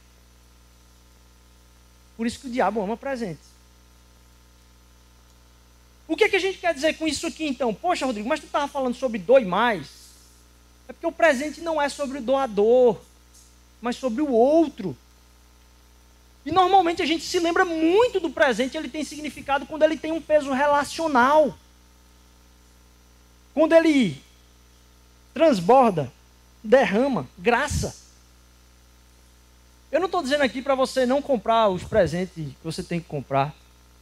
Por 2.20 2.28
isso 2.28 2.42
que 2.42 2.48
o 2.48 2.52
diabo 2.52 2.82
ama 2.82 2.98
presentes. 2.98 3.46
O 6.06 6.18
que, 6.18 6.26
é 6.26 6.28
que 6.28 6.36
a 6.36 6.40
gente 6.40 6.58
quer 6.58 6.74
dizer 6.74 6.98
com 6.98 7.08
isso 7.08 7.26
aqui 7.26 7.48
então? 7.48 7.74
Poxa, 7.74 8.06
Rodrigo, 8.06 8.28
mas 8.28 8.42
tu 8.42 8.46
estava 8.46 8.68
falando 8.68 8.94
sobre 8.94 9.18
doe 9.18 9.46
mais. 9.46 9.88
É 10.90 10.92
porque 10.92 11.08
o 11.08 11.14
presente 11.14 11.62
não 11.62 11.82
é 11.82 11.88
sobre 11.88 12.18
o 12.18 12.22
doador, 12.22 13.00
mas 13.82 13.96
sobre 13.96 14.22
o 14.22 14.30
outro. 14.30 14.98
E 16.46 16.52
normalmente 16.52 17.02
a 17.02 17.06
gente 17.06 17.24
se 17.24 17.40
lembra 17.40 17.64
muito 17.64 18.20
do 18.20 18.30
presente, 18.30 18.76
ele 18.76 18.90
tem 18.90 19.06
significado 19.06 19.66
quando 19.66 19.84
ele 19.84 19.96
tem 19.96 20.12
um 20.12 20.20
peso 20.20 20.52
relacional. 20.52 21.58
Quando 23.54 23.72
ele 23.72 24.22
transborda, 25.34 26.12
derrama 26.62 27.26
graça. 27.38 27.96
Eu 29.92 30.00
não 30.00 30.06
estou 30.06 30.22
dizendo 30.22 30.44
aqui 30.44 30.62
para 30.62 30.76
você 30.76 31.06
não 31.06 31.22
comprar 31.22 31.68
os 31.70 31.84
presentes 31.84 32.34
que 32.36 32.64
você 32.64 32.84
tem 32.84 33.00
que 33.00 33.08
comprar. 33.08 33.56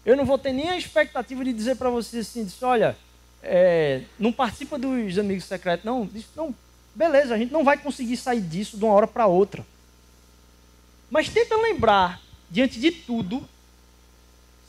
Eu 0.05 0.17
não 0.17 0.25
vou 0.25 0.37
ter 0.37 0.51
nem 0.51 0.69
a 0.69 0.77
expectativa 0.77 1.43
de 1.43 1.53
dizer 1.53 1.75
para 1.75 1.89
você 1.89 2.19
assim, 2.19 2.43
diz, 2.43 2.61
olha, 2.61 2.97
é, 3.41 4.03
não 4.19 4.31
participa 4.31 4.77
dos 4.77 5.17
amigos 5.17 5.45
secretos, 5.45 5.85
não. 5.85 6.09
Não, 6.35 6.53
beleza, 6.93 7.33
a 7.33 7.37
gente 7.37 7.53
não 7.53 7.63
vai 7.63 7.77
conseguir 7.77 8.17
sair 8.17 8.41
disso 8.41 8.77
de 8.77 8.83
uma 8.83 8.93
hora 8.93 9.07
para 9.07 9.27
outra. 9.27 9.65
Mas 11.09 11.29
tenta 11.29 11.55
lembrar, 11.55 12.21
diante 12.49 12.79
de 12.79 12.91
tudo, 12.91 13.47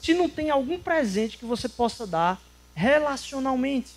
se 0.00 0.14
não 0.14 0.28
tem 0.28 0.50
algum 0.50 0.78
presente 0.78 1.36
que 1.36 1.44
você 1.44 1.68
possa 1.68 2.06
dar 2.06 2.40
relacionalmente. 2.74 3.90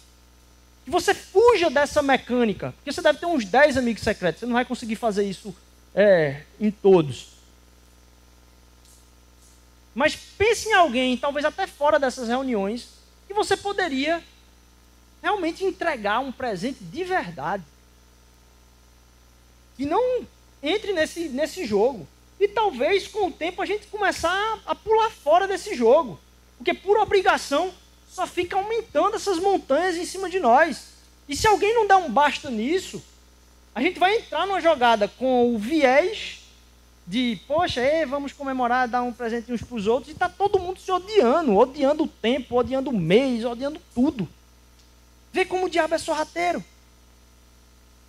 Que 0.84 0.90
você 0.90 1.14
fuja 1.14 1.70
dessa 1.70 2.02
mecânica. 2.02 2.74
Porque 2.78 2.92
você 2.92 3.02
deve 3.02 3.20
ter 3.20 3.28
uns 3.28 3.46
10 3.46 3.78
amigos 3.78 4.02
secretos. 4.02 4.40
Você 4.40 4.46
não 4.48 4.54
vai 4.54 4.66
conseguir 4.66 4.96
fazer 4.96 5.24
isso 5.24 5.56
é, 5.94 6.44
em 6.60 6.72
todos. 6.72 7.30
Mas 9.94 10.16
pense 10.16 10.70
em 10.70 10.74
alguém, 10.74 11.18
talvez 11.18 11.46
até 11.46 11.68
fora 11.68 12.00
dessas 12.00 12.28
reuniões, 12.28 12.90
que 13.28 13.34
você 13.34 13.58
poderia 13.58 14.24
realmente 15.22 15.64
entregar 15.64 16.20
um 16.20 16.32
presente 16.32 16.84
de 16.84 17.04
verdade. 17.04 17.64
Que 19.76 19.86
não 19.86 20.26
entre 20.64 20.94
nesse, 20.94 21.30
nesse 21.30 21.66
jogo. 21.66 22.08
E 22.40 22.48
talvez 22.48 23.08
com 23.08 23.28
o 23.28 23.32
tempo 23.32 23.62
a 23.62 23.66
gente 23.66 23.88
começar 23.88 24.60
a 24.66 24.74
pular 24.74 25.12
fora 25.12 25.48
desse 25.48 25.76
jogo. 25.76 26.20
Porque 26.58 26.74
por 26.74 26.98
obrigação 26.98 27.74
só 28.10 28.26
fica 28.26 28.56
aumentando 28.56 29.16
essas 29.16 29.40
montanhas 29.40 29.96
em 29.96 30.06
cima 30.06 30.30
de 30.30 30.40
nós. 30.40 30.92
E 31.28 31.36
se 31.36 31.48
alguém 31.48 31.74
não 31.74 31.88
der 31.88 31.96
um 31.96 32.12
basta 32.12 32.50
nisso, 32.50 33.02
a 33.74 33.82
gente 33.82 34.00
vai 34.00 34.18
entrar 34.18 34.46
numa 34.46 34.60
jogada 34.60 35.08
com 35.08 35.54
o 35.54 35.58
viés 35.58 36.40
de, 37.08 37.40
poxa, 37.48 37.82
ei, 37.82 38.06
vamos 38.06 38.34
comemorar, 38.34 38.88
dar 38.88 39.02
um 39.02 39.14
presente 39.14 39.52
uns 39.52 39.62
para 39.62 39.76
os 39.76 39.88
outros, 39.88 40.10
e 40.10 40.12
está 40.12 40.30
todo 40.30 40.60
mundo 40.60 40.80
se 40.80 40.92
odiando, 40.92 41.58
odiando 41.58 42.04
o 42.04 42.08
tempo, 42.08 42.56
odiando 42.56 42.90
o 42.90 42.98
mês, 42.98 43.44
odiando 43.44 43.82
tudo. 43.94 44.28
Vê 45.34 45.46
como 45.46 45.66
o 45.66 45.70
diabo 45.70 45.96
é 45.96 45.98
sorrateiro. 45.98 46.64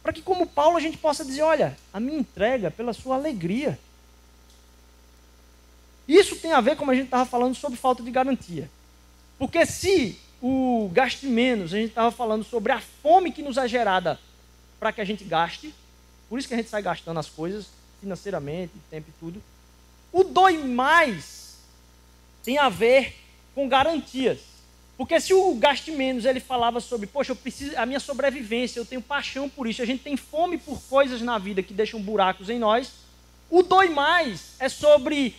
Para 0.02 0.12
que, 0.12 0.20
como 0.20 0.46
Paulo, 0.46 0.76
a 0.76 0.80
gente 0.80 0.98
possa 0.98 1.24
dizer: 1.24 1.42
olha, 1.42 1.78
a 1.92 2.00
minha 2.00 2.18
entrega 2.18 2.70
pela 2.70 2.92
sua 2.92 3.14
alegria. 3.14 3.78
Isso 6.08 6.34
tem 6.36 6.52
a 6.52 6.60
ver, 6.60 6.76
como 6.76 6.90
a 6.90 6.94
gente 6.94 7.04
estava 7.04 7.24
falando, 7.24 7.54
sobre 7.54 7.78
falta 7.78 8.02
de 8.02 8.10
garantia. 8.10 8.68
Porque 9.38 9.64
se 9.64 10.18
o 10.42 10.90
gaste 10.92 11.26
menos, 11.26 11.72
a 11.72 11.76
gente 11.76 11.90
estava 11.90 12.10
falando 12.10 12.42
sobre 12.42 12.72
a 12.72 12.80
fome 12.80 13.30
que 13.30 13.42
nos 13.42 13.56
é 13.56 13.68
gerada 13.68 14.18
para 14.82 14.90
que 14.90 15.00
a 15.00 15.04
gente 15.04 15.22
gaste, 15.22 15.72
por 16.28 16.40
isso 16.40 16.48
que 16.48 16.54
a 16.54 16.56
gente 16.56 16.68
sai 16.68 16.82
gastando 16.82 17.20
as 17.20 17.28
coisas, 17.28 17.68
financeiramente, 18.00 18.72
tempo 18.90 19.06
e 19.10 19.12
tudo. 19.20 19.40
O 20.12 20.24
dói 20.24 20.58
mais 20.58 21.58
tem 22.42 22.58
a 22.58 22.68
ver 22.68 23.14
com 23.54 23.68
garantias. 23.68 24.40
Porque 24.98 25.20
se 25.20 25.32
o 25.32 25.54
gaste 25.54 25.92
menos 25.92 26.24
ele 26.24 26.40
falava 26.40 26.80
sobre, 26.80 27.06
poxa, 27.06 27.30
eu 27.30 27.36
preciso, 27.36 27.78
a 27.78 27.86
minha 27.86 28.00
sobrevivência, 28.00 28.80
eu 28.80 28.84
tenho 28.84 29.00
paixão 29.00 29.48
por 29.48 29.68
isso, 29.68 29.80
a 29.80 29.84
gente 29.86 30.02
tem 30.02 30.16
fome 30.16 30.58
por 30.58 30.82
coisas 30.82 31.22
na 31.22 31.38
vida 31.38 31.62
que 31.62 31.72
deixam 31.72 32.02
buracos 32.02 32.50
em 32.50 32.58
nós. 32.58 32.90
O 33.48 33.62
dói 33.62 33.88
mais 33.88 34.56
é 34.58 34.68
sobre 34.68 35.36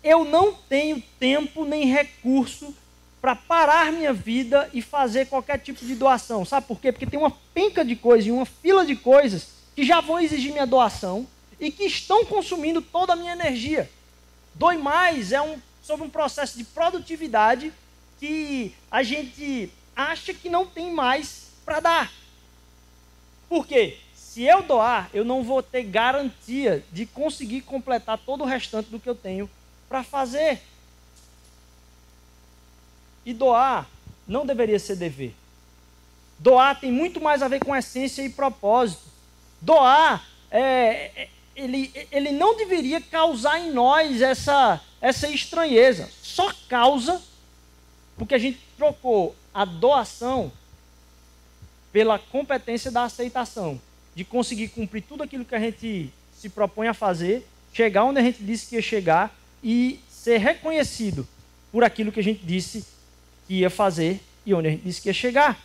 eu 0.00 0.24
não 0.24 0.54
tenho 0.54 1.02
tempo 1.18 1.64
nem 1.64 1.86
recurso 1.86 2.72
para 3.26 3.34
parar 3.34 3.90
minha 3.90 4.12
vida 4.12 4.70
e 4.72 4.80
fazer 4.80 5.26
qualquer 5.26 5.58
tipo 5.58 5.84
de 5.84 5.96
doação. 5.96 6.44
Sabe 6.44 6.64
por 6.64 6.80
quê? 6.80 6.92
Porque 6.92 7.06
tem 7.06 7.18
uma 7.18 7.32
penca 7.52 7.84
de 7.84 7.96
coisas 7.96 8.28
e 8.28 8.30
uma 8.30 8.46
fila 8.46 8.86
de 8.86 8.94
coisas 8.94 9.48
que 9.74 9.84
já 9.84 10.00
vão 10.00 10.20
exigir 10.20 10.52
minha 10.52 10.64
doação 10.64 11.26
e 11.58 11.72
que 11.72 11.82
estão 11.82 12.24
consumindo 12.24 12.80
toda 12.80 13.14
a 13.14 13.16
minha 13.16 13.32
energia. 13.32 13.90
Dói 14.54 14.76
mais 14.76 15.32
é 15.32 15.42
um, 15.42 15.58
sobre 15.82 16.06
um 16.06 16.08
processo 16.08 16.56
de 16.56 16.62
produtividade 16.62 17.72
que 18.20 18.72
a 18.88 19.02
gente 19.02 19.72
acha 19.96 20.32
que 20.32 20.48
não 20.48 20.64
tem 20.64 20.92
mais 20.92 21.48
para 21.64 21.80
dar. 21.80 22.12
Por 23.48 23.66
quê? 23.66 23.98
Se 24.14 24.44
eu 24.44 24.62
doar, 24.62 25.10
eu 25.12 25.24
não 25.24 25.42
vou 25.42 25.64
ter 25.64 25.82
garantia 25.82 26.84
de 26.92 27.04
conseguir 27.04 27.62
completar 27.62 28.18
todo 28.18 28.44
o 28.44 28.46
restante 28.46 28.88
do 28.88 29.00
que 29.00 29.10
eu 29.10 29.16
tenho 29.16 29.50
para 29.88 30.04
fazer. 30.04 30.62
E 33.26 33.34
doar 33.34 33.86
não 34.26 34.46
deveria 34.46 34.78
ser 34.78 34.96
dever. 34.96 35.34
Doar 36.38 36.78
tem 36.78 36.92
muito 36.92 37.20
mais 37.20 37.42
a 37.42 37.48
ver 37.48 37.58
com 37.58 37.74
essência 37.74 38.22
e 38.22 38.30
propósito. 38.30 39.02
Doar 39.60 40.24
é, 40.50 41.10
é 41.16 41.28
ele, 41.56 41.90
ele 42.12 42.32
não 42.32 42.56
deveria 42.56 43.00
causar 43.00 43.58
em 43.58 43.72
nós 43.72 44.22
essa, 44.22 44.80
essa 45.00 45.28
estranheza. 45.28 46.08
Só 46.22 46.52
causa 46.68 47.20
porque 48.16 48.34
a 48.34 48.38
gente 48.38 48.60
trocou 48.76 49.34
a 49.52 49.64
doação 49.64 50.52
pela 51.92 52.18
competência 52.18 52.90
da 52.90 53.04
aceitação, 53.04 53.80
de 54.14 54.22
conseguir 54.22 54.68
cumprir 54.68 55.02
tudo 55.02 55.22
aquilo 55.22 55.44
que 55.44 55.54
a 55.54 55.58
gente 55.58 56.12
se 56.34 56.48
propõe 56.48 56.88
a 56.88 56.94
fazer, 56.94 57.46
chegar 57.72 58.04
onde 58.04 58.20
a 58.20 58.22
gente 58.22 58.42
disse 58.42 58.66
que 58.66 58.76
ia 58.76 58.82
chegar 58.82 59.34
e 59.64 59.98
ser 60.08 60.38
reconhecido 60.38 61.26
por 61.72 61.82
aquilo 61.82 62.12
que 62.12 62.20
a 62.20 62.24
gente 62.24 62.44
disse 62.44 62.84
que 63.46 63.54
ia 63.54 63.70
fazer 63.70 64.20
e 64.44 64.54
onde 64.54 64.68
a 64.68 64.70
gente 64.70 64.82
disse 64.82 65.00
que 65.00 65.08
ia 65.08 65.14
chegar. 65.14 65.58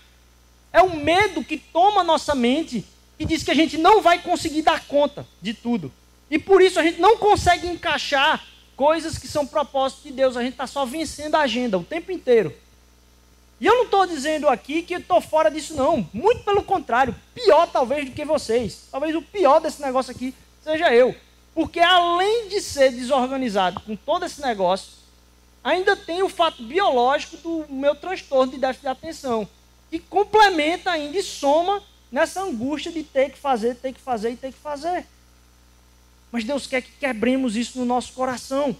É 0.73 0.81
o 0.81 0.95
medo 0.95 1.43
que 1.43 1.57
toma 1.57 2.03
nossa 2.03 2.33
mente 2.33 2.85
e 3.19 3.25
diz 3.25 3.43
que 3.43 3.51
a 3.51 3.55
gente 3.55 3.77
não 3.77 4.01
vai 4.01 4.19
conseguir 4.19 4.61
dar 4.61 4.85
conta 4.85 5.25
de 5.41 5.53
tudo. 5.53 5.91
E 6.29 6.39
por 6.39 6.61
isso 6.61 6.79
a 6.79 6.83
gente 6.83 6.99
não 6.99 7.17
consegue 7.17 7.67
encaixar 7.67 8.43
coisas 8.75 9.17
que 9.17 9.27
são 9.27 9.45
propósitos 9.45 10.05
de 10.05 10.11
Deus. 10.11 10.37
A 10.37 10.41
gente 10.41 10.53
está 10.53 10.65
só 10.65 10.85
vencendo 10.85 11.35
a 11.35 11.41
agenda 11.41 11.77
o 11.77 11.83
tempo 11.83 12.11
inteiro. 12.11 12.53
E 13.59 13.65
eu 13.67 13.75
não 13.75 13.83
estou 13.83 14.07
dizendo 14.07 14.49
aqui 14.49 14.81
que 14.81 14.95
estou 14.95 15.21
fora 15.21 15.51
disso, 15.51 15.75
não. 15.75 16.09
Muito 16.11 16.43
pelo 16.43 16.63
contrário. 16.63 17.13
Pior, 17.35 17.67
talvez, 17.67 18.05
do 18.05 18.11
que 18.15 18.25
vocês. 18.25 18.87
Talvez 18.89 19.15
o 19.15 19.21
pior 19.21 19.59
desse 19.59 19.81
negócio 19.81 20.11
aqui 20.11 20.33
seja 20.63 20.91
eu. 20.91 21.15
Porque 21.53 21.79
além 21.79 22.47
de 22.47 22.59
ser 22.59 22.91
desorganizado 22.91 23.79
com 23.81 23.95
todo 23.95 24.25
esse 24.25 24.41
negócio, 24.41 24.93
ainda 25.63 25.95
tem 25.95 26.23
o 26.23 26.29
fato 26.29 26.63
biológico 26.63 27.37
do 27.37 27.65
meu 27.69 27.95
transtorno 27.95 28.51
de 28.51 28.57
déficit 28.57 28.81
de 28.81 28.87
atenção. 28.87 29.47
Que 29.89 29.99
complementa 29.99 30.91
ainda 30.91 31.17
e 31.17 31.23
soma 31.23 31.83
nessa 32.11 32.41
angústia 32.41 32.91
de 32.91 33.03
ter 33.03 33.31
que 33.31 33.37
fazer, 33.37 33.75
ter 33.75 33.93
que 33.93 33.99
fazer 33.99 34.31
e 34.31 34.37
ter 34.37 34.51
que 34.51 34.59
fazer. 34.59 35.05
Mas 36.31 36.43
Deus 36.43 36.65
quer 36.65 36.81
que 36.81 36.91
quebremos 36.99 37.55
isso 37.55 37.77
no 37.77 37.85
nosso 37.85 38.13
coração. 38.13 38.75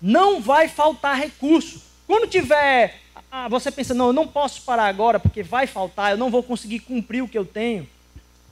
Não 0.00 0.40
vai 0.40 0.68
faltar 0.68 1.16
recurso. 1.16 1.82
Quando 2.06 2.28
tiver, 2.28 3.00
ah, 3.30 3.48
você 3.48 3.70
pensa, 3.70 3.92
não, 3.92 4.08
eu 4.08 4.12
não 4.12 4.26
posso 4.26 4.62
parar 4.62 4.86
agora 4.86 5.18
porque 5.18 5.42
vai 5.42 5.66
faltar, 5.66 6.12
eu 6.12 6.16
não 6.16 6.30
vou 6.30 6.42
conseguir 6.42 6.80
cumprir 6.80 7.22
o 7.22 7.28
que 7.28 7.36
eu 7.36 7.44
tenho. 7.44 7.88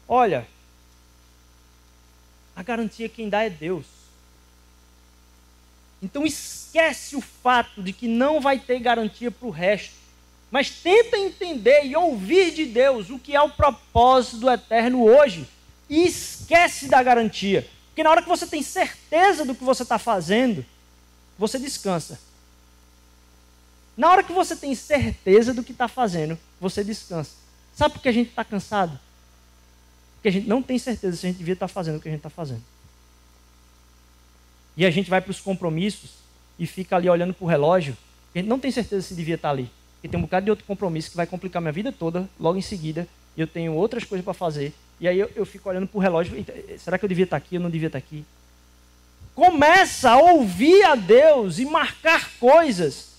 Olha, 0.08 0.46
a 2.54 2.62
garantia 2.62 3.08
quem 3.08 3.28
dá 3.28 3.42
é 3.44 3.50
Deus. 3.50 3.95
Então 6.02 6.26
esquece 6.26 7.16
o 7.16 7.20
fato 7.20 7.82
de 7.82 7.92
que 7.92 8.06
não 8.06 8.40
vai 8.40 8.58
ter 8.58 8.78
garantia 8.78 9.30
para 9.30 9.48
o 9.48 9.50
resto. 9.50 9.94
Mas 10.50 10.70
tenta 10.70 11.16
entender 11.16 11.84
e 11.84 11.96
ouvir 11.96 12.52
de 12.52 12.64
Deus 12.66 13.10
o 13.10 13.18
que 13.18 13.34
é 13.34 13.40
o 13.40 13.50
propósito 13.50 14.38
do 14.38 14.50
eterno 14.50 15.04
hoje. 15.04 15.48
E 15.88 16.06
esquece 16.06 16.88
da 16.88 17.02
garantia. 17.02 17.68
Porque 17.88 18.02
na 18.02 18.10
hora 18.10 18.22
que 18.22 18.28
você 18.28 18.46
tem 18.46 18.62
certeza 18.62 19.44
do 19.44 19.54
que 19.54 19.64
você 19.64 19.82
está 19.82 19.98
fazendo, 19.98 20.64
você 21.38 21.58
descansa. 21.58 22.18
Na 23.96 24.10
hora 24.10 24.22
que 24.22 24.32
você 24.32 24.54
tem 24.54 24.74
certeza 24.74 25.54
do 25.54 25.62
que 25.62 25.72
está 25.72 25.88
fazendo, 25.88 26.38
você 26.60 26.84
descansa. 26.84 27.30
Sabe 27.74 27.94
por 27.94 28.02
que 28.02 28.08
a 28.08 28.12
gente 28.12 28.28
está 28.28 28.44
cansado? 28.44 28.98
Porque 30.16 30.28
a 30.28 30.32
gente 30.32 30.46
não 30.46 30.62
tem 30.62 30.78
certeza 30.78 31.16
se 31.16 31.26
a 31.26 31.30
gente 31.30 31.38
devia 31.38 31.54
estar 31.54 31.68
tá 31.68 31.72
fazendo 31.72 31.96
o 31.96 32.00
que 32.00 32.08
a 32.08 32.10
gente 32.10 32.20
está 32.20 32.30
fazendo. 32.30 32.62
E 34.76 34.84
a 34.84 34.90
gente 34.90 35.08
vai 35.08 35.20
para 35.20 35.30
os 35.30 35.40
compromissos 35.40 36.10
e 36.58 36.66
fica 36.66 36.96
ali 36.96 37.08
olhando 37.08 37.32
para 37.32 37.44
o 37.44 37.48
relógio. 37.48 37.96
A 38.34 38.38
gente 38.38 38.48
não 38.48 38.58
tem 38.58 38.70
certeza 38.70 39.06
se 39.06 39.14
devia 39.14 39.36
estar 39.36 39.48
tá 39.48 39.52
ali. 39.52 39.70
Porque 39.94 40.08
tem 40.08 40.18
um 40.18 40.22
bocado 40.22 40.44
de 40.44 40.50
outro 40.50 40.66
compromisso 40.66 41.10
que 41.10 41.16
vai 41.16 41.26
complicar 41.26 41.62
minha 41.62 41.72
vida 41.72 41.90
toda, 41.90 42.28
logo 42.38 42.58
em 42.58 42.62
seguida, 42.62 43.08
e 43.36 43.40
eu 43.40 43.46
tenho 43.46 43.72
outras 43.72 44.04
coisas 44.04 44.24
para 44.24 44.34
fazer. 44.34 44.72
E 45.00 45.08
aí 45.08 45.18
eu, 45.18 45.30
eu 45.34 45.46
fico 45.46 45.68
olhando 45.68 45.86
para 45.86 45.98
o 45.98 46.00
relógio, 46.00 46.44
será 46.78 46.98
que 46.98 47.04
eu 47.04 47.08
devia 47.08 47.24
estar 47.24 47.40
tá 47.40 47.44
aqui? 47.44 47.56
Eu 47.56 47.60
não 47.60 47.70
devia 47.70 47.88
estar 47.88 48.00
tá 48.00 48.06
aqui. 48.06 48.24
começa 49.34 50.10
a 50.10 50.18
ouvir 50.18 50.82
a 50.84 50.94
Deus 50.94 51.58
e 51.58 51.64
marcar 51.64 52.30
coisas 52.38 53.16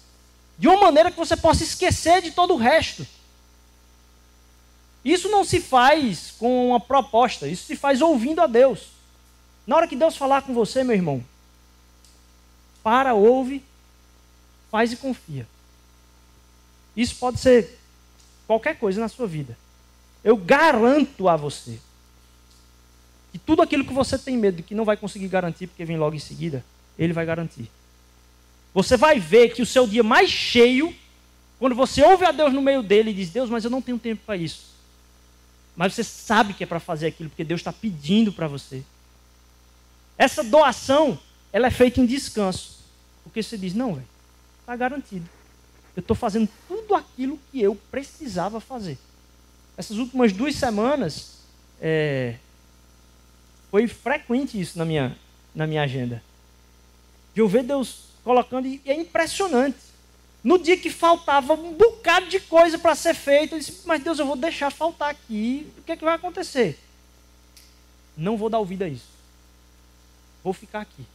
de 0.57 0.67
uma 0.67 0.79
maneira 0.79 1.11
que 1.11 1.17
você 1.17 1.35
possa 1.35 1.63
esquecer 1.63 2.21
de 2.21 2.31
todo 2.31 2.53
o 2.53 2.57
resto. 2.57 3.05
Isso 5.05 5.29
não 5.29 5.43
se 5.43 5.61
faz 5.61 6.33
com 6.37 6.69
uma 6.69 6.79
proposta, 6.79 7.47
isso 7.47 7.65
se 7.65 7.75
faz 7.75 8.01
ouvindo 8.01 8.41
a 8.41 8.47
Deus. 8.47 8.87
Na 9.65 9.75
hora 9.75 9.87
que 9.87 9.95
Deus 9.95 10.17
falar 10.17 10.41
com 10.41 10.53
você, 10.53 10.83
meu 10.83 10.95
irmão, 10.95 11.23
para, 12.87 13.13
ouve, 13.13 13.61
faz 14.71 14.93
e 14.93 14.95
confia. 14.95 15.45
Isso 16.95 17.17
pode 17.17 17.37
ser 17.37 17.77
qualquer 18.47 18.79
coisa 18.79 19.01
na 19.01 19.09
sua 19.09 19.27
vida. 19.27 19.57
Eu 20.23 20.37
garanto 20.37 21.27
a 21.27 21.35
você 21.35 21.79
que 23.29 23.37
tudo 23.37 23.61
aquilo 23.61 23.83
que 23.83 23.91
você 23.91 24.17
tem 24.17 24.37
medo 24.37 24.63
que 24.63 24.73
não 24.73 24.85
vai 24.85 24.95
conseguir 24.95 25.27
garantir, 25.27 25.67
porque 25.67 25.83
vem 25.83 25.97
logo 25.97 26.15
em 26.15 26.19
seguida, 26.19 26.63
ele 26.97 27.11
vai 27.11 27.25
garantir. 27.25 27.69
Você 28.73 28.95
vai 28.95 29.19
ver 29.19 29.53
que 29.53 29.61
o 29.61 29.65
seu 29.65 29.85
dia 29.85 30.01
mais 30.01 30.29
cheio, 30.29 30.95
quando 31.59 31.75
você 31.75 32.01
ouve 32.01 32.23
a 32.23 32.31
Deus 32.31 32.53
no 32.53 32.61
meio 32.61 32.81
dele 32.81 33.11
e 33.11 33.13
diz: 33.13 33.29
Deus, 33.31 33.49
mas 33.49 33.65
eu 33.65 33.69
não 33.69 33.81
tenho 33.81 33.99
tempo 33.99 34.21
para 34.25 34.37
isso. 34.37 34.67
Mas 35.75 35.93
você 35.93 36.05
sabe 36.05 36.53
que 36.53 36.63
é 36.63 36.67
para 36.67 36.79
fazer 36.79 37.07
aquilo, 37.07 37.29
porque 37.29 37.43
Deus 37.43 37.59
está 37.59 37.73
pedindo 37.73 38.31
para 38.31 38.47
você. 38.47 38.81
Essa 40.17 40.41
doação, 40.41 41.19
ela 41.51 41.67
é 41.67 41.71
feita 41.71 41.99
em 41.99 42.05
descanso. 42.05 42.76
Porque 43.27 43.43
você 43.43 43.57
diz, 43.57 43.73
não, 43.73 43.93
velho, 43.95 44.07
está 44.59 44.75
garantido. 44.75 45.27
Eu 45.95 46.01
estou 46.01 46.15
fazendo 46.15 46.49
tudo 46.67 46.95
aquilo 46.95 47.39
que 47.51 47.61
eu 47.61 47.75
precisava 47.89 48.59
fazer. 48.59 48.97
Essas 49.75 49.97
últimas 49.97 50.31
duas 50.31 50.55
semanas, 50.55 51.37
é, 51.79 52.35
foi 53.69 53.87
frequente 53.87 54.59
isso 54.59 54.77
na 54.77 54.85
minha, 54.85 55.17
na 55.53 55.67
minha 55.67 55.83
agenda. 55.83 56.23
De 57.33 57.41
eu 57.41 57.47
ver 57.47 57.63
Deus 57.63 58.05
colocando, 58.23 58.67
e 58.67 58.81
é 58.85 58.93
impressionante. 58.93 59.77
No 60.43 60.57
dia 60.57 60.77
que 60.77 60.89
faltava 60.89 61.53
um 61.53 61.73
bocado 61.73 62.27
de 62.27 62.39
coisa 62.39 62.77
para 62.77 62.95
ser 62.95 63.13
feito, 63.13 63.55
eu 63.55 63.59
disse, 63.59 63.81
mas 63.85 64.03
Deus, 64.03 64.19
eu 64.19 64.25
vou 64.25 64.35
deixar 64.35 64.71
faltar 64.71 65.09
aqui. 65.09 65.71
O 65.77 65.81
que 65.81 65.91
é 65.91 65.97
que 65.97 66.05
vai 66.05 66.15
acontecer? 66.15 66.79
Não 68.15 68.37
vou 68.37 68.49
dar 68.49 68.59
ouvido 68.59 68.83
a 68.83 68.87
isso 68.87 69.17
vou 70.47 70.53
ficar 70.53 70.79
aqui. 70.79 71.05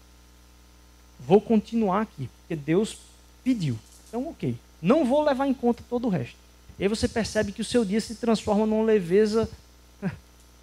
Vou 1.26 1.40
continuar 1.40 2.02
aqui, 2.02 2.28
porque 2.40 2.56
Deus 2.56 2.98
pediu. 3.44 3.78
Então, 4.08 4.28
ok. 4.28 4.56
Não 4.80 5.04
vou 5.04 5.22
levar 5.22 5.46
em 5.46 5.54
conta 5.54 5.82
todo 5.88 6.06
o 6.06 6.10
resto. 6.10 6.36
E 6.78 6.82
aí 6.82 6.88
você 6.88 7.06
percebe 7.06 7.52
que 7.52 7.60
o 7.60 7.64
seu 7.64 7.84
dia 7.84 8.00
se 8.00 8.16
transforma 8.16 8.66
numa 8.66 8.84
leveza 8.84 9.48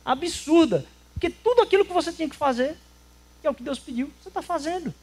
absurda. 0.04 0.86
Porque 1.14 1.30
tudo 1.30 1.62
aquilo 1.62 1.86
que 1.86 1.94
você 1.94 2.12
tinha 2.12 2.30
que 2.30 2.36
fazer, 2.36 2.76
que 3.42 3.48
é 3.48 3.50
o 3.50 3.54
que 3.54 3.64
Deus 3.64 3.80
pediu, 3.80 4.12
você 4.22 4.30
está 4.30 4.42
fazendo. 4.42 4.94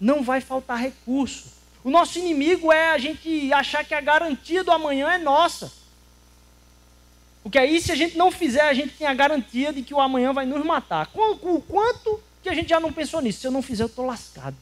Não 0.00 0.22
vai 0.22 0.40
faltar 0.40 0.78
recurso. 0.78 1.48
O 1.84 1.90
nosso 1.90 2.18
inimigo 2.18 2.72
é 2.72 2.90
a 2.90 2.98
gente 2.98 3.52
achar 3.52 3.84
que 3.84 3.94
a 3.94 4.00
garantia 4.00 4.64
do 4.64 4.70
amanhã 4.70 5.12
é 5.12 5.18
nossa. 5.18 5.72
Porque 7.42 7.58
aí, 7.58 7.80
se 7.80 7.90
a 7.90 7.94
gente 7.94 8.18
não 8.18 8.30
fizer, 8.30 8.62
a 8.62 8.74
gente 8.74 8.94
tem 8.94 9.06
a 9.06 9.14
garantia 9.14 9.72
de 9.72 9.82
que 9.82 9.94
o 9.94 10.00
amanhã 10.00 10.32
vai 10.32 10.44
nos 10.44 10.64
matar. 10.64 11.08
O 11.14 11.60
quanto 11.62 12.20
que 12.50 12.58
a 12.58 12.60
gente 12.60 12.68
já 12.68 12.80
não 12.80 12.92
pensou 12.92 13.20
nisso? 13.20 13.40
Se 13.40 13.46
eu 13.46 13.50
não 13.50 13.62
fizer, 13.62 13.84
eu 13.84 13.86
estou 13.86 14.04
lascado. 14.04 14.56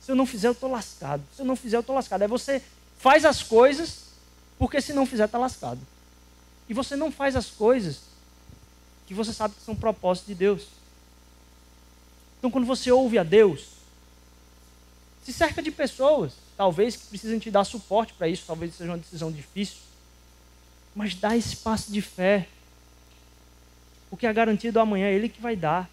Se 0.00 0.12
eu 0.12 0.16
não 0.16 0.26
fizer, 0.26 0.48
eu 0.48 0.52
estou 0.52 0.70
lascado. 0.70 1.22
Se 1.34 1.42
eu 1.42 1.46
não 1.46 1.56
fizer, 1.56 1.76
eu 1.76 1.80
estou 1.80 1.94
lascado. 1.94 2.22
Aí 2.22 2.28
você 2.28 2.62
faz 2.98 3.24
as 3.24 3.42
coisas, 3.42 4.10
porque 4.58 4.80
se 4.80 4.92
não 4.92 5.06
fizer, 5.06 5.24
está 5.24 5.38
lascado. 5.38 5.80
E 6.68 6.74
você 6.74 6.96
não 6.96 7.10
faz 7.10 7.34
as 7.34 7.46
coisas 7.50 8.00
que 9.06 9.14
você 9.14 9.32
sabe 9.32 9.54
que 9.54 9.62
são 9.62 9.74
propósitos 9.74 10.28
de 10.28 10.34
Deus. 10.34 10.66
Então, 12.38 12.50
quando 12.50 12.66
você 12.66 12.92
ouve 12.92 13.18
a 13.18 13.22
Deus, 13.22 13.68
se 15.24 15.32
cerca 15.32 15.62
de 15.62 15.70
pessoas, 15.70 16.32
talvez 16.56 16.96
que 16.96 17.06
precisem 17.06 17.38
te 17.38 17.50
dar 17.50 17.64
suporte 17.64 18.12
para 18.12 18.28
isso, 18.28 18.44
talvez 18.46 18.74
seja 18.74 18.90
uma 18.90 18.98
decisão 18.98 19.32
difícil. 19.32 19.78
Mas 20.94 21.14
dá 21.14 21.36
esse 21.36 21.56
passo 21.56 21.90
de 21.90 22.02
fé. 22.02 22.48
Porque 24.08 24.26
a 24.26 24.32
garantia 24.32 24.72
do 24.72 24.80
amanhã 24.80 25.06
é 25.06 25.14
Ele 25.14 25.28
que 25.28 25.40
vai 25.40 25.56
dar. 25.56 25.88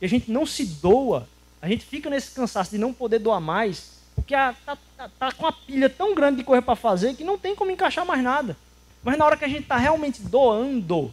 E 0.00 0.04
a 0.04 0.08
gente 0.08 0.30
não 0.30 0.46
se 0.46 0.64
doa, 0.64 1.28
a 1.60 1.68
gente 1.68 1.84
fica 1.84 2.08
nesse 2.08 2.32
cansaço 2.32 2.70
de 2.70 2.78
não 2.78 2.92
poder 2.92 3.18
doar 3.18 3.40
mais, 3.40 4.00
porque 4.14 4.34
está 4.34 4.76
tá, 4.96 5.10
tá 5.18 5.32
com 5.32 5.46
a 5.46 5.52
pilha 5.52 5.88
tão 5.88 6.14
grande 6.14 6.38
de 6.38 6.44
correr 6.44 6.62
para 6.62 6.76
fazer 6.76 7.14
que 7.14 7.24
não 7.24 7.38
tem 7.38 7.54
como 7.54 7.70
encaixar 7.70 8.04
mais 8.04 8.22
nada. 8.22 8.56
Mas 9.02 9.16
na 9.16 9.24
hora 9.24 9.36
que 9.36 9.44
a 9.44 9.48
gente 9.48 9.62
está 9.62 9.76
realmente 9.76 10.22
doando, 10.22 11.12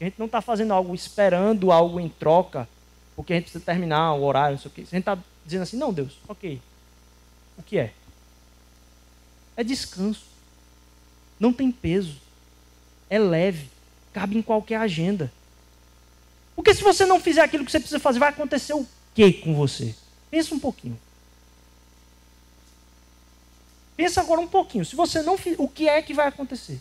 a 0.00 0.04
gente 0.04 0.18
não 0.18 0.26
está 0.26 0.40
fazendo 0.40 0.72
algo 0.72 0.94
esperando 0.94 1.72
algo 1.72 2.00
em 2.00 2.08
troca, 2.08 2.68
porque 3.14 3.32
a 3.32 3.36
gente 3.36 3.44
precisa 3.44 3.64
terminar 3.64 4.14
o 4.14 4.24
horário, 4.24 4.52
não 4.54 4.62
sei 4.62 4.70
o 4.70 4.74
quê. 4.74 4.80
A 4.82 4.84
gente 4.84 4.98
está 4.98 5.18
dizendo 5.44 5.62
assim, 5.62 5.76
não, 5.76 5.92
Deus, 5.92 6.18
ok. 6.28 6.60
O 7.58 7.62
que 7.62 7.78
é? 7.78 7.92
É 9.56 9.64
descanso 9.64 10.30
não 11.40 11.54
tem 11.54 11.72
peso, 11.72 12.16
é 13.08 13.18
leve, 13.18 13.70
cabe 14.12 14.36
em 14.36 14.42
qualquer 14.42 14.76
agenda. 14.76 15.32
Porque 16.54 16.74
se 16.74 16.82
você 16.82 17.06
não 17.06 17.20
fizer 17.20 17.42
aquilo 17.42 17.64
que 17.64 17.70
você 17.70 17.80
precisa 17.80 18.00
fazer, 18.00 18.18
vai 18.18 18.28
acontecer 18.28 18.74
o 18.74 18.86
que 19.14 19.32
com 19.32 19.54
você? 19.54 19.94
Pensa 20.30 20.54
um 20.54 20.58
pouquinho. 20.58 20.98
Pensa 23.96 24.20
agora 24.20 24.40
um 24.40 24.48
pouquinho. 24.48 24.84
Se 24.84 24.96
você 24.96 25.22
não 25.22 25.36
fizer, 25.36 25.56
o 25.58 25.68
que 25.68 25.88
é 25.88 26.00
que 26.00 26.14
vai 26.14 26.26
acontecer? 26.26 26.80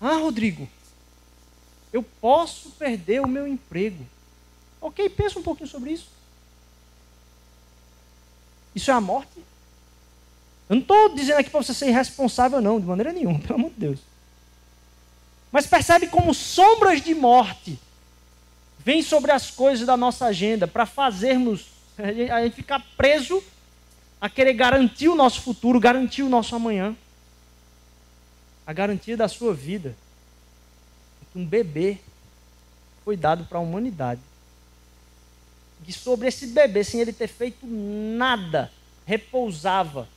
Ah, 0.00 0.16
Rodrigo, 0.16 0.68
eu 1.92 2.02
posso 2.02 2.70
perder 2.70 3.20
o 3.20 3.28
meu 3.28 3.46
emprego. 3.46 4.06
Ok, 4.80 5.08
pensa 5.10 5.38
um 5.38 5.42
pouquinho 5.42 5.68
sobre 5.68 5.92
isso. 5.92 6.08
Isso 8.74 8.90
é 8.90 8.94
a 8.94 9.00
morte? 9.00 9.38
Eu 10.68 10.76
não 10.76 10.82
estou 10.82 11.14
dizendo 11.14 11.38
aqui 11.38 11.50
para 11.50 11.62
você 11.62 11.74
ser 11.74 11.88
irresponsável, 11.88 12.60
não, 12.60 12.80
de 12.80 12.86
maneira 12.86 13.12
nenhuma, 13.12 13.38
pelo 13.42 13.54
amor 13.54 13.70
de 13.70 13.80
Deus. 13.80 14.00
Mas 15.50 15.66
percebe 15.66 16.06
como 16.06 16.32
sombras 16.32 17.02
de 17.02 17.14
morte 17.14 17.78
vêm 18.78 19.02
sobre 19.02 19.32
as 19.32 19.50
coisas 19.50 19.86
da 19.86 19.96
nossa 19.96 20.26
agenda 20.26 20.66
para 20.66 20.86
fazermos 20.86 21.66
a 21.98 22.42
gente 22.42 22.56
ficar 22.56 22.80
preso 22.96 23.42
a 24.20 24.28
querer 24.28 24.54
garantir 24.54 25.08
o 25.08 25.14
nosso 25.14 25.40
futuro, 25.42 25.80
garantir 25.80 26.22
o 26.22 26.28
nosso 26.28 26.54
amanhã. 26.54 26.96
A 28.66 28.72
garantia 28.72 29.16
da 29.16 29.28
sua 29.28 29.52
vida. 29.52 29.96
Um 31.34 31.44
bebê 31.44 31.98
foi 33.04 33.16
dado 33.16 33.44
para 33.44 33.58
a 33.58 33.62
humanidade. 33.62 34.20
E 35.86 35.92
sobre 35.92 36.28
esse 36.28 36.48
bebê, 36.48 36.84
sem 36.84 37.00
ele 37.00 37.12
ter 37.12 37.28
feito 37.28 37.66
nada, 37.66 38.70
repousava 39.06 40.08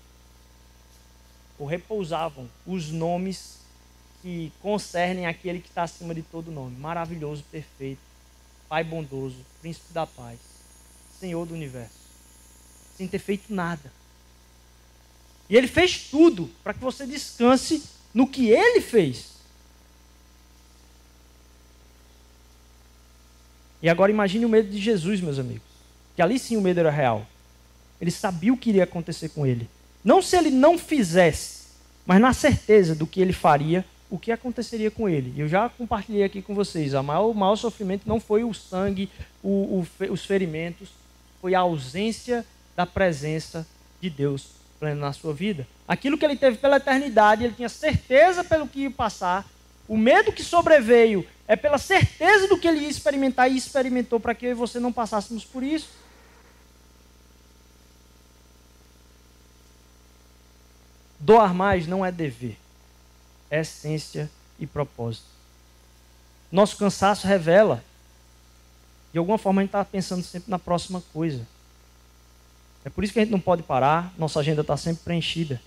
ou 1.57 1.65
repousavam 1.65 2.49
os 2.65 2.91
nomes 2.91 3.62
que 4.23 4.53
concernem 4.61 5.27
aquele 5.27 5.59
que 5.59 5.67
está 5.67 5.83
acima 5.83 6.15
de 6.15 6.21
todo 6.21 6.49
nome. 6.49 6.77
Maravilhoso, 6.77 7.43
perfeito, 7.51 7.99
Pai 8.69 8.81
bondoso, 8.81 9.35
Príncipe 9.61 9.93
da 9.93 10.07
paz, 10.07 10.39
Senhor 11.19 11.45
do 11.45 11.53
universo. 11.53 12.01
Sem 12.95 13.05
ter 13.05 13.19
feito 13.19 13.53
nada. 13.53 13.91
E 15.49 15.57
ele 15.57 15.67
fez 15.67 16.07
tudo 16.09 16.49
para 16.63 16.73
que 16.73 16.79
você 16.79 17.05
descanse 17.05 17.83
no 18.13 18.25
que 18.25 18.49
ele 18.49 18.79
fez. 18.79 19.33
E 23.81 23.89
agora 23.89 24.09
imagine 24.09 24.45
o 24.45 24.49
medo 24.49 24.69
de 24.69 24.79
Jesus, 24.79 25.19
meus 25.19 25.37
amigos. 25.37 25.67
Que 26.15 26.21
ali 26.21 26.39
sim 26.39 26.55
o 26.55 26.61
medo 26.61 26.79
era 26.79 26.89
real. 26.89 27.27
Ele 27.99 28.11
sabia 28.11 28.53
o 28.53 28.57
que 28.57 28.69
iria 28.69 28.85
acontecer 28.85 29.29
com 29.29 29.45
ele. 29.45 29.69
Não 30.01 30.21
se 30.21 30.37
ele 30.37 30.49
não 30.49 30.77
fizesse, 30.77 31.63
mas 32.05 32.21
na 32.21 32.31
certeza 32.31 32.95
do 32.95 33.05
que 33.05 33.19
ele 33.19 33.33
faria, 33.33 33.85
o 34.13 34.19
que 34.19 34.31
aconteceria 34.31 34.91
com 34.91 35.09
ele. 35.09 35.33
Eu 35.35 35.47
já 35.47 35.67
compartilhei 35.67 36.23
aqui 36.23 36.39
com 36.39 36.53
vocês. 36.53 36.93
O 36.93 37.01
maior, 37.01 37.31
o 37.31 37.33
maior 37.33 37.55
sofrimento 37.55 38.03
não 38.05 38.19
foi 38.19 38.43
o 38.43 38.53
sangue, 38.53 39.09
o, 39.41 39.49
o, 39.99 40.11
os 40.11 40.23
ferimentos, 40.23 40.89
foi 41.41 41.55
a 41.55 41.61
ausência 41.61 42.45
da 42.75 42.85
presença 42.85 43.65
de 43.99 44.11
Deus 44.11 44.49
pleno 44.79 45.01
na 45.01 45.13
sua 45.13 45.33
vida. 45.33 45.67
Aquilo 45.87 46.15
que 46.15 46.23
ele 46.23 46.35
teve 46.35 46.59
pela 46.59 46.77
eternidade, 46.77 47.43
ele 47.43 47.55
tinha 47.55 47.67
certeza 47.67 48.43
pelo 48.43 48.67
que 48.67 48.81
ia 48.81 48.91
passar. 48.91 49.49
O 49.87 49.97
medo 49.97 50.31
que 50.31 50.43
sobreveio 50.43 51.25
é 51.47 51.55
pela 51.55 51.79
certeza 51.79 52.47
do 52.47 52.59
que 52.59 52.67
ele 52.67 52.81
ia 52.81 52.89
experimentar 52.89 53.49
e 53.49 53.57
experimentou 53.57 54.19
para 54.19 54.35
que 54.35 54.45
eu 54.45 54.51
e 54.51 54.53
você 54.53 54.79
não 54.79 54.93
passássemos 54.93 55.43
por 55.43 55.63
isso. 55.63 55.89
Doar 61.19 61.51
mais 61.51 61.87
não 61.87 62.05
é 62.05 62.11
dever, 62.11 62.57
essência 63.59 64.29
e 64.59 64.65
propósito. 64.65 65.25
Nosso 66.51 66.77
cansaço 66.77 67.27
revela, 67.27 67.83
de 69.11 69.19
alguma 69.19 69.37
forma 69.37 69.61
a 69.61 69.63
gente 69.63 69.69
está 69.69 69.83
pensando 69.83 70.23
sempre 70.23 70.49
na 70.49 70.59
próxima 70.59 71.01
coisa. 71.13 71.45
É 72.85 72.89
por 72.89 73.03
isso 73.03 73.13
que 73.13 73.19
a 73.19 73.23
gente 73.23 73.31
não 73.31 73.39
pode 73.39 73.63
parar, 73.63 74.13
nossa 74.17 74.39
agenda 74.39 74.61
está 74.61 74.77
sempre 74.77 75.03
preenchida. 75.03 75.61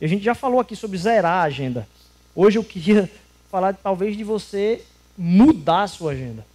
E 0.00 0.04
a 0.04 0.08
gente 0.08 0.22
já 0.22 0.34
falou 0.34 0.60
aqui 0.60 0.76
sobre 0.76 0.98
zerar 0.98 1.42
a 1.42 1.42
agenda. 1.42 1.88
Hoje 2.34 2.58
eu 2.58 2.64
queria 2.64 3.10
falar 3.50 3.74
talvez 3.74 4.16
de 4.16 4.22
você 4.22 4.84
mudar 5.16 5.82
a 5.82 5.88
sua 5.88 6.12
agenda. 6.12 6.46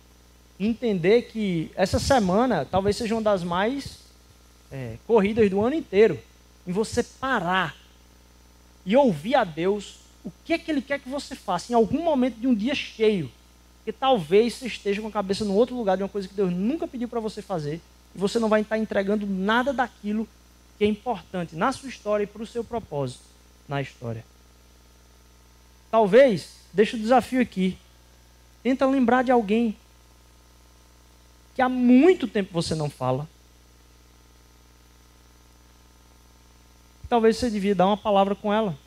entender 0.59 1.23
que 1.23 1.71
essa 1.75 1.99
semana 1.99 2.63
talvez 2.63 2.95
seja 2.95 3.15
uma 3.15 3.21
das 3.21 3.43
mais 3.43 3.99
é, 4.71 4.97
corridas 5.05 5.49
do 5.49 5.59
ano 5.61 5.75
inteiro. 5.75 6.17
Em 6.65 6.71
você 6.71 7.03
parar 7.03 7.75
e 8.86 8.95
ouvir 8.95 9.36
a 9.36 9.43
Deus 9.43 10.02
o 10.24 10.32
que 10.43 10.53
é 10.53 10.57
que 10.57 10.71
Ele 10.71 10.82
quer 10.82 10.99
que 10.99 11.09
você 11.09 11.36
faça 11.36 11.71
em 11.71 11.76
algum 11.76 12.03
momento 12.03 12.39
de 12.39 12.47
um 12.47 12.55
dia 12.55 12.74
cheio. 12.74 13.32
Porque 13.78 13.91
talvez 13.91 14.53
você 14.53 14.67
esteja 14.67 15.01
com 15.01 15.09
a 15.09 15.11
cabeça 15.11 15.43
no 15.43 15.53
outro 15.53 15.76
lugar 15.76 15.97
de 15.97 16.03
uma 16.03 16.09
coisa 16.09 16.28
que 16.28 16.34
Deus 16.34 16.51
nunca 16.51 16.88
pediu 16.88 17.07
para 17.07 17.19
você 17.19 17.41
fazer. 17.41 17.82
E 18.15 18.17
você 18.17 18.39
não 18.39 18.47
vai 18.47 18.61
estar 18.61 18.78
entregando 18.78 19.28
nada 19.28 19.74
daquilo 19.74 20.28
que 20.78 20.86
é 20.86 20.88
importante 20.88 21.55
na 21.55 21.71
sua 21.71 21.89
história 21.89 22.24
e 22.24 22.28
para 22.28 22.41
o 22.41 22.47
seu 22.47 22.63
propósito 22.63 23.24
na 23.67 23.82
história. 23.82 24.24
Talvez, 25.91 26.55
deixa 26.71 26.95
o 26.95 26.99
desafio 26.99 27.41
aqui. 27.41 27.78
Tenta 28.63 28.86
lembrar 28.86 29.24
de 29.24 29.32
alguém 29.32 29.76
que 31.53 31.61
há 31.61 31.69
muito 31.69 32.28
tempo 32.28 32.53
você 32.53 32.74
não 32.74 32.89
fala. 32.89 33.28
Talvez 37.09 37.38
você 37.38 37.49
devia 37.49 37.76
dar 37.76 37.86
uma 37.86 37.97
palavra 37.97 38.34
com 38.34 38.51
ela. 38.51 38.78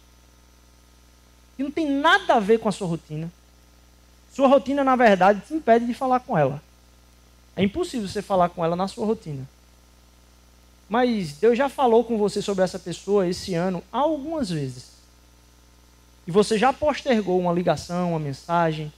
Que 1.56 1.62
não 1.62 1.70
tem 1.70 1.90
nada 1.90 2.34
a 2.34 2.40
ver 2.40 2.58
com 2.58 2.68
a 2.68 2.72
sua 2.72 2.86
rotina. 2.86 3.30
Sua 4.32 4.48
rotina, 4.48 4.84
na 4.84 4.96
verdade, 4.96 5.40
te 5.40 5.54
impede 5.54 5.86
de 5.86 5.94
falar 5.94 6.20
com 6.20 6.36
ela. 6.36 6.62
É 7.56 7.62
impossível 7.62 8.06
você 8.06 8.20
falar 8.20 8.50
com 8.50 8.64
ela 8.64 8.76
na 8.76 8.86
sua 8.86 9.06
rotina. 9.06 9.48
Mas 10.88 11.32
Deus 11.32 11.56
já 11.56 11.68
falou 11.68 12.04
com 12.04 12.18
você 12.18 12.40
sobre 12.40 12.62
essa 12.62 12.78
pessoa 12.78 13.26
esse 13.26 13.54
ano 13.54 13.82
algumas 13.90 14.50
vezes. 14.50 14.92
E 16.26 16.30
você 16.30 16.58
já 16.58 16.72
postergou 16.72 17.40
uma 17.40 17.52
ligação, 17.52 18.10
uma 18.10 18.18
mensagem, 18.18 18.92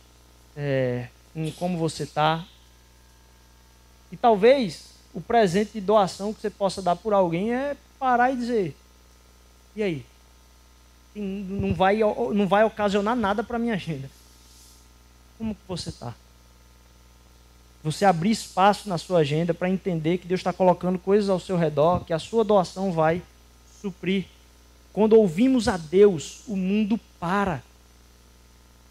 é, 0.56 1.08
um 1.36 1.50
como 1.52 1.78
você 1.78 2.02
está. 2.02 2.44
E 4.10 4.16
talvez 4.16 4.88
o 5.14 5.20
presente 5.20 5.72
de 5.74 5.80
doação 5.80 6.34
que 6.34 6.40
você 6.40 6.50
possa 6.50 6.82
dar 6.82 6.96
por 6.96 7.12
alguém 7.12 7.54
é 7.54 7.76
parar 7.98 8.32
e 8.32 8.36
dizer: 8.36 8.76
e 9.76 9.82
aí? 9.82 10.06
Não 11.20 11.74
vai, 11.74 11.98
não 11.98 12.46
vai 12.46 12.64
ocasionar 12.64 13.16
nada 13.16 13.42
para 13.42 13.56
a 13.56 13.58
minha 13.58 13.74
agenda. 13.74 14.10
Como 15.36 15.54
que 15.54 15.60
você 15.66 15.88
está? 15.88 16.14
Você 17.82 18.04
abrir 18.04 18.30
espaço 18.30 18.88
na 18.88 18.98
sua 18.98 19.20
agenda 19.20 19.54
para 19.54 19.70
entender 19.70 20.18
que 20.18 20.26
Deus 20.26 20.40
está 20.40 20.52
colocando 20.52 20.98
coisas 20.98 21.30
ao 21.30 21.38
seu 21.38 21.56
redor, 21.56 22.04
que 22.04 22.12
a 22.12 22.18
sua 22.18 22.44
doação 22.44 22.92
vai 22.92 23.22
suprir. 23.80 24.26
Quando 24.92 25.14
ouvimos 25.14 25.68
a 25.68 25.76
Deus, 25.76 26.42
o 26.46 26.56
mundo 26.56 26.98
para. 27.20 27.62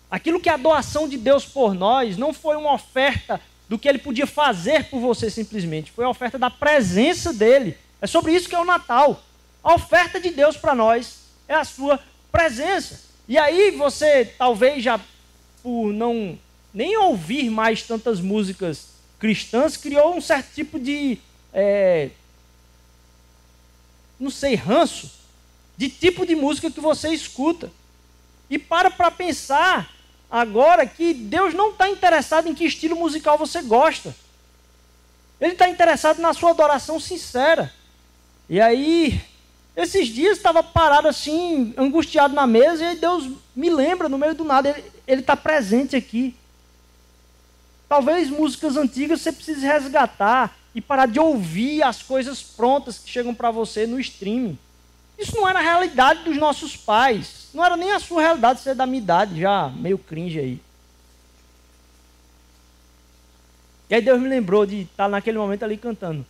Aquilo 0.09 0.39
que 0.39 0.49
é 0.49 0.53
a 0.53 0.57
doação 0.57 1.07
de 1.07 1.17
Deus 1.17 1.45
por 1.45 1.73
nós 1.73 2.17
não 2.17 2.34
foi 2.34 2.55
uma 2.55 2.73
oferta 2.73 3.41
do 3.67 3.78
que 3.78 3.89
ele 3.89 3.99
podia 3.99 4.25
fazer 4.25 4.86
por 4.86 5.01
você 5.01 5.30
simplesmente, 5.30 5.91
foi 5.91 6.05
a 6.05 6.09
oferta 6.09 6.39
da 6.39 6.49
presença 6.49 7.34
dele. 7.34 7.78
É 8.01 8.07
sobre 8.07 8.32
isso 8.32 8.47
que 8.47 8.55
é 8.55 8.59
o 8.59 8.65
Natal. 8.65 9.21
A 9.61 9.73
oferta 9.73 10.19
de 10.19 10.30
Deus 10.30 10.55
para 10.55 10.73
nós 10.73 11.23
é 11.47 11.55
a 11.55 11.65
sua 11.65 11.99
presença. 12.38 13.02
E 13.28 13.36
aí 13.36 13.72
você 13.72 14.24
talvez 14.24 14.84
já 14.84 15.00
por 15.64 15.92
não 15.92 16.38
nem 16.72 16.96
ouvir 16.96 17.50
mais 17.50 17.82
tantas 17.82 18.22
músicas 18.22 18.90
cristãs, 19.18 19.76
criou 19.76 20.16
um 20.16 20.22
certo 20.22 20.54
tipo 20.54 20.80
de. 20.80 21.18
É, 21.52 22.12
não 24.20 24.30
sei, 24.30 24.54
ranço 24.54 25.12
de 25.76 25.90
tipo 25.90 26.28
de 26.28 26.36
música 26.36 26.70
que 26.70 26.80
você 26.80 27.10
escuta. 27.10 27.72
E 28.48 28.60
para 28.60 28.92
para 28.92 29.10
pensar 29.10 29.92
agora 30.30 30.86
que 30.86 31.16
Deus 31.16 31.56
não 31.56 31.72
está 31.72 31.90
interessado 31.90 32.48
em 32.48 32.54
que 32.54 32.66
estilo 32.66 32.96
musical 32.96 33.36
você 33.36 33.64
gosta. 33.64 34.16
Ele 35.42 35.54
está 35.54 35.68
interessado 35.68 36.20
na 36.20 36.34
sua 36.36 36.52
adoração 36.52 37.00
sincera. 37.00 37.74
E 38.48 38.62
aí, 38.62 39.20
esses 39.78 40.07
dias 40.07 40.38
estava 40.38 40.63
parado 40.63 41.07
assim, 41.07 41.71
angustiado 41.78 42.34
na 42.34 42.47
mesa, 42.47 42.91
e 42.91 42.95
Deus 42.95 43.30
me 43.55 43.69
lembra 43.69 44.09
no 44.09 44.17
meio 44.17 44.34
do 44.34 44.43
nada, 44.43 44.75
Ele 45.07 45.21
está 45.21 45.38
presente 45.38 45.95
aqui. 45.95 46.36
Talvez 47.88 48.28
músicas 48.28 48.75
antigas 48.75 49.21
você 49.21 49.32
precise 49.32 49.65
resgatar 49.65 50.57
e 50.73 50.82
parar 50.82 51.05
de 51.05 51.19
ouvir 51.19 51.84
as 51.84 52.01
coisas 52.01 52.41
prontas 52.41 52.97
que 52.97 53.09
chegam 53.09 53.36
para 53.36 53.51
você 53.51 53.86
no 53.86 53.99
streaming. 53.99 54.57
Isso 55.15 55.36
não 55.36 55.47
era 55.47 55.59
a 55.59 55.61
realidade 55.61 56.23
dos 56.23 56.38
nossos 56.38 56.75
pais. 56.75 57.49
Não 57.53 57.63
era 57.63 57.78
nem 57.78 57.91
a 57.91 57.99
sua 57.99 58.21
realidade, 58.21 58.61
você 58.61 58.71
é 58.71 58.75
da 58.75 58.86
minha 58.88 59.01
idade, 59.01 59.39
já 59.39 59.69
meio 59.69 59.99
cringe 59.99 60.39
aí. 60.39 60.59
E 63.89 63.95
aí 63.95 64.01
Deus 64.01 64.19
me 64.19 64.28
lembrou 64.28 64.65
de 64.65 64.82
estar 64.82 65.07
naquele 65.07 65.38
momento 65.38 65.63
ali 65.63 65.78
cantando. 65.78 66.25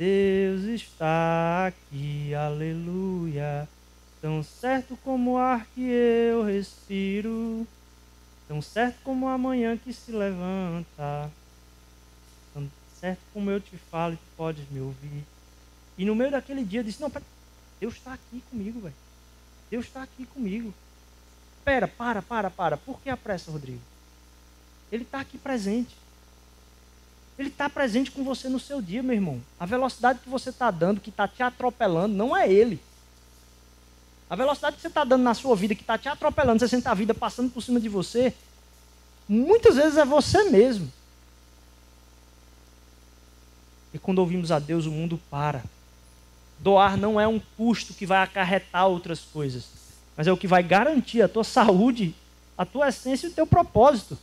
Deus 0.00 0.62
está 0.62 1.66
aqui, 1.66 2.34
aleluia. 2.34 3.68
Tão 4.22 4.42
certo 4.42 4.96
como 5.04 5.32
o 5.32 5.36
ar 5.36 5.66
que 5.74 5.82
eu 5.82 6.42
respiro. 6.42 7.66
Tão 8.48 8.62
certo 8.62 8.96
como 9.04 9.28
a 9.28 9.36
manhã 9.36 9.76
que 9.76 9.92
se 9.92 10.10
levanta. 10.10 11.30
Tão 12.54 12.66
certo 12.98 13.20
como 13.34 13.50
eu 13.50 13.60
te 13.60 13.76
falo 13.76 14.14
e 14.14 14.16
tu 14.16 14.22
podes 14.38 14.64
me 14.70 14.80
ouvir. 14.80 15.22
E 15.98 16.06
no 16.06 16.14
meio 16.14 16.30
daquele 16.30 16.64
dia 16.64 16.80
eu 16.80 16.84
disse, 16.84 17.02
não, 17.02 17.10
pera, 17.10 17.26
Deus 17.78 17.96
está 17.96 18.14
aqui 18.14 18.42
comigo, 18.48 18.80
velho. 18.80 18.94
Deus 19.70 19.84
está 19.84 20.02
aqui 20.02 20.24
comigo. 20.24 20.72
Pera, 21.62 21.86
para, 21.86 22.22
para, 22.22 22.48
para. 22.48 22.78
Por 22.78 22.98
que 23.02 23.10
a 23.10 23.18
pressa, 23.18 23.50
Rodrigo? 23.50 23.82
Ele 24.90 25.02
está 25.02 25.20
aqui 25.20 25.36
presente. 25.36 25.94
Ele 27.40 27.48
está 27.48 27.70
presente 27.70 28.10
com 28.10 28.22
você 28.22 28.50
no 28.50 28.60
seu 28.60 28.82
dia, 28.82 29.02
meu 29.02 29.14
irmão. 29.14 29.40
A 29.58 29.64
velocidade 29.64 30.18
que 30.18 30.28
você 30.28 30.50
está 30.50 30.70
dando, 30.70 31.00
que 31.00 31.08
está 31.08 31.26
te 31.26 31.42
atropelando, 31.42 32.14
não 32.14 32.36
é 32.36 32.46
ele. 32.52 32.78
A 34.28 34.36
velocidade 34.36 34.76
que 34.76 34.82
você 34.82 34.88
está 34.88 35.04
dando 35.04 35.22
na 35.22 35.32
sua 35.32 35.56
vida, 35.56 35.74
que 35.74 35.80
está 35.80 35.96
te 35.96 36.06
atropelando, 36.06 36.60
você 36.60 36.68
sente 36.68 36.86
a 36.86 36.92
vida 36.92 37.14
passando 37.14 37.50
por 37.50 37.62
cima 37.62 37.80
de 37.80 37.88
você, 37.88 38.34
muitas 39.26 39.76
vezes 39.76 39.96
é 39.96 40.04
você 40.04 40.50
mesmo. 40.50 40.92
E 43.94 43.98
quando 43.98 44.18
ouvimos 44.18 44.52
a 44.52 44.58
Deus, 44.58 44.84
o 44.84 44.90
mundo 44.90 45.18
para. 45.30 45.64
Doar 46.58 46.98
não 46.98 47.18
é 47.18 47.26
um 47.26 47.40
custo 47.56 47.94
que 47.94 48.04
vai 48.04 48.22
acarretar 48.22 48.86
outras 48.86 49.20
coisas, 49.20 49.64
mas 50.14 50.26
é 50.26 50.32
o 50.32 50.36
que 50.36 50.46
vai 50.46 50.62
garantir 50.62 51.22
a 51.22 51.28
tua 51.28 51.42
saúde, 51.42 52.14
a 52.58 52.66
tua 52.66 52.90
essência 52.90 53.28
e 53.28 53.30
o 53.30 53.34
teu 53.34 53.46
propósito. 53.46 54.18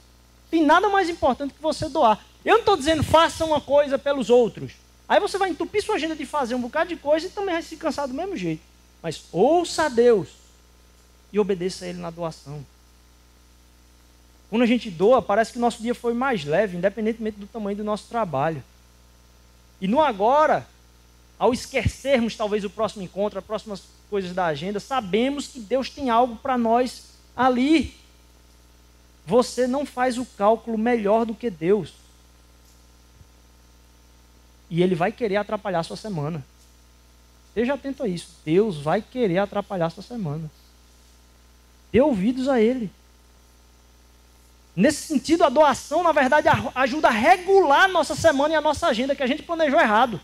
Tem 0.52 0.64
nada 0.64 0.88
mais 0.88 1.10
importante 1.10 1.56
que 1.56 1.62
você 1.64 1.90
doar. 1.90 2.24
Eu 2.48 2.54
não 2.54 2.60
estou 2.62 2.78
dizendo 2.78 3.04
faça 3.04 3.44
uma 3.44 3.60
coisa 3.60 4.00
pelos 4.00 4.30
outros. 4.30 4.72
Aí 5.06 5.20
você 5.20 5.38
vai 5.38 5.50
entupir 5.50 5.84
sua 5.84 5.96
agenda 5.96 6.16
de 6.16 6.26
fazer 6.26 6.56
um 6.56 6.62
bocado 6.62 6.88
de 6.88 6.96
coisa 6.96 7.28
e 7.28 7.30
também 7.30 7.54
vai 7.54 7.62
se 7.62 7.76
cansar 7.76 8.08
do 8.08 8.14
mesmo 8.14 8.38
jeito. 8.38 8.62
Mas 9.04 9.26
ouça 9.34 9.84
a 9.84 9.90
Deus 9.90 10.30
e 11.34 11.38
obedeça 11.42 11.84
a 11.84 11.90
Ele 11.90 12.00
na 12.00 12.10
doação. 12.10 12.66
Quando 14.50 14.62
a 14.62 14.66
gente 14.66 14.90
doa, 14.90 15.22
parece 15.22 15.52
que 15.52 15.58
o 15.58 15.62
nosso 15.62 15.82
dia 15.82 15.94
foi 15.94 16.14
mais 16.14 16.46
leve, 16.46 16.78
independentemente 16.78 17.38
do 17.38 17.48
tamanho 17.48 17.76
do 17.76 17.84
nosso 17.84 18.08
trabalho. 18.08 18.64
E 19.82 19.88
no 19.88 20.00
agora, 20.00 20.66
ao 21.38 21.54
esquecermos 21.54 22.38
talvez 22.38 22.64
o 22.64 22.70
próximo 22.70 23.04
encontro, 23.04 23.40
as 23.40 23.46
próximas 23.46 23.84
coisas 24.10 24.34
da 24.34 24.46
agenda, 24.46 24.80
sabemos 24.80 25.48
que 25.48 25.60
Deus 25.60 25.90
tem 25.90 26.10
algo 26.10 26.38
para 26.38 26.58
nós 26.58 27.08
ali. 27.36 27.94
Você 29.26 29.68
não 29.68 29.86
faz 29.86 30.18
o 30.18 30.26
cálculo 30.26 30.78
melhor 30.78 31.26
do 31.26 31.36
que 31.36 31.50
Deus. 31.50 32.07
E 34.70 34.82
Ele 34.82 34.96
vai 34.96 35.12
querer 35.12 35.38
atrapalhar 35.38 35.80
a 35.80 35.84
sua 35.84 35.98
semana. 35.98 36.44
Esteja 37.50 37.74
atento 37.74 38.04
a 38.04 38.08
isso. 38.08 38.30
Deus 38.46 38.78
vai 38.78 39.02
querer 39.02 39.40
atrapalhar 39.40 39.90
sua 39.90 40.04
semana. 40.04 40.50
Dê 41.92 42.02
ouvidos 42.02 42.48
a 42.48 42.62
Ele. 42.62 42.92
Nesse 44.76 45.08
sentido, 45.08 45.44
a 45.44 45.50
doação, 45.50 46.04
na 46.04 46.12
verdade, 46.12 46.48
ajuda 46.76 47.08
a 47.08 47.12
regular 47.12 47.86
a 47.86 47.88
nossa 47.88 48.16
semana 48.16 48.54
e 48.54 48.58
a 48.58 48.62
nossa 48.62 48.88
agenda, 48.88 49.16
que 49.16 49.24
a 49.24 49.28
gente 49.28 49.42
planejou 49.42 49.80
errado. 49.80 50.22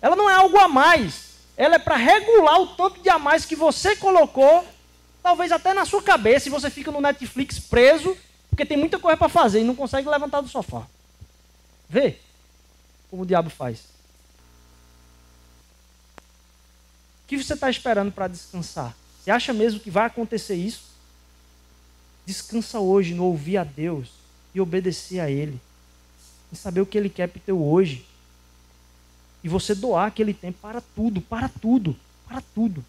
Ela 0.00 0.16
não 0.16 0.30
é 0.30 0.34
algo 0.34 0.56
a 0.58 0.66
mais. 0.66 1.32
Ela 1.54 1.74
é 1.74 1.78
para 1.78 1.96
regular 1.96 2.58
o 2.60 2.68
tanto 2.68 3.00
de 3.02 3.10
a 3.10 3.18
mais 3.18 3.44
que 3.44 3.54
você 3.54 3.94
colocou, 3.94 4.64
talvez 5.22 5.52
até 5.52 5.74
na 5.74 5.84
sua 5.84 6.02
cabeça, 6.02 6.48
e 6.48 6.50
você 6.50 6.70
fica 6.70 6.90
no 6.90 7.02
Netflix 7.02 7.58
preso, 7.58 8.16
porque 8.48 8.64
tem 8.64 8.78
muita 8.78 8.98
coisa 8.98 9.16
para 9.16 9.28
fazer 9.28 9.60
e 9.60 9.64
não 9.64 9.74
consegue 9.74 10.08
levantar 10.08 10.40
do 10.40 10.48
sofá. 10.48 10.86
Vê 11.88 12.18
como 13.12 13.24
o 13.24 13.26
diabo 13.26 13.50
faz. 13.50 13.92
que 17.26 17.36
você 17.36 17.52
está 17.52 17.68
esperando 17.68 18.10
para 18.10 18.26
descansar? 18.26 18.96
Você 19.20 19.30
acha 19.30 19.52
mesmo 19.52 19.80
que 19.80 19.90
vai 19.90 20.06
acontecer 20.06 20.54
isso? 20.54 20.84
Descansa 22.24 22.80
hoje 22.80 23.12
no 23.12 23.24
ouvir 23.24 23.58
a 23.58 23.64
Deus 23.64 24.08
e 24.54 24.60
obedecer 24.62 25.20
a 25.20 25.30
Ele. 25.30 25.60
Em 26.50 26.56
saber 26.56 26.80
o 26.80 26.86
que 26.86 26.96
Ele 26.96 27.10
quer 27.10 27.28
para 27.28 27.38
o 27.38 27.42
teu 27.42 27.62
hoje. 27.62 28.06
E 29.44 29.48
você 29.48 29.74
doar 29.74 30.06
aquele 30.06 30.32
tempo 30.32 30.58
para 30.62 30.80
tudo, 30.80 31.20
para 31.20 31.50
tudo, 31.50 31.94
para 32.26 32.42
tudo. 32.54 32.82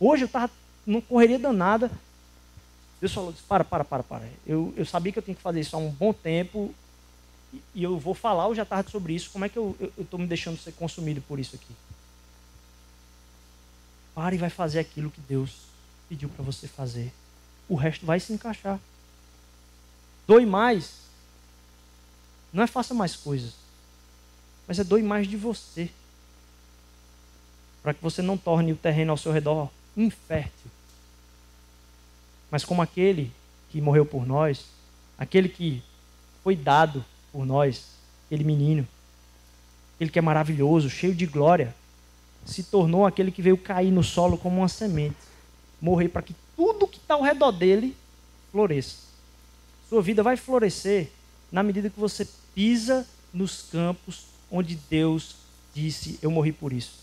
Hoje 0.00 0.24
eu 0.24 0.26
estava 0.26 0.50
numa 0.86 1.02
correria 1.02 1.38
danada. 1.38 1.90
Deus 2.98 3.12
falou, 3.12 3.34
para, 3.46 3.62
para, 3.62 3.84
para, 3.84 4.02
para. 4.02 4.28
Eu, 4.46 4.72
eu 4.74 4.86
sabia 4.86 5.12
que 5.12 5.18
eu 5.18 5.22
tinha 5.22 5.34
que 5.34 5.42
fazer 5.42 5.60
isso 5.60 5.76
há 5.76 5.78
um 5.78 5.90
bom 5.90 6.14
tempo. 6.14 6.74
E 7.74 7.82
eu 7.82 7.98
vou 7.98 8.14
falar 8.14 8.48
hoje 8.48 8.60
à 8.60 8.64
tarde 8.64 8.90
sobre 8.90 9.14
isso, 9.14 9.30
como 9.30 9.44
é 9.44 9.48
que 9.48 9.58
eu 9.58 9.76
estou 9.98 10.18
me 10.18 10.26
deixando 10.26 10.58
ser 10.58 10.72
consumido 10.72 11.20
por 11.22 11.38
isso 11.38 11.56
aqui. 11.56 11.74
Pare 14.14 14.36
e 14.36 14.38
vai 14.38 14.50
fazer 14.50 14.78
aquilo 14.78 15.10
que 15.10 15.20
Deus 15.20 15.52
pediu 16.08 16.28
para 16.28 16.44
você 16.44 16.66
fazer. 16.66 17.12
O 17.68 17.74
resto 17.74 18.06
vai 18.06 18.18
se 18.18 18.32
encaixar. 18.32 18.80
Doe 20.26 20.46
mais. 20.46 20.94
Não 22.52 22.62
é 22.62 22.66
faça 22.66 22.94
mais 22.94 23.14
coisas. 23.14 23.52
Mas 24.66 24.78
é 24.78 24.84
doe 24.84 25.02
mais 25.02 25.28
de 25.28 25.36
você. 25.36 25.90
Para 27.82 27.94
que 27.94 28.02
você 28.02 28.22
não 28.22 28.38
torne 28.38 28.72
o 28.72 28.76
terreno 28.76 29.12
ao 29.12 29.18
seu 29.18 29.32
redor 29.32 29.70
infértil. 29.96 30.70
Mas 32.50 32.64
como 32.64 32.82
aquele 32.82 33.32
que 33.70 33.80
morreu 33.80 34.06
por 34.06 34.26
nós, 34.26 34.64
aquele 35.18 35.48
que 35.48 35.82
foi 36.42 36.56
dado 36.56 37.04
por 37.36 37.44
nós, 37.44 37.84
aquele 38.24 38.44
menino, 38.44 38.88
aquele 39.94 40.10
que 40.10 40.18
é 40.18 40.22
maravilhoso, 40.22 40.88
cheio 40.88 41.14
de 41.14 41.26
glória, 41.26 41.74
se 42.46 42.62
tornou 42.62 43.04
aquele 43.04 43.30
que 43.30 43.42
veio 43.42 43.58
cair 43.58 43.90
no 43.90 44.02
solo 44.02 44.38
como 44.38 44.56
uma 44.56 44.68
semente, 44.68 45.16
morrer 45.78 46.08
para 46.08 46.22
que 46.22 46.34
tudo 46.56 46.86
que 46.86 46.96
está 46.96 47.12
ao 47.12 47.20
redor 47.20 47.52
dele 47.52 47.94
floresça. 48.50 48.96
Sua 49.86 50.00
vida 50.00 50.22
vai 50.22 50.38
florescer 50.38 51.10
na 51.52 51.62
medida 51.62 51.90
que 51.90 52.00
você 52.00 52.26
pisa 52.54 53.06
nos 53.34 53.66
campos 53.70 54.24
onde 54.50 54.74
Deus 54.88 55.36
disse: 55.74 56.18
Eu 56.22 56.30
morri 56.30 56.52
por 56.52 56.72
isso. 56.72 56.94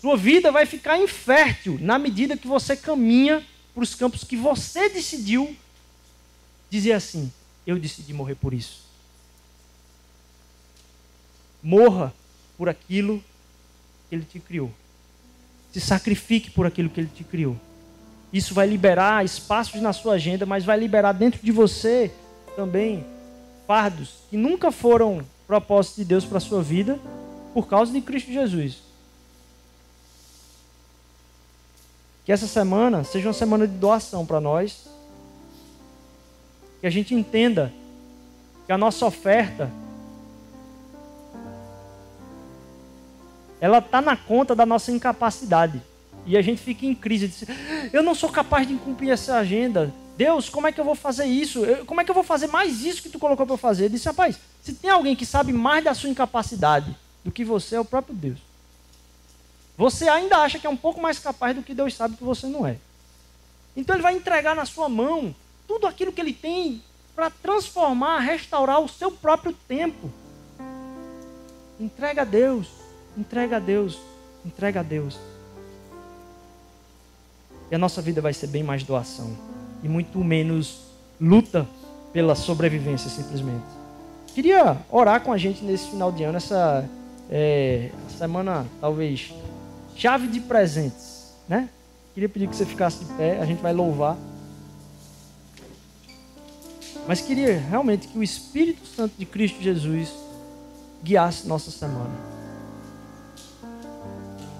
Sua 0.00 0.16
vida 0.16 0.50
vai 0.50 0.66
ficar 0.66 0.98
infértil 0.98 1.78
na 1.80 1.96
medida 1.96 2.36
que 2.36 2.48
você 2.48 2.74
caminha 2.74 3.46
para 3.72 3.84
os 3.84 3.94
campos 3.94 4.24
que 4.24 4.36
você 4.36 4.88
decidiu 4.88 5.56
dizer 6.68 6.94
assim: 6.94 7.32
Eu 7.66 7.78
decidi 7.78 8.12
morrer 8.12 8.34
por 8.34 8.52
isso. 8.52 8.82
Morra 11.62 12.12
por 12.58 12.68
aquilo 12.68 13.22
que 14.08 14.16
Ele 14.16 14.24
te 14.24 14.40
criou. 14.40 14.70
Se 15.72 15.80
sacrifique 15.80 16.50
por 16.50 16.66
aquilo 16.66 16.90
que 16.90 17.00
Ele 17.00 17.10
te 17.14 17.24
criou. 17.24 17.56
Isso 18.32 18.54
vai 18.54 18.66
liberar 18.66 19.24
espaços 19.24 19.80
na 19.80 19.92
sua 19.92 20.14
agenda, 20.14 20.46
mas 20.46 20.64
vai 20.64 20.78
liberar 20.78 21.12
dentro 21.12 21.40
de 21.42 21.52
você 21.52 22.12
também 22.56 23.04
fardos 23.66 24.16
que 24.28 24.36
nunca 24.36 24.70
foram 24.72 25.24
propósito 25.46 25.96
de 25.96 26.04
Deus 26.04 26.24
para 26.24 26.38
a 26.38 26.40
sua 26.40 26.62
vida 26.62 26.98
por 27.52 27.66
causa 27.66 27.92
de 27.92 28.00
Cristo 28.00 28.32
Jesus. 28.32 28.78
Que 32.24 32.32
essa 32.32 32.46
semana 32.46 33.04
seja 33.04 33.28
uma 33.28 33.34
semana 33.34 33.66
de 33.66 33.74
doação 33.74 34.24
para 34.24 34.40
nós. 34.40 34.88
Que 36.82 36.86
a 36.86 36.90
gente 36.90 37.14
entenda 37.14 37.72
que 38.66 38.72
a 38.72 38.76
nossa 38.76 39.06
oferta 39.06 39.70
ela 43.60 43.78
está 43.78 44.02
na 44.02 44.16
conta 44.16 44.54
da 44.54 44.66
nossa 44.66 44.90
incapacidade. 44.90 45.80
E 46.26 46.36
a 46.36 46.42
gente 46.42 46.60
fica 46.60 46.84
em 46.84 46.92
crise. 46.92 47.28
Diz, 47.28 47.44
eu 47.92 48.02
não 48.02 48.12
sou 48.12 48.28
capaz 48.28 48.66
de 48.66 48.74
cumprir 48.74 49.10
essa 49.10 49.36
agenda. 49.36 49.94
Deus, 50.16 50.48
como 50.48 50.66
é 50.66 50.72
que 50.72 50.80
eu 50.80 50.84
vou 50.84 50.96
fazer 50.96 51.26
isso? 51.26 51.62
como 51.86 52.00
é 52.00 52.04
que 52.04 52.10
eu 52.10 52.14
vou 52.14 52.24
fazer 52.24 52.48
mais 52.48 52.84
isso 52.84 53.00
que 53.00 53.08
tu 53.08 53.20
colocou 53.20 53.46
para 53.46 53.54
eu 53.54 53.58
fazer? 53.58 53.84
Ele 53.84 53.94
disse, 53.94 54.08
rapaz, 54.08 54.36
se 54.60 54.74
tem 54.74 54.90
alguém 54.90 55.14
que 55.14 55.24
sabe 55.24 55.52
mais 55.52 55.84
da 55.84 55.94
sua 55.94 56.10
incapacidade 56.10 56.94
do 57.24 57.30
que 57.30 57.44
você, 57.44 57.76
é 57.76 57.80
o 57.80 57.84
próprio 57.84 58.16
Deus. 58.16 58.38
Você 59.78 60.08
ainda 60.08 60.38
acha 60.38 60.58
que 60.58 60.66
é 60.66 60.70
um 60.70 60.76
pouco 60.76 61.00
mais 61.00 61.20
capaz 61.20 61.54
do 61.54 61.62
que 61.62 61.72
Deus 61.72 61.94
sabe 61.94 62.16
que 62.16 62.24
você 62.24 62.48
não 62.48 62.66
é. 62.66 62.76
Então 63.76 63.94
ele 63.94 64.02
vai 64.02 64.14
entregar 64.14 64.56
na 64.56 64.66
sua 64.66 64.88
mão 64.88 65.34
tudo 65.66 65.86
aquilo 65.86 66.12
que 66.12 66.20
ele 66.20 66.32
tem 66.32 66.82
para 67.14 67.30
transformar, 67.30 68.20
restaurar 68.20 68.80
o 68.80 68.88
seu 68.88 69.10
próprio 69.10 69.54
tempo. 69.68 70.10
Entrega 71.78 72.22
a 72.22 72.24
Deus. 72.24 72.68
Entrega 73.16 73.56
a 73.56 73.60
Deus. 73.60 73.98
Entrega 74.44 74.80
a 74.80 74.82
Deus. 74.82 75.18
E 77.70 77.74
a 77.74 77.78
nossa 77.78 78.02
vida 78.02 78.20
vai 78.20 78.32
ser 78.32 78.48
bem 78.48 78.62
mais 78.62 78.82
doação. 78.82 79.36
E 79.82 79.88
muito 79.88 80.18
menos 80.18 80.80
luta 81.20 81.66
pela 82.12 82.34
sobrevivência, 82.34 83.10
simplesmente. 83.10 83.64
Queria 84.34 84.76
orar 84.90 85.22
com 85.22 85.32
a 85.32 85.38
gente 85.38 85.64
nesse 85.64 85.90
final 85.90 86.10
de 86.10 86.22
ano, 86.24 86.36
essa 86.36 86.88
é, 87.30 87.90
semana, 88.18 88.66
talvez, 88.80 89.32
chave 89.96 90.26
de 90.26 90.40
presentes, 90.40 91.34
né? 91.48 91.68
Queria 92.14 92.28
pedir 92.28 92.48
que 92.48 92.56
você 92.56 92.66
ficasse 92.66 93.04
de 93.04 93.12
pé, 93.14 93.38
a 93.40 93.46
gente 93.46 93.60
vai 93.62 93.72
louvar. 93.72 94.16
Mas 97.06 97.20
queria 97.20 97.58
realmente 97.58 98.08
que 98.08 98.18
o 98.18 98.22
Espírito 98.22 98.86
Santo 98.86 99.14
de 99.18 99.26
Cristo 99.26 99.60
Jesus 99.60 100.12
guiasse 101.02 101.46
nossa 101.46 101.70
semana. 101.70 102.14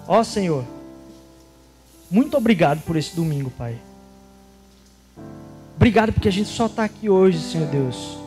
Ó 0.09 0.23
Senhor, 0.25 0.65
muito 2.11 2.37
obrigado 2.37 2.83
por 2.83 2.97
esse 2.97 3.15
domingo, 3.15 3.51
Pai. 3.51 3.79
Obrigado 5.77 6.13
porque 6.13 6.29
a 6.29 6.33
gente 6.33 6.49
só 6.49 6.67
está 6.67 6.85
aqui 6.85 7.09
hoje, 7.09 7.41
Senhor 7.41 7.67
Deus. 7.69 8.19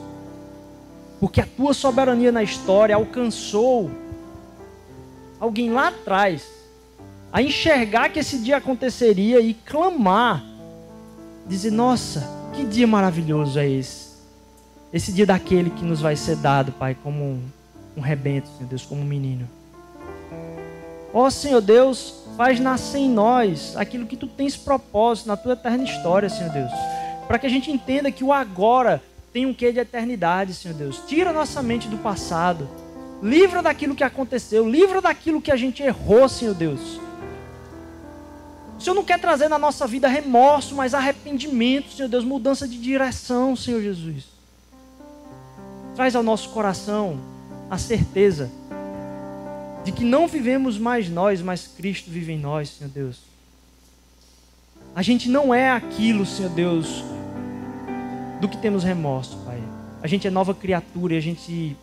Porque 1.20 1.42
a 1.42 1.46
tua 1.46 1.74
soberania 1.74 2.32
na 2.32 2.44
história 2.44 2.96
alcançou 2.96 3.92
alguém 5.40 5.72
lá 5.72 5.90
atrás 5.90 6.48
a 7.32 7.42
enxergar 7.42 8.10
que 8.10 8.20
esse 8.20 8.40
dia 8.40 8.58
aconteceria 8.58 9.40
e 9.40 9.54
clamar, 9.54 10.44
dizer: 11.48 11.72
Nossa, 11.72 12.28
que 12.54 12.66
dia 12.66 12.88
maravilhoso 12.88 13.60
é 13.60 13.70
esse! 13.70 14.05
Esse 14.96 15.12
dia 15.12 15.26
daquele 15.26 15.72
que 15.72 15.84
nos 15.84 16.00
vai 16.00 16.16
ser 16.16 16.38
dado, 16.38 16.72
Pai, 16.72 16.96
como 17.04 17.38
um, 17.98 18.00
rebento, 18.00 18.48
Senhor 18.48 18.70
Deus, 18.70 18.86
como 18.86 19.02
um 19.02 19.06
menino. 19.06 19.46
Ó 21.14 21.26
oh, 21.26 21.30
Senhor 21.30 21.60
Deus, 21.60 22.24
faz 22.38 22.62
nascer 22.62 23.00
em 23.00 23.10
nós 23.10 23.76
aquilo 23.76 24.06
que 24.06 24.16
tu 24.16 24.26
tens 24.26 24.56
propósito 24.56 25.28
na 25.28 25.36
tua 25.36 25.52
eterna 25.52 25.84
história, 25.84 26.30
Senhor 26.30 26.50
Deus. 26.50 26.72
Para 27.28 27.38
que 27.38 27.46
a 27.46 27.50
gente 27.50 27.70
entenda 27.70 28.10
que 28.10 28.24
o 28.24 28.32
agora 28.32 29.04
tem 29.34 29.46
um 29.46 29.54
quê 29.54 29.74
de 29.74 29.80
eternidade, 29.80 30.54
Senhor 30.54 30.78
Deus. 30.78 31.04
Tira 31.06 31.34
nossa 31.34 31.62
mente 31.62 31.90
do 31.90 31.98
passado. 31.98 32.66
Livra 33.22 33.62
daquilo 33.62 33.96
que 33.96 34.04
aconteceu. 34.04 34.66
Livra 34.66 35.02
daquilo 35.02 35.42
que 35.42 35.52
a 35.52 35.58
gente 35.58 35.84
errou, 35.84 36.30
Senhor 36.30 36.56
Deus. 36.56 37.02
O 38.80 38.82
Senhor 38.82 38.96
não 38.96 39.04
quer 39.04 39.20
trazer 39.20 39.50
na 39.50 39.60
nossa 39.60 39.86
vida 39.86 40.08
remorso, 40.08 40.74
mas 40.74 40.94
arrependimento, 40.94 41.92
Senhor 41.92 42.08
Deus. 42.08 42.24
Mudança 42.24 42.66
de 42.66 42.78
direção, 42.78 43.58
Senhor 43.58 43.82
Jesus. 43.82 44.35
Traz 45.96 46.16
ao 46.16 46.24
nosso 46.24 46.50
coração 46.50 47.18
a 47.70 47.78
certeza 47.78 48.52
de 49.86 49.92
que 49.92 50.04
não 50.04 50.28
vivemos 50.28 50.78
mais 50.78 51.08
nós, 51.10 51.42
mas 51.42 51.68
Cristo 51.68 52.10
vive 52.10 52.34
em 52.34 52.40
nós, 52.40 52.70
Senhor 52.70 52.90
Deus. 52.90 53.20
A 54.96 55.02
gente 55.02 55.30
não 55.30 55.54
é 55.54 55.72
aquilo, 55.72 56.26
Senhor 56.26 56.50
Deus, 56.52 57.04
do 58.42 58.50
que 58.50 58.58
temos 58.58 58.84
remorso, 58.84 59.38
Pai. 59.46 59.62
A 60.02 60.08
gente 60.08 60.28
é 60.28 60.30
nova 60.30 60.54
criatura 60.54 61.14
e 61.14 61.18
a 61.18 61.22
gente 61.22 61.78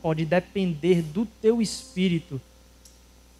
pode 0.00 0.24
depender 0.24 1.02
do 1.02 1.26
Teu 1.40 1.60
Espírito 1.60 2.40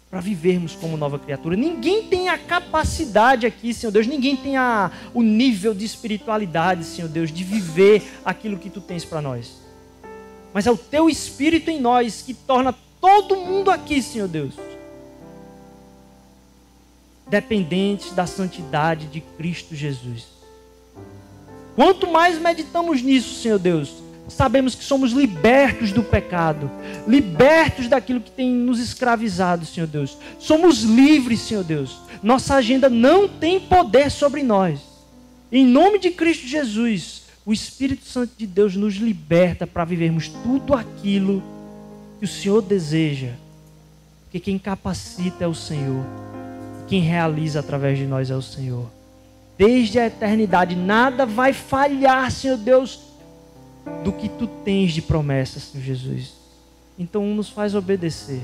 para 0.09 0.19
vivermos 0.19 0.75
como 0.75 0.97
nova 0.97 1.19
criatura. 1.19 1.55
Ninguém 1.55 2.07
tem 2.07 2.29
a 2.29 2.37
capacidade 2.37 3.45
aqui, 3.45 3.73
Senhor 3.73 3.91
Deus, 3.91 4.07
ninguém 4.07 4.35
tem 4.35 4.57
a, 4.57 4.91
o 5.13 5.21
nível 5.21 5.73
de 5.73 5.85
espiritualidade, 5.85 6.83
Senhor 6.83 7.07
Deus, 7.07 7.31
de 7.31 7.43
viver 7.43 8.03
aquilo 8.25 8.57
que 8.57 8.69
Tu 8.69 8.81
tens 8.81 9.05
para 9.05 9.21
nós. 9.21 9.68
Mas 10.53 10.65
é 10.65 10.71
o 10.71 10.77
Teu 10.77 11.09
Espírito 11.09 11.69
em 11.69 11.79
nós 11.79 12.21
que 12.21 12.33
torna 12.33 12.73
todo 12.99 13.35
mundo 13.35 13.71
aqui, 13.71 14.01
Senhor 14.01 14.27
Deus, 14.27 14.53
dependentes 17.27 18.11
da 18.11 18.25
santidade 18.25 19.07
de 19.07 19.21
Cristo 19.21 19.75
Jesus. 19.75 20.27
Quanto 21.75 22.11
mais 22.11 22.37
meditamos 22.39 23.01
nisso, 23.01 23.41
Senhor 23.41 23.59
Deus, 23.59 23.93
sabemos 24.27 24.75
que 24.75 24.83
somos 24.83 25.11
libertos 25.11 25.91
do 25.91 26.03
pecado, 26.03 26.69
libertos 27.07 27.87
daquilo 27.87 28.19
que 28.19 28.31
tem 28.31 28.51
nos 28.51 28.79
escravizado, 28.79 29.65
Senhor 29.65 29.87
Deus. 29.87 30.17
Somos 30.39 30.83
livres, 30.83 31.39
Senhor 31.41 31.63
Deus. 31.63 31.97
Nossa 32.21 32.55
agenda 32.55 32.89
não 32.89 33.27
tem 33.27 33.59
poder 33.59 34.11
sobre 34.11 34.43
nós. 34.43 34.81
Em 35.51 35.65
nome 35.65 35.99
de 35.99 36.11
Cristo 36.11 36.47
Jesus, 36.47 37.23
o 37.49 37.53
Espírito 37.53 38.05
Santo 38.05 38.33
de 38.37 38.45
Deus 38.45 38.75
nos 38.75 38.97
liberta 38.97 39.65
para 39.65 39.83
vivermos 39.83 40.27
tudo 40.27 40.75
aquilo 40.75 41.41
que 42.19 42.25
o 42.25 42.27
Senhor 42.27 42.61
deseja, 42.61 43.31
porque 44.21 44.39
quem 44.39 44.59
capacita 44.59 45.45
é 45.45 45.47
o 45.47 45.55
Senhor, 45.55 46.05
quem 46.87 47.01
realiza 47.01 47.59
através 47.59 47.97
de 47.97 48.05
nós 48.05 48.29
é 48.29 48.35
o 48.35 48.41
Senhor. 48.41 48.85
Desde 49.57 49.97
a 49.97 50.05
eternidade, 50.05 50.75
nada 50.75 51.25
vai 51.25 51.51
falhar, 51.51 52.29
Senhor 52.29 52.55
Deus, 52.55 52.99
do 54.03 54.11
que 54.11 54.29
tu 54.29 54.45
tens 54.45 54.93
de 54.93 55.01
promessas, 55.01 55.63
Senhor 55.63 55.83
Jesus. 55.83 56.35
Então, 56.99 57.25
nos 57.33 57.49
faz 57.49 57.73
obedecer. 57.73 58.43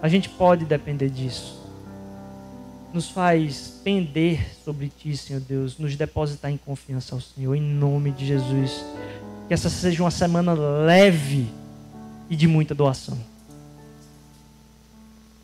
A 0.00 0.08
gente 0.08 0.30
pode 0.30 0.64
depender 0.64 1.10
disso. 1.10 1.57
Nos 2.98 3.10
faz 3.10 3.80
pender 3.84 4.44
sobre 4.64 4.88
ti, 4.88 5.16
Senhor 5.16 5.38
Deus, 5.38 5.78
nos 5.78 5.94
depositar 5.94 6.50
em 6.50 6.56
confiança 6.56 7.14
ao 7.14 7.20
Senhor, 7.20 7.54
em 7.54 7.60
nome 7.60 8.10
de 8.10 8.26
Jesus. 8.26 8.84
Que 9.46 9.54
essa 9.54 9.70
seja 9.70 10.02
uma 10.02 10.10
semana 10.10 10.52
leve 10.52 11.46
e 12.28 12.34
de 12.34 12.48
muita 12.48 12.74
doação. 12.74 13.16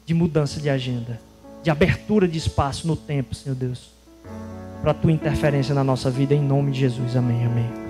De 0.05 0.13
mudança 0.13 0.61
de 0.61 0.69
agenda. 0.69 1.21
De 1.63 1.71
abertura 1.71 2.27
de 2.27 2.39
espaço 2.39 2.89
no 2.89 2.97
tempo, 2.97 3.37
Senhor 3.37 3.55
Deus. 3.55 3.89
Para 4.83 4.91
a 4.91 4.95
tua 4.95 5.13
interferência 5.13 5.77
na 5.77 5.85
nossa 5.85 6.11
vida, 6.11 6.35
em 6.35 6.43
nome 6.43 6.73
de 6.73 6.81
Jesus. 6.81 7.15
Amém, 7.15 7.47
amém. 7.47 7.84